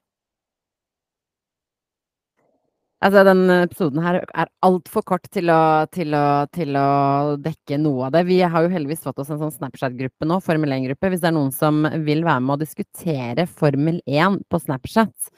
Altså, 3.03 3.25
den 3.27 3.51
episoden 3.51 3.99
her 4.05 4.21
er 4.23 4.51
altfor 4.63 5.03
kort 5.03 5.27
til 5.35 5.51
å, 5.51 5.61
til, 5.91 6.15
å, 6.15 6.47
til 6.55 6.77
å 6.79 7.35
dekke 7.43 7.83
noe 7.83 8.07
av 8.07 8.15
det. 8.15 8.29
Vi 8.31 8.39
har 8.47 8.63
jo 8.63 8.71
heldigvis 8.71 9.03
fått 9.03 9.19
oss 9.19 9.33
en 9.35 9.43
sånn 9.43 9.57
Snapchat-gruppe 9.57 10.29
nå, 10.31 10.39
Formel 10.47 10.79
1-gruppe. 10.79 11.11
Hvis 11.11 11.27
det 11.27 11.33
er 11.33 11.41
noen 11.41 11.51
som 11.51 11.83
vil 12.07 12.23
være 12.23 12.47
med 12.47 12.61
å 12.61 12.63
diskutere 12.63 13.51
Formel 13.51 13.99
1 14.07 14.45
på 14.47 14.63
Snapchat, 14.63 15.33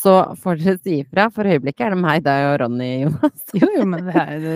så 0.00 0.14
får 0.40 0.60
dere 0.60 0.76
si 0.80 1.00
ifra. 1.02 1.26
For 1.34 1.48
øyeblikket 1.48 1.86
er 1.86 1.94
det 1.94 2.00
meg, 2.00 2.22
deg 2.26 2.46
og 2.48 2.54
Ronny, 2.62 2.90
Jonas. 3.04 3.42
Jo, 3.56 3.68
jo, 3.76 3.88
men 3.88 4.06
det 4.06 4.14
er, 4.22 4.46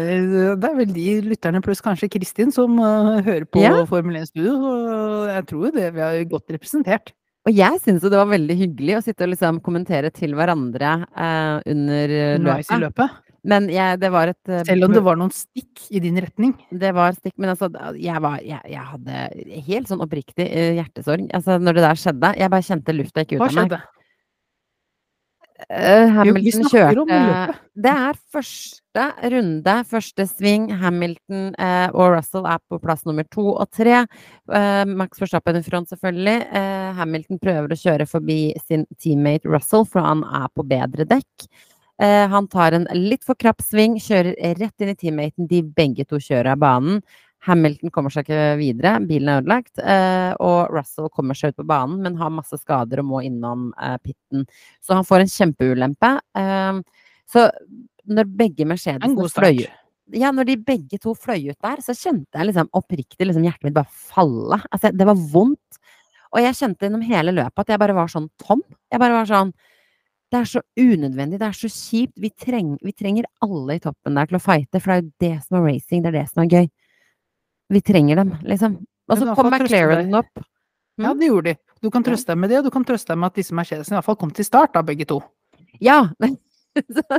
det 0.61 0.71
er 0.71 0.79
vel 0.79 0.95
de 0.95 1.09
lytterne 1.27 1.61
pluss 1.65 1.85
kanskje 1.85 2.11
Kristin 2.13 2.55
som 2.55 2.79
uh, 2.81 3.19
hører 3.25 3.45
på 3.49 3.63
Ja. 3.63 3.75
Formel 3.91 4.23
1-studio. 4.23 4.55
Og 4.55 5.29
jeg 5.33 5.47
tror 5.51 5.75
det 5.75 5.91
vi 5.97 6.07
er 6.07 6.25
godt 6.31 6.57
representert. 6.57 7.13
Og 7.45 7.53
jeg 7.53 7.77
syns 7.85 8.01
jo 8.01 8.09
det 8.09 8.17
var 8.17 8.31
veldig 8.31 8.57
hyggelig 8.57 8.97
å 8.97 9.03
sitte 9.05 9.27
og 9.27 9.35
liksom 9.35 9.61
kommentere 9.65 10.09
til 10.17 10.33
hverandre 10.39 10.97
uh, 11.13 11.61
under 11.69 12.17
løpet 12.41 12.73
i 12.73 12.81
løpet. 12.87 13.21
Men 13.45 13.67
jeg, 13.69 13.99
det 14.01 14.09
var 14.09 14.31
et 14.33 14.49
eh, 14.49 14.63
Selv 14.65 14.87
om 14.87 14.95
det 14.95 15.03
var 15.05 15.19
noen 15.21 15.33
stikk 15.37 15.83
i 15.93 16.01
din 16.01 16.17
retning. 16.17 16.55
Det 16.73 16.95
var 16.97 17.13
stikk, 17.13 17.35
men 17.37 17.53
altså, 17.53 17.69
jeg, 18.01 18.17
var, 18.25 18.39
jeg, 18.41 18.63
jeg 18.73 18.85
hadde 18.95 19.65
helt 19.67 19.91
sånn 19.91 20.01
oppriktig 20.01 20.47
hjertesorg. 20.79 21.27
Altså, 21.37 21.59
når 21.61 21.77
det 21.77 21.85
der 21.85 22.01
skjedde. 22.01 22.31
Jeg 22.41 22.53
bare 22.55 22.67
kjente 22.71 22.95
lufta 22.97 23.27
gikk 23.27 23.35
ut 23.37 23.43
av 23.43 23.45
meg. 23.45 23.53
Hva 23.53 23.59
skjedde? 23.59 23.83
Hamilton 25.71 26.67
kjørte. 26.71 27.55
Det 27.79 27.91
er 27.91 28.17
første 28.35 29.05
runde, 29.35 29.75
første 29.91 30.27
sving. 30.27 30.67
Hamilton 30.81 31.53
eh, 31.63 31.89
og 31.95 32.17
Russell 32.17 32.49
er 32.51 32.59
på 32.71 32.81
plass 32.83 33.05
nummer 33.07 33.27
to 33.35 33.47
og 33.53 33.69
tre. 33.75 34.03
Eh, 34.03 34.83
Max 34.91 35.23
Verstappen 35.23 35.61
i 35.61 35.63
front, 35.67 35.93
selvfølgelig. 35.93 36.37
Eh, 36.59 36.89
Hamilton 36.99 37.43
prøver 37.43 37.75
å 37.75 37.81
kjøre 37.81 38.09
forbi 38.11 38.41
sin 38.67 38.87
teammate 38.99 39.51
Russell, 39.51 39.87
for 39.87 40.05
han 40.05 40.25
er 40.27 40.51
på 40.55 40.67
bedre 40.67 41.07
dekk. 41.11 41.49
Eh, 42.03 42.25
han 42.31 42.51
tar 42.51 42.75
en 42.75 42.89
litt 42.99 43.23
for 43.27 43.39
krapp 43.39 43.63
sving, 43.63 44.01
kjører 44.03 44.35
rett 44.59 44.83
inn 44.83 44.91
i 44.91 44.99
teammaten. 44.99 45.51
De 45.51 45.63
begge 45.63 46.07
to 46.11 46.19
kjører 46.19 46.55
av 46.57 46.63
banen. 46.63 46.99
Hamilton 47.45 47.93
kommer 47.93 48.13
seg 48.13 48.25
ikke 48.25 48.57
videre, 48.61 48.97
bilen 49.05 49.31
er 49.31 49.43
ødelagt. 49.43 49.79
Eh, 49.79 50.33
og 50.45 50.73
Russell 50.73 51.11
kommer 51.13 51.37
seg 51.39 51.53
ut 51.53 51.61
på 51.61 51.69
banen, 51.69 52.01
men 52.05 52.19
har 52.21 52.33
masse 52.33 52.57
skader 52.61 53.03
og 53.03 53.11
må 53.11 53.23
innom 53.27 53.71
eh, 53.77 53.97
pitten. 54.03 54.47
Så 54.85 54.97
han 54.97 55.07
får 55.09 55.25
en 55.25 55.33
kjempeulempe. 55.35 56.13
Eh, 56.41 56.83
så 57.31 57.49
når 58.05 58.31
begge 58.37 58.69
Mercedesene 58.69 59.33
fløy 59.33 59.65
ja, 60.13 60.29
når 60.35 60.51
de 60.51 60.57
begge 60.61 60.99
to 61.01 61.15
fløy 61.17 61.49
ut 61.49 61.65
der, 61.65 61.81
så 61.81 61.95
kjente 61.97 62.37
jeg 62.37 62.51
liksom 62.51 62.69
oppriktig 62.77 63.25
liksom 63.25 63.47
hjertet 63.47 63.65
mitt 63.65 63.77
bare 63.77 63.89
falle. 63.89 64.59
Altså, 64.69 64.91
det 64.93 65.07
var 65.09 65.23
vondt. 65.33 65.79
Og 66.35 66.43
jeg 66.43 66.59
kjente 66.59 66.85
gjennom 66.85 67.05
hele 67.07 67.33
løpet 67.33 67.63
at 67.63 67.73
jeg 67.73 67.81
bare 67.81 67.97
var 67.97 68.11
sånn 68.13 68.29
tom. 68.43 68.61
Jeg 68.93 69.01
bare 69.01 69.17
var 69.21 69.31
sånn 69.31 69.55
Det 70.33 70.41
er 70.41 70.49
så 70.51 70.61
unødvendig, 70.81 71.39
det 71.39 71.47
er 71.47 71.55
så 71.55 71.69
kjipt. 71.71 72.17
Vi, 72.19 72.31
treng, 72.35 72.73
vi 72.83 72.93
trenger 72.93 73.29
alle 73.45 73.77
i 73.77 73.83
toppen 73.83 74.17
der 74.19 74.27
til 74.27 74.41
å 74.41 74.43
fighte, 74.43 74.81
for 74.83 74.91
det 74.91 74.97
er 74.97 75.03
jo 75.03 75.13
det 75.23 75.35
som 75.45 75.59
er 75.59 75.67
racing, 75.69 76.03
det 76.03 76.11
er 76.11 76.17
det 76.17 76.25
som 76.33 76.43
er 76.43 76.49
gøy. 76.51 76.67
Vi 77.73 77.81
trenger 77.85 78.21
dem, 78.23 78.35
liksom. 78.45 78.81
Og 79.11 79.21
så 79.21 79.37
kom 79.37 79.51
McLaren 79.53 80.15
opp. 80.17 80.33
Mm? 80.99 81.05
Ja, 81.05 81.15
det 81.19 81.29
gjorde 81.31 81.53
de. 81.53 81.61
Du 81.83 81.91
kan 81.93 82.05
trøste 82.07 82.33
deg 82.33 82.41
med 82.41 82.53
det, 82.53 82.63
og 82.63 82.69
du 82.69 82.73
kan 82.73 82.85
trøste 82.87 83.13
deg 83.13 83.21
med 83.21 83.33
at 83.33 83.41
disse 83.41 83.57
Mercedesene 83.57 83.97
i 83.97 83.99
hvert 83.99 84.09
fall 84.09 84.21
kom 84.21 84.33
til 84.35 84.47
start, 84.47 84.73
da, 84.77 84.83
begge 84.87 85.07
to. 85.11 85.21
Ja, 85.83 86.05
det, 86.21 86.33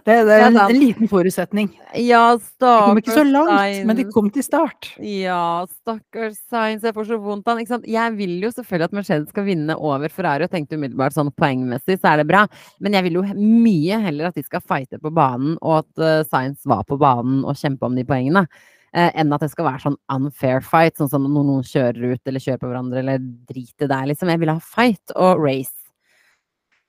det, 0.04 0.16
er 0.16 0.46
en, 0.50 0.58
en, 0.60 0.78
liten 0.80 1.08
forutsetning. 1.08 1.70
Ja, 2.02 2.36
stakkars 2.40 2.60
De 2.60 2.90
kom 2.90 3.00
ikke 3.00 3.16
så 3.16 3.24
langt, 3.28 3.86
men 3.88 4.00
de 4.00 4.06
kom 4.12 4.30
til 4.34 4.44
start. 4.44 4.90
Ja, 5.00 5.64
stakkars 5.70 6.40
Sainz. 6.52 6.84
Jeg 6.84 6.96
får 6.96 7.08
så 7.12 7.20
vondt 7.24 7.48
av 7.52 7.62
han. 7.62 7.88
Jeg 7.88 8.16
vil 8.18 8.36
jo 8.44 8.52
selvfølgelig 8.52 8.90
at 8.90 8.98
Mercedes 9.00 9.32
skal 9.32 9.48
vinne 9.48 9.78
over 9.78 10.12
Ferrari, 10.12 10.48
og 10.48 10.52
tenkte 10.52 10.80
umiddelbart 10.80 11.16
sånn 11.16 11.32
poengmessig 11.36 12.00
så 12.00 12.14
er 12.14 12.24
det 12.24 12.30
bra. 12.32 12.46
Men 12.84 12.98
jeg 12.98 13.08
vil 13.08 13.20
jo 13.22 13.26
mye 13.38 14.00
heller 14.08 14.32
at 14.32 14.40
de 14.40 14.44
skal 14.44 14.64
fighte 14.64 15.00
på 15.04 15.14
banen, 15.16 15.60
og 15.62 15.84
at 15.84 16.04
uh, 16.04 16.28
Sainz 16.28 16.64
var 16.68 16.84
på 16.88 17.00
banen 17.00 17.44
og 17.46 17.60
kjempe 17.60 17.88
om 17.88 17.96
de 17.96 18.08
poengene. 18.08 18.48
Uh, 18.96 19.10
enn 19.20 19.34
at 19.36 19.42
det 19.44 19.50
skal 19.52 19.68
være 19.68 19.84
sånn 19.84 19.98
unfair 20.14 20.62
fight, 20.64 20.96
sånn 20.96 21.10
som 21.12 21.26
når 21.28 21.48
noen 21.50 21.66
kjører 21.68 22.14
ut 22.14 22.30
eller 22.30 22.44
kjører 22.44 22.62
på 22.62 22.70
hverandre 22.70 23.02
eller 23.02 23.26
driter 23.50 23.90
der, 23.92 24.06
liksom. 24.12 24.32
Jeg 24.32 24.40
vil 24.40 24.54
ha 24.54 24.62
fight 24.64 25.16
og 25.16 25.42
race. 25.44 25.74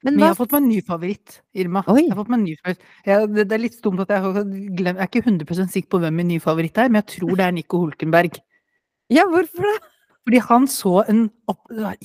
Men, 0.05 0.15
Men 0.15 0.23
jeg 0.23 0.31
har 0.31 0.39
fått 0.39 0.53
meg 0.55 0.61
en 0.61 0.69
ny 0.71 0.81
favoritt, 0.87 1.39
Irma. 1.57 1.83
Oi. 1.91 2.05
Jeg 2.05 2.13
har 2.13 2.21
fått 2.21 2.31
meg 2.31 2.39
en 2.39 2.45
ny 2.47 2.55
favoritt. 2.61 2.85
Jeg, 3.09 3.31
det, 3.33 3.45
det, 3.51 3.57
er 3.57 3.63
litt 3.65 3.79
dumt 3.83 4.03
at 4.05 4.13
jeg 4.15 4.23
har 4.23 4.37
glemt 4.47 5.01
Jeg 5.01 5.03
er 5.03 5.11
ikke 5.11 5.23
100 5.25 5.73
sikker 5.73 5.91
på 5.91 6.01
hvem 6.05 6.21
min 6.21 6.31
nye 6.31 6.45
favoritt 6.45 6.79
er, 6.79 6.93
men 6.93 7.01
jeg 7.01 7.17
tror 7.17 7.33
det 7.35 7.47
er 7.47 7.57
Nico 7.57 7.81
Hulkenberg. 7.83 8.39
Ja, 9.11 9.25
hvorfor 9.31 9.67
det? 9.67 9.77
Fordi 10.27 10.43
han 10.43 10.69
så 10.71 10.93
en 11.11 11.27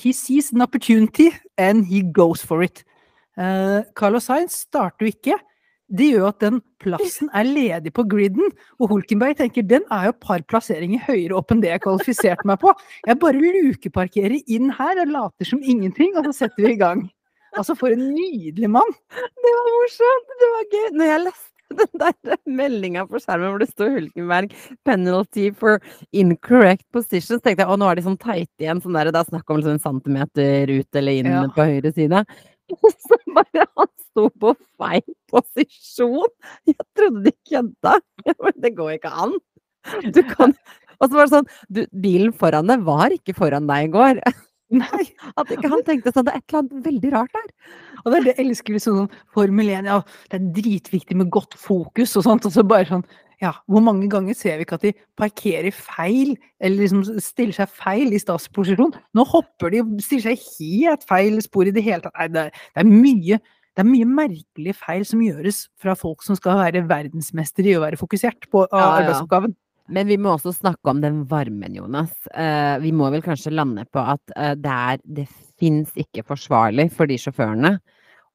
He 0.01 0.13
sees 0.13 0.51
an 0.53 0.65
opportunity, 0.65 1.29
and 1.57 1.85
he 1.85 2.01
goes 2.01 2.41
for 2.45 2.63
it. 2.65 2.83
Uh, 3.37 3.81
Carlos 3.97 4.25
Sainz 4.29 4.57
starter 4.65 5.05
jo 5.05 5.13
ikke. 5.13 5.37
Det 5.91 6.07
gjør 6.13 6.29
at 6.29 6.39
den 6.43 6.59
plassen 6.79 7.29
er 7.35 7.47
ledig 7.47 7.91
på 7.95 8.05
griden, 8.07 8.51
og 8.79 8.93
Hulkenberg 8.93 9.35
tenker 9.41 9.65
den 9.67 9.83
er 9.91 10.07
jo 10.07 10.13
et 10.15 10.21
par 10.23 10.43
plasseringer 10.47 11.03
høyere 11.07 11.35
opp 11.39 11.51
enn 11.51 11.63
det 11.63 11.73
jeg 11.73 11.83
kvalifiserte 11.83 12.47
meg 12.47 12.61
på. 12.63 12.71
Jeg 13.07 13.19
bare 13.19 13.41
lukeparkerer 13.41 14.39
inn 14.47 14.71
her 14.77 15.03
og 15.03 15.11
later 15.11 15.51
som 15.51 15.63
ingenting, 15.63 16.15
og 16.15 16.29
så 16.29 16.45
setter 16.45 16.63
vi 16.63 16.75
i 16.77 16.79
gang. 16.79 17.09
Altså, 17.59 17.75
for 17.75 17.91
en 17.91 18.03
nydelig 18.15 18.69
mann! 18.71 18.93
Det 19.11 19.55
var 19.57 19.71
morsomt! 19.75 20.35
Det 20.39 20.51
var 20.53 20.67
gøy. 20.71 20.85
Når 20.95 21.09
jeg 21.09 21.23
leste 21.25 21.51
den 21.81 21.99
der 22.01 22.37
meldinga 22.59 23.03
på 23.07 23.19
skjermen 23.23 23.51
hvor 23.51 23.61
det 23.61 23.69
står 23.71 23.93
Hulkenberg 23.95 24.55
'penalty 24.87 25.49
for 25.55 25.79
incorrect 26.11 26.85
position', 26.95 27.35
så 27.35 27.43
tenkte 27.43 27.65
jeg 27.65 27.71
å, 27.71 27.77
nå 27.79 27.89
er 27.91 27.99
de 27.99 28.05
sånn 28.07 28.19
teite 28.19 28.63
igjen. 28.63 28.81
Sånn 28.83 28.95
der, 28.95 29.11
det 29.11 29.19
er 29.19 29.31
snakk 29.31 29.51
om 29.51 29.59
liksom 29.59 29.75
en 29.75 29.83
centimeter 29.83 30.71
ut 30.71 31.01
eller 31.01 31.19
inn 31.19 31.31
ja. 31.31 31.43
på 31.55 31.67
høyre 31.67 31.91
side. 31.95 32.23
Og 32.77 32.87
så 33.07 33.19
bare 33.35 33.67
han 33.67 33.91
sto 34.11 34.27
på 34.41 34.53
feil 34.79 35.07
posisjon! 35.31 36.31
Jeg 36.69 36.79
trodde 36.97 37.25
de 37.25 37.33
kødda! 37.49 37.97
Men 38.43 38.61
det 38.63 38.75
går 38.77 38.97
ikke 38.99 39.15
an! 39.25 39.35
Du 40.13 40.21
kan 40.27 40.53
Og 41.01 41.07
så 41.09 41.15
var 41.15 41.25
det 41.25 41.31
sånn 41.33 41.47
du, 41.73 41.81
Bilen 42.03 42.35
foran 42.37 42.69
deg 42.69 42.83
var 42.85 43.13
ikke 43.15 43.33
foran 43.33 43.65
deg 43.69 43.87
i 43.87 43.93
går. 43.95 44.19
Nei, 44.81 45.05
at 45.35 45.49
ikke 45.51 45.71
han 45.71 45.81
tenkte 45.87 46.13
sånn 46.13 46.27
Det 46.27 46.35
er 46.35 46.39
et 46.39 46.45
eller 46.51 46.61
annet 46.61 46.85
veldig 46.85 47.09
rart 47.15 47.33
der. 47.35 47.49
Og 48.03 48.05
det 48.11 48.19
er 48.19 48.23
det 48.23 48.33
jeg 48.35 48.45
elsker 48.45 48.75
vi 48.77 48.83
sånn 48.83 49.09
Formel 49.35 49.73
1. 49.73 49.89
Ja, 49.89 49.97
det 50.31 50.37
er 50.37 50.53
dritviktig 50.61 51.17
med 51.19 51.31
godt 51.33 51.57
fokus 51.59 52.15
og 52.19 52.27
sånt. 52.27 52.47
Og 52.47 52.55
så 52.55 52.63
bare 52.67 52.87
sånn 52.89 53.05
Ja, 53.41 53.55
hvor 53.65 53.81
mange 53.81 54.05
ganger 54.11 54.37
ser 54.37 54.59
vi 54.59 54.67
ikke 54.67 54.77
at 54.77 54.85
de 54.85 54.93
parkerer 55.17 55.73
feil, 55.73 56.35
eller 56.61 56.83
liksom 56.83 57.01
stiller 57.25 57.57
seg 57.57 57.71
feil 57.73 58.13
i 58.13 58.21
statsposisjon? 58.21 58.93
Nå 59.17 59.25
hopper 59.31 59.73
de 59.73 59.81
og 59.81 59.95
stiller 60.05 60.29
seg 60.29 60.45
helt 60.59 61.07
feil 61.09 61.41
spor 61.41 61.65
i 61.65 61.73
det 61.73 61.83
hele 61.87 62.05
tatt. 62.05 62.19
Nei, 62.19 62.29
det 62.35 62.45
er, 62.45 62.61
det 62.75 62.85
er 62.85 62.91
mye 62.91 63.41
det 63.71 63.83
er 63.83 63.87
mye 63.87 64.07
merkelige 64.07 64.75
feil 64.75 65.03
som 65.07 65.21
gjøres 65.23 65.65
fra 65.79 65.95
folk 65.95 66.25
som 66.25 66.35
skal 66.35 66.59
være 66.59 66.83
verdensmestere 66.89 67.71
i 67.71 67.77
å 67.77 67.83
være 67.85 67.99
fokusert 67.99 68.49
på 68.51 68.65
ja, 68.67 68.81
arbeidsoppgaven. 68.99 69.53
Ja. 69.55 69.61
Men 69.91 70.07
vi 70.07 70.17
må 70.21 70.33
også 70.35 70.53
snakke 70.55 70.91
om 70.91 70.99
den 71.03 71.21
varmen, 71.27 71.75
Jonas. 71.75 72.11
Uh, 72.31 72.77
vi 72.83 72.93
må 72.95 73.09
vel 73.11 73.23
kanskje 73.25 73.53
lande 73.55 73.83
på 73.91 74.03
at 74.13 74.35
uh, 74.37 74.53
det 74.59 74.75
er 74.75 75.01
Det 75.03 75.25
fins 75.59 75.91
ikke 75.99 76.23
forsvarlig 76.27 76.87
for 76.95 77.09
de 77.09 77.17
sjåførene 77.19 77.75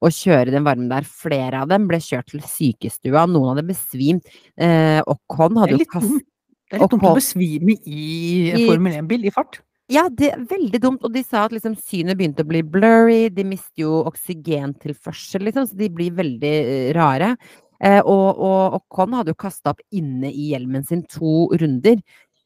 å 0.04 0.10
kjøre 0.12 0.52
den 0.52 0.66
varmen 0.66 0.90
der. 0.92 1.06
Flere 1.08 1.64
av 1.64 1.70
dem 1.72 1.88
ble 1.88 2.00
kjørt 2.02 2.28
til 2.32 2.44
sykestua, 2.44 3.24
noen 3.30 3.54
hadde 3.54 3.68
besvimt. 3.70 4.32
Uh, 4.60 5.00
Ocon 5.08 5.62
hadde 5.62 5.78
jo 5.80 5.88
kastet 5.88 6.26
Det 6.66 6.76
er 6.76 6.82
litt 6.82 6.96
dumt 6.96 7.08
å 7.08 7.16
besvime 7.16 7.76
i, 7.84 8.04
i 8.52 8.66
Formel 8.66 9.00
1-bil 9.00 9.28
i 9.28 9.32
fart. 9.34 9.60
Ja, 9.92 10.08
det 10.10 10.32
er 10.32 10.46
veldig 10.50 10.80
dumt. 10.82 11.04
Og 11.06 11.12
de 11.14 11.22
sa 11.22 11.44
at 11.46 11.54
liksom 11.54 11.76
synet 11.78 12.18
begynte 12.18 12.42
å 12.42 12.48
bli 12.48 12.62
blurry. 12.66 13.28
De 13.34 13.44
mister 13.46 13.84
jo 13.84 14.00
oksygentilførsel, 14.10 15.46
liksom, 15.46 15.68
så 15.70 15.78
de 15.78 15.90
blir 15.94 16.16
veldig 16.16 16.56
rare. 16.96 17.34
Eh, 17.78 18.00
og, 18.00 18.40
og, 18.40 18.78
og 18.78 18.82
Con 18.92 19.14
hadde 19.14 19.34
jo 19.34 19.38
kasta 19.38 19.74
opp 19.74 19.84
inne 19.94 20.32
i 20.32 20.50
hjelmen 20.52 20.86
sin 20.86 21.04
to 21.12 21.46
runder. 21.60 22.00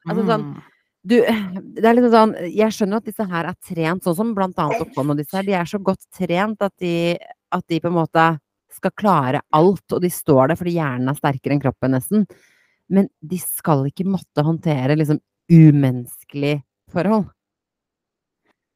Altså 0.09 0.24
sånn 0.26 0.47
mm. 0.49 0.61
du, 1.07 1.16
det 1.76 1.84
er 1.84 1.93
litt 1.93 2.07
sånn 2.11 2.30
Jeg 2.49 2.72
skjønner 2.72 3.03
at 3.03 3.09
disse 3.11 3.26
her 3.28 3.51
er 3.51 3.59
trent, 3.68 4.05
sånn 4.05 4.16
som 4.16 4.30
blant 4.36 4.59
annet 4.61 4.84
Ocon 4.84 5.14
og 5.14 5.20
disse 5.20 5.38
her. 5.38 5.47
De 5.47 5.57
er 5.57 5.68
så 5.70 5.80
godt 5.80 6.03
trent 6.16 6.64
at 6.66 6.74
de, 6.82 6.95
at 7.55 7.66
de 7.70 7.80
på 7.80 7.93
en 7.93 7.99
måte 8.01 8.30
skal 8.70 8.95
klare 8.97 9.43
alt, 9.57 9.86
og 9.93 10.03
de 10.03 10.11
står 10.12 10.51
der 10.51 10.59
fordi 10.59 10.76
hjernen 10.76 11.11
er 11.11 11.18
sterkere 11.18 11.57
enn 11.57 11.62
kroppen, 11.62 11.95
nesten. 11.97 12.26
Men 12.91 13.09
de 13.22 13.38
skal 13.41 13.86
ikke 13.88 14.07
måtte 14.09 14.45
håndtere 14.47 14.97
liksom 14.99 15.20
umenneskelige 15.51 16.62
forhold. 16.93 17.28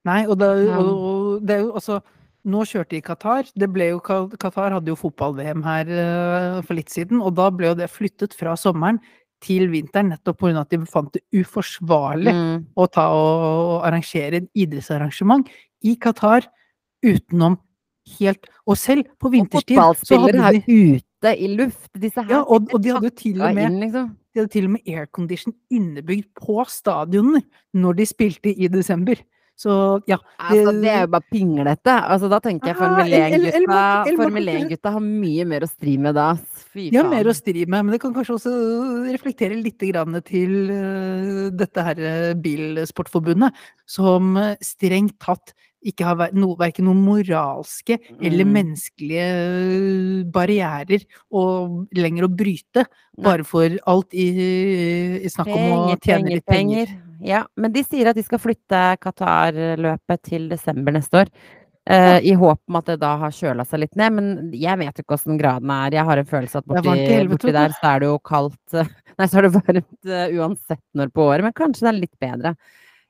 Nei, 0.05 0.25
og 0.29 0.37
det, 0.41 0.51
og 0.77 1.45
det 1.47 1.57
er 1.57 1.65
jo 1.65 1.73
altså 1.81 2.01
nå 2.45 2.65
kjørte 2.69 2.93
de 2.93 3.01
i 3.01 3.05
Qatar. 3.05 3.49
Det 3.57 3.69
ble 3.73 3.89
jo, 3.95 4.01
Qatar 4.05 4.75
hadde 4.77 4.93
jo 4.93 4.99
fotball-VM 5.01 5.65
her 5.65 5.93
uh, 5.97 6.59
for 6.67 6.77
litt 6.77 6.93
siden, 6.93 7.23
og 7.25 7.37
da 7.39 7.49
ble 7.55 7.71
jo 7.71 7.79
det 7.79 7.89
flyttet 7.93 8.37
fra 8.37 8.53
sommeren 8.61 9.01
til 9.45 9.69
vinteren, 9.73 10.12
nettopp 10.12 10.41
pga. 10.41 10.62
at 10.62 10.73
de 10.73 10.81
fant 10.89 11.12
det 11.12 11.23
uforsvarlig 11.37 12.33
mm. 12.33 12.59
å 12.81 12.87
ta 12.93 13.11
og, 13.12 13.45
og 13.45 13.87
arrangere 13.89 14.41
en 14.41 14.51
idrettsarrangement 14.57 15.49
i 15.85 15.97
Qatar 16.01 16.49
utenom 17.05 17.59
helt 18.19 18.49
Og 18.69 18.77
selv 18.77 19.09
på 19.21 19.31
vinterstid 19.33 19.79
Og 19.79 19.97
fotballspillere 19.97 20.49
er 20.51 20.59
ute 20.69 21.14
i 21.33 21.49
luft. 21.57 21.89
Disse 21.97 22.22
her 22.22 22.37
ja, 22.37 22.43
og, 22.45 22.68
og 22.75 22.83
de 22.85 22.93
hadde 22.93 23.09
jo 23.09 23.16
til 23.16 23.41
og 23.41 23.57
med 23.57 23.70
inn, 23.70 23.81
liksom. 23.87 24.11
De 24.35 24.43
hadde 24.43 24.53
til 24.53 24.66
og 24.68 24.75
med 24.75 24.91
aircondition 24.91 25.55
innebygd 25.72 26.29
på 26.37 26.64
stadionene 26.68 27.45
når 27.79 28.01
de 28.01 28.07
spilte 28.11 28.53
i 28.53 28.68
desember. 28.68 29.22
Så 29.55 29.70
ja. 30.11 30.16
Altså, 30.43 30.72
det 30.83 30.91
er 30.91 31.05
jo 31.05 31.11
bare 31.14 31.27
pinglete. 31.31 31.95
Altså, 31.95 32.29
da 32.31 32.41
tenker 32.43 32.72
jeg 32.72 32.79
Formel 34.18 34.51
1-gutta 34.51 34.95
har 34.97 35.05
mye 35.05 35.45
mer 35.47 35.66
å 35.66 35.68
stri 35.70 35.95
med 36.03 36.16
da. 36.18 36.33
Fy 36.75 36.89
faen. 36.89 36.97
Ja, 36.97 37.05
mer 37.07 37.31
å 37.31 37.35
stri 37.37 37.62
med, 37.62 37.87
men 37.87 37.95
det 37.95 38.01
kan 38.03 38.14
kanskje 38.16 38.35
også 38.35 38.55
reflektere 39.12 39.59
litt 39.61 39.79
til 39.79 39.95
uh, 40.75 41.53
dette 41.55 41.87
her 41.87 42.03
uh, 42.03 42.33
Bilsportforbundet, 42.43 43.55
som 43.87 44.35
uh, 44.41 44.57
strengt 44.64 45.20
tatt 45.22 45.55
ikke 45.85 46.07
har 46.09 46.35
no, 46.37 46.53
verken 46.59 46.89
noen 46.89 47.03
moralske 47.05 47.99
mm. 48.01 48.20
eller 48.24 48.49
menneskelige 48.49 49.26
barrierer 50.35 51.05
og 51.35 51.97
lenger 51.97 52.26
å 52.26 52.32
bryte, 52.32 52.87
bare 53.20 53.47
for 53.47 53.76
alt 53.91 54.16
i, 54.16 54.28
i 55.20 55.32
snakk 55.32 55.51
om 55.53 55.59
penger, 55.59 55.99
å 55.99 55.99
tjene 56.01 56.39
litt 56.39 56.47
penger. 56.49 56.95
penger. 56.95 57.03
Ja, 57.24 57.45
men 57.61 57.72
de 57.72 57.85
sier 57.87 58.11
at 58.11 58.18
de 58.18 58.24
skal 58.26 58.41
flytte 58.43 58.80
Qatar-løpet 59.01 60.24
til 60.28 60.49
desember 60.51 60.97
neste 60.97 61.24
år. 61.24 61.30
Uh, 61.85 62.16
I 62.24 62.32
håp 62.41 62.62
om 62.64 62.78
at 62.78 62.87
det 62.89 62.95
da 63.03 63.11
har 63.20 63.32
kjøla 63.35 63.64
seg 63.68 63.82
litt 63.82 63.99
ned, 64.01 64.14
men 64.16 64.28
jeg 64.57 64.80
vet 64.80 65.01
ikke 65.03 65.18
åssen 65.18 65.37
graden 65.41 65.68
er. 65.68 65.93
Jeg 65.99 66.09
har 66.09 66.20
en 66.20 66.30
følelse 66.30 66.62
at 66.62 66.68
borti, 66.70 67.18
borti, 67.28 67.53
der 67.53 67.74
så 67.76 67.91
er 67.91 68.01
det 68.01 68.09
jo 68.09 68.20
kaldt 68.24 68.78
Nei, 69.18 69.26
så 69.28 69.39
er 69.39 69.47
det 69.47 69.51
varmt 69.55 70.09
uh, 70.09 70.24
uansett 70.41 70.82
når 70.97 71.12
på 71.12 71.26
året, 71.28 71.45
men 71.45 71.55
kanskje 71.57 71.85
det 71.85 71.93
er 71.93 71.99
litt 72.01 72.24
bedre. 72.24 72.55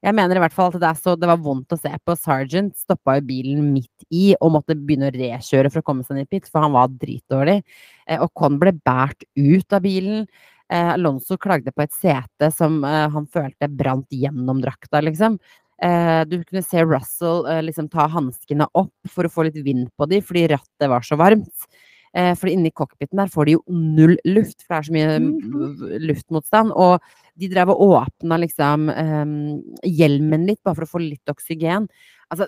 Jeg 0.04 0.12
mener 0.12 0.36
i 0.36 0.40
hvert 0.42 0.52
fall 0.52 0.68
at 0.68 0.82
det, 0.82 0.90
så, 1.00 1.14
det 1.16 1.28
var 1.30 1.40
vondt 1.40 1.72
å 1.72 1.78
se 1.80 1.90
på. 2.04 2.16
Sergeant 2.20 2.74
stoppa 2.76 3.16
jo 3.16 3.24
bilen 3.24 3.70
midt 3.72 4.04
i 4.12 4.34
og 4.36 4.52
måtte 4.58 4.76
begynne 4.76 5.08
å 5.08 5.14
rekjøre 5.14 5.70
for 5.72 5.80
å 5.80 5.86
komme 5.86 6.04
seg 6.04 6.18
ned 6.18 6.28
pit, 6.28 6.50
for 6.50 6.66
han 6.66 6.74
var 6.74 6.92
dritdårlig. 6.92 7.62
Eh, 8.04 8.20
og 8.20 8.28
Con 8.36 8.58
ble 8.60 8.74
båret 8.84 9.24
ut 9.40 9.76
av 9.76 9.84
bilen. 9.86 10.26
Eh, 10.72 10.90
Alonso 10.94 11.38
klagde 11.40 11.72
på 11.72 11.84
et 11.84 11.96
sete 11.96 12.50
som 12.52 12.82
eh, 12.84 13.06
han 13.12 13.28
følte 13.32 13.68
brant 13.72 14.12
gjennom 14.12 14.60
drakta, 14.64 15.00
liksom. 15.04 15.38
Eh, 15.84 16.20
du 16.28 16.38
kunne 16.44 16.62
se 16.64 16.84
Russell 16.84 17.48
liksom 17.64 17.88
ta 17.92 18.06
hanskene 18.12 18.68
opp 18.76 19.12
for 19.12 19.24
å 19.24 19.32
få 19.32 19.48
litt 19.48 19.56
vind 19.64 19.88
på 19.96 20.08
dem, 20.12 20.24
fordi 20.24 20.46
rattet 20.52 20.92
var 20.92 21.04
så 21.04 21.16
varmt. 21.20 21.68
Eh, 22.14 22.34
for 22.38 22.46
inni 22.48 22.70
cockpiten 22.70 23.18
der 23.18 23.26
får 23.32 23.44
de 23.48 23.56
jo 23.56 23.62
null 23.68 24.16
luft, 24.24 24.62
for 24.62 24.74
det 24.74 24.78
er 24.78 24.88
så 24.88 24.94
mye 24.94 25.14
Mhm. 25.18 25.98
luftmotstand. 26.06 26.72
Og 26.76 27.00
de 27.36 27.48
drev 27.50 27.70
og 27.70 27.80
åpna 28.06 28.38
liksom 28.38 28.88
eh, 28.90 29.88
hjelmen 29.90 30.46
litt, 30.46 30.62
bare 30.62 30.76
for 30.76 30.84
å 30.86 30.92
få 30.94 31.00
litt 31.02 31.26
oksygen. 31.32 31.88
Altså, 32.30 32.46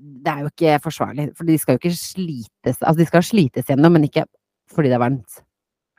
det 0.00 0.26
er 0.32 0.42
jo 0.44 0.50
ikke 0.52 0.78
forsvarlig, 0.82 1.30
for 1.36 1.44
de 1.44 1.56
skal 1.58 1.76
jo 1.76 1.80
ikke 1.82 1.96
slites 1.96 2.78
Altså, 2.82 2.96
de 2.96 3.06
skal 3.06 3.22
slites 3.22 3.66
gjennom, 3.68 3.92
men 3.92 4.04
ikke 4.08 4.24
fordi 4.72 4.88
det 4.88 4.96
er 4.96 5.02
varmt. 5.04 5.40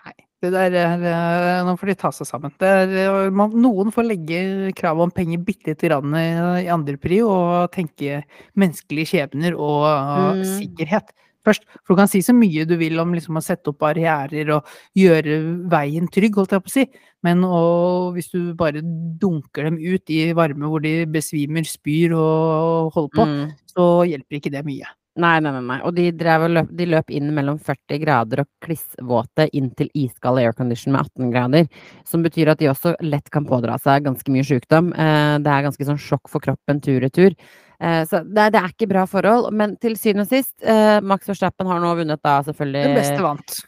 Nei, 0.06 0.14
det 0.41 0.52
der 0.52 0.72
er 0.74 1.04
eh, 1.06 1.64
Nå 1.64 1.76
får 1.80 1.88
de 1.88 1.96
ta 1.96 2.10
seg 2.12 2.28
sammen. 2.28 2.52
Det 2.60 2.68
er, 2.68 2.96
eh, 3.26 3.30
man, 3.30 3.52
noen 3.52 3.91
får 3.94 4.06
legge 4.10 4.74
kravet 4.76 5.02
om 5.06 5.12
penger 5.12 5.38
bitte 5.46 5.68
lite 5.74 5.88
grann 5.89 6.14
i, 6.18 6.66
i 6.66 6.70
andre 6.74 6.98
pri 6.98 7.22
og 7.26 7.72
tenke 7.72 8.24
menneskelige 8.58 9.14
skjebner 9.14 9.54
og 9.58 10.38
Mm. 10.38 10.44
sikkerhet 10.46 11.10
først. 11.46 11.66
For 11.84 11.94
du 11.94 12.02
kan 12.02 12.08
si 12.12 12.22
så 12.26 12.34
mye 12.36 12.66
du 12.70 12.76
vil 12.80 13.00
om 13.00 13.14
liksom, 13.14 13.38
å 13.39 13.44
sette 13.44 13.70
opp 13.74 13.80
barrierer 13.84 14.50
og 14.58 14.66
gjøre 14.96 15.39
veien 15.72 16.08
trygg, 16.12 16.36
holdt 16.39 16.52
jeg 16.58 16.64
på 16.66 16.72
å 16.72 16.76
si, 16.78 16.88
men 17.24 17.44
og, 17.48 18.14
hvis 18.18 18.32
du 18.34 18.54
bare 18.60 18.82
dunker 18.84 19.70
dem 19.70 19.78
ut 19.80 20.10
i 20.12 20.34
varme 20.36 20.68
hvor 20.68 20.84
de 20.84 21.06
besvimer, 21.06 21.64
spyr 21.68 22.14
og 22.18 22.91
holder 22.96 23.16
på, 23.16 23.26
Mm. 23.30 23.52
så 23.72 23.86
hjelper 24.10 24.39
ikke 24.39 24.52
det 24.52 24.66
mye. 24.66 24.86
Nei, 25.16 25.39
nei, 25.46 25.52
nei. 25.62 25.76
Og 25.86 25.94
de, 25.94 26.08
og 26.10 26.50
løp, 26.50 26.70
de 26.74 26.86
løp 26.89 27.12
inn 27.14 27.28
mellom 27.36 27.60
40 27.62 28.00
grader 28.02 28.39
og 28.41 28.48
klissvåte 28.66 29.46
inn 29.54 29.70
til 29.78 29.88
iskald 29.94 30.39
aircondition 30.41 30.91
med 30.91 31.06
18 31.06 31.30
grader. 31.32 31.68
Som 32.04 32.24
betyr 32.26 32.50
at 32.50 32.58
de 32.58 32.66
også 32.72 32.96
lett 33.06 33.30
kan 33.30 33.46
pådra 33.46 33.78
seg 33.78 34.08
ganske 34.08 34.34
mye 34.34 34.41
sykdom. 34.44 34.89
Eh, 34.98 35.38
det 35.38 35.52
er 35.54 35.68
ganske 35.68 35.86
sånn 35.86 36.02
sjokk 36.02 36.28
for 36.34 36.41
kroppen 36.41 36.82
tur-retur. 36.82 37.30
Eh, 37.38 37.62
så 37.80 38.21
det, 38.24 38.49
det 38.53 38.61
er 38.61 38.71
ikke 38.71 38.89
bra 38.91 39.05
forhold. 39.09 39.49
Men 39.55 39.76
til 39.82 39.97
syvende 39.99 40.28
og 40.28 40.34
sist, 40.34 40.55
eh, 40.61 40.99
Max 41.03 41.30
Verstappen 41.30 41.69
har 41.69 41.82
nå 41.84 41.93
vunnet 41.99 42.21
da 42.24 42.39
selvfølgelig 42.47 42.84
Den 42.88 42.97
beste 42.99 43.21
vant. 43.24 43.59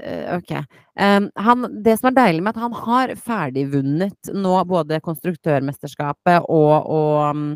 Eh, 0.00 0.36
ok. 0.36 0.52
Han, 0.96 1.66
det 1.84 1.98
som 2.00 2.08
er 2.08 2.16
deilig 2.16 2.40
med 2.44 2.56
at 2.56 2.62
han 2.62 2.76
har 2.86 3.10
ferdigvunnet 3.20 4.30
nå 4.32 4.54
både 4.64 4.96
konstruktørmesterskapet 5.04 6.46
og, 6.48 6.88
og 6.88 7.36
mm, 7.36 7.50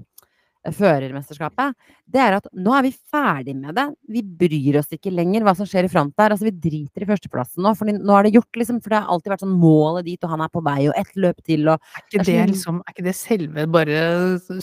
førermesterskapet, 0.68 1.76
det 2.10 2.20
er 2.20 2.36
at 2.36 2.48
nå 2.52 2.72
er 2.76 2.84
vi 2.84 2.92
ferdig 2.92 3.54
med 3.56 3.76
det. 3.78 3.86
Vi 4.12 4.22
bryr 4.22 4.80
oss 4.80 4.90
ikke 4.92 5.12
lenger 5.14 5.44
hva 5.46 5.54
som 5.56 5.68
skjer 5.68 5.86
i 5.86 5.90
front 5.92 6.12
der. 6.18 6.34
Altså, 6.34 6.48
vi 6.48 6.52
driter 6.68 7.04
i 7.04 7.08
førsteplassen 7.08 7.64
nå, 7.64 7.72
for 7.78 7.88
nå 7.88 8.16
er 8.18 8.26
det 8.26 8.34
gjort, 8.34 8.50
liksom. 8.60 8.80
For 8.84 8.92
det 8.92 9.00
har 9.00 9.14
alltid 9.14 9.32
vært 9.32 9.44
sånn 9.44 9.56
målet 9.62 10.08
dit, 10.08 10.20
og 10.26 10.34
han 10.34 10.44
er 10.44 10.52
på 10.52 10.64
vei, 10.66 10.78
og 10.90 10.98
ett 11.00 11.14
løp 11.16 11.40
til, 11.46 11.68
og 11.72 11.78
Er 11.80 12.04
ikke, 12.04 12.24
Det 12.26 12.38
liksom, 12.52 12.82
er 12.84 12.94
ikke 12.94 13.06
det 13.06 13.16
selve 13.16 13.66
bare 13.70 14.00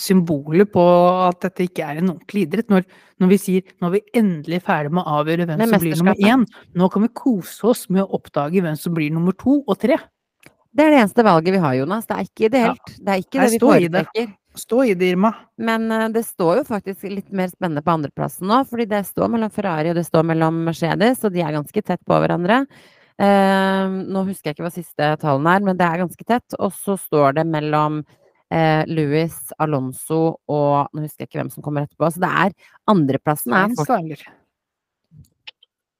symbolet 0.01 0.71
på 0.73 0.85
at 1.27 1.41
dette 1.47 1.65
ikke 1.65 1.87
er 1.87 2.01
en 2.01 2.13
ordentlig 2.13 2.45
idrett? 2.47 2.69
Når, 2.73 2.85
når 3.23 3.33
vi 3.33 3.39
sier 3.41 3.73
nå 3.81 3.89
er 3.89 3.95
vi 3.97 4.19
endelig 4.21 4.61
ferdig 4.67 4.93
med 4.93 5.03
å 5.03 5.21
avgjøre 5.21 5.47
hvem 5.49 5.65
som 5.65 5.81
blir 5.81 5.97
nummer 5.97 6.21
én, 6.21 6.45
nå 6.77 6.91
kan 6.93 7.07
vi 7.07 7.13
kose 7.15 7.71
oss 7.71 7.87
med 7.89 8.05
å 8.05 8.19
oppdage 8.19 8.61
hvem 8.61 8.77
som 8.77 8.93
blir 8.97 9.13
nummer 9.15 9.35
to 9.37 9.61
og 9.65 9.79
tre. 9.81 9.97
Det 10.77 10.85
er 10.85 10.93
det 10.93 10.99
eneste 11.01 11.23
valget 11.25 11.55
vi 11.55 11.61
har, 11.63 11.73
Jonas. 11.79 12.05
Det 12.05 12.15
er 12.15 12.27
ikke 12.27 12.49
ideelt. 12.51 12.91
Det 13.01 13.13
er 13.13 13.23
ikke 13.23 13.39
det 13.41 13.53
vi 13.55 13.59
foretrekker. 13.63 14.27
Stå 14.57 14.83
i 14.83 14.93
det, 14.97 15.11
Irma. 15.13 15.33
Men 15.57 15.91
eh, 15.91 16.09
det 16.09 16.23
står 16.25 16.61
jo 16.61 16.67
faktisk 16.67 17.07
litt 17.11 17.31
mer 17.35 17.51
spennende 17.51 17.83
på 17.85 17.93
andreplassen 17.93 18.49
nå, 18.49 18.63
fordi 18.69 18.87
det 18.89 19.03
står 19.07 19.29
mellom 19.33 19.53
Ferrari 19.53 19.91
og 19.93 19.99
det 19.99 20.07
står 20.07 20.25
mellom 20.31 20.63
Mercedes, 20.67 21.23
og 21.23 21.35
de 21.35 21.43
er 21.45 21.55
ganske 21.55 21.83
tett 21.85 22.01
på 22.07 22.21
hverandre. 22.23 22.63
Eh, 23.17 23.97
nå 24.13 24.23
husker 24.27 24.51
jeg 24.51 24.57
ikke 24.57 24.67
hva 24.67 24.73
siste 24.73 25.11
tallene 25.21 25.57
er, 25.57 25.65
men 25.65 25.77
det 25.79 25.85
er 25.87 26.01
ganske 26.03 26.27
tett. 26.27 26.57
Og 26.61 26.73
så 26.77 26.97
står 27.01 27.37
det 27.39 27.45
mellom 27.49 28.01
eh, 28.53 28.83
Louis, 28.89 29.37
Alonso 29.61 30.21
og 30.45 30.91
Nå 30.93 31.05
husker 31.05 31.25
jeg 31.25 31.31
ikke 31.31 31.41
hvem 31.43 31.53
som 31.53 31.65
kommer 31.65 31.87
etterpå. 31.87 32.11
Så 32.13 32.23
det 32.23 32.33
er 32.45 32.57
andreplassen 32.93 33.55
er 33.57 33.73
fort. 33.77 34.27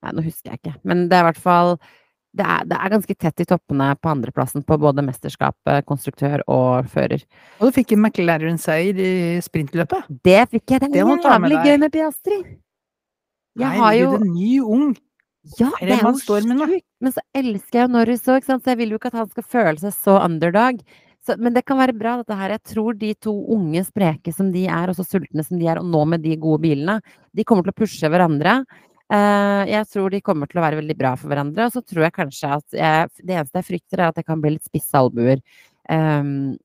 Nei, 0.05 0.13
nå 0.13 0.23
husker 0.25 0.53
jeg 0.53 0.61
ikke. 0.61 0.75
Men 0.87 1.07
det 1.09 1.17
er 1.17 1.25
i 1.25 1.29
hvert 1.31 1.41
fall 1.41 1.77
det 2.37 2.45
er, 2.45 2.67
det 2.69 2.77
er 2.77 2.93
ganske 2.93 3.15
tett 3.17 3.43
i 3.43 3.47
toppene 3.49 3.89
på 4.01 4.11
andreplassen 4.11 4.63
på 4.67 4.77
både 4.81 5.03
mesterskapet, 5.05 5.85
konstruktør 5.89 6.43
og 6.45 6.87
fører. 6.91 7.25
Og 7.59 7.69
du 7.69 7.75
fikk 7.79 7.95
en 7.95 8.05
McLaren-seier 8.05 9.01
i 9.01 9.11
sprintløpet. 9.43 10.07
Det 10.25 10.39
fikk 10.53 10.75
jeg! 10.75 10.87
Det 10.87 11.01
er 11.01 11.11
jævlig 11.11 11.65
gøy 11.65 11.83
med 11.83 11.93
Piastri! 11.93 12.39
Jeg 13.57 13.73
har 13.73 13.77
Herregud, 13.81 14.03
jo 14.03 14.21
en 14.21 14.33
ny 14.35 14.53
ung. 14.61 14.95
Ja, 15.57 15.71
det 15.79 15.95
er 15.95 16.03
jo 16.03 16.13
sjukt. 16.19 16.85
Men 17.01 17.13
så 17.15 17.23
elsker 17.37 17.79
jeg 17.79 17.87
jo 17.87 17.93
Norris 17.93 18.25
òg, 18.29 18.45
så 18.45 18.57
jeg 18.61 18.79
vil 18.81 18.93
jo 18.93 18.99
ikke 18.99 19.11
at 19.13 19.21
han 19.21 19.29
skal 19.31 19.45
føle 19.55 19.77
seg 19.81 19.95
så 19.95 20.17
underdog. 20.21 20.81
Så, 21.27 21.35
men 21.41 21.55
det 21.55 21.65
kan 21.67 21.79
være 21.79 21.95
bra, 21.97 22.17
dette 22.21 22.37
her. 22.39 22.53
Jeg 22.55 22.63
tror 22.73 22.97
de 22.99 23.13
to 23.23 23.33
unge, 23.55 23.83
spreke 23.87 24.33
som 24.35 24.51
de 24.53 24.65
er, 24.71 24.91
og 24.91 24.97
så 24.97 25.05
sultne 25.07 25.43
som 25.43 25.59
de 25.59 25.67
er, 25.67 25.81
og 25.81 25.89
nå 25.91 26.03
med 26.13 26.23
de 26.23 26.37
gode 26.39 26.63
bilene, 26.63 26.99
de 27.35 27.45
kommer 27.47 27.67
til 27.67 27.75
å 27.75 27.79
pushe 27.81 28.11
hverandre. 28.11 28.61
Eh, 29.07 29.61
jeg 29.71 29.87
tror 29.87 30.11
de 30.11 30.19
kommer 30.19 30.49
til 30.51 30.59
å 30.59 30.63
være 30.65 30.79
veldig 30.81 30.95
bra 30.99 31.13
for 31.15 31.31
hverandre, 31.31 31.67
og 31.69 31.75
så 31.77 31.83
tror 31.85 32.07
jeg 32.07 32.15
kanskje 32.17 32.49
at 32.57 32.75
jeg, 32.75 33.11
det 33.23 33.37
eneste 33.37 33.61
jeg 33.61 33.67
frykter, 33.69 34.01
er 34.01 34.09
at 34.11 34.17
det 34.19 34.25
kan 34.27 34.41
bli 34.43 34.51
litt 34.57 34.67
spisse 34.67 34.99
albuer 34.99 35.39
um, 35.87 36.57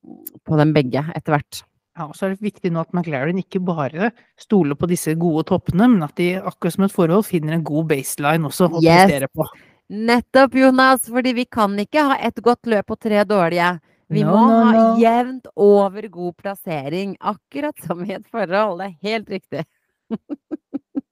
på 0.43 0.59
dem 0.59 0.72
begge 0.74 1.05
etter 1.14 1.36
hvert. 1.36 1.61
Ja, 1.93 2.09
og 2.09 2.16
så 2.16 2.26
er 2.26 2.32
det 2.34 2.47
viktig 2.47 2.72
nå 2.72 2.80
at 2.82 2.95
McLaren 2.97 3.38
ikke 3.38 3.61
bare 3.62 4.11
stoler 4.40 4.74
på 4.80 4.88
disse 4.90 5.12
gode 5.20 5.45
toppene, 5.53 5.86
men 5.93 6.03
at 6.07 6.16
de 6.18 6.32
akkurat 6.40 6.74
som 6.74 6.86
et 6.88 6.95
forhold 6.95 7.28
finner 7.28 7.55
en 7.59 7.66
god 7.68 7.90
baseline 7.93 8.49
også 8.49 8.70
å 8.70 8.80
Yes. 8.82 9.05
prestere 9.05 9.28
på. 9.28 9.47
Nettopp, 9.93 10.55
Jonas! 10.57 11.05
Fordi 11.12 11.34
vi 11.36 11.45
kan 11.45 11.76
ikke 11.78 12.07
ha 12.09 12.16
ett 12.16 12.40
godt 12.43 12.66
løp 12.66 12.90
og 12.90 12.99
tre 12.99 13.22
dårlige. 13.28 13.74
Vi 14.12 14.24
No, 14.24 14.32
må 14.32 14.40
no, 14.49 14.64
ha 14.64 14.86
jevnt 15.01 15.47
over 15.55 16.09
god 16.09 16.36
plassering, 16.40 17.14
akkurat 17.20 17.76
som 17.86 18.03
i 18.05 18.16
et 18.16 18.26
forhold. 18.32 18.80
Det 18.80 18.88
er 18.88 19.12
helt 19.12 19.30
riktig. 19.36 19.64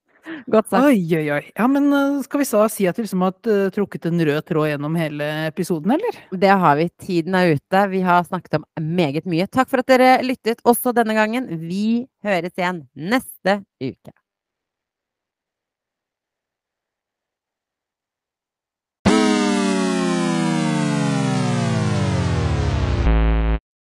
Godt 0.51 0.69
sagt. 0.69 0.85
Oi, 0.85 0.99
oi, 1.17 1.25
oi. 1.33 1.41
Ja, 1.57 1.67
men 1.71 1.89
eh, 1.93 2.21
skal 2.25 2.41
vi 2.43 2.47
så 2.49 2.63
si 2.71 2.87
at 2.89 2.97
vi 2.99 3.05
liksom 3.05 3.23
har 3.25 3.35
eh, 3.49 3.69
trukket 3.73 4.07
en 4.09 4.23
rød 4.29 4.41
tråd 4.47 4.69
gjennom 4.71 4.97
hele 4.99 5.27
episoden, 5.49 5.95
eller? 5.97 6.21
Det 6.45 6.53
har 6.63 6.79
vi. 6.79 6.87
Tiden 7.01 7.37
er 7.37 7.55
ute. 7.55 7.83
Vi 7.93 8.01
har 8.05 8.25
snakket 8.27 8.59
om 8.59 8.65
meget 8.97 9.27
mye. 9.29 9.49
Takk 9.51 9.71
for 9.71 9.83
at 9.83 9.91
dere 9.91 10.13
lyttet 10.25 10.63
også 10.67 10.93
denne 10.95 11.17
gangen. 11.17 11.49
Vi 11.65 12.07
høres 12.25 12.53
igjen 12.57 12.85
neste 12.95 13.61
uke. 13.81 14.15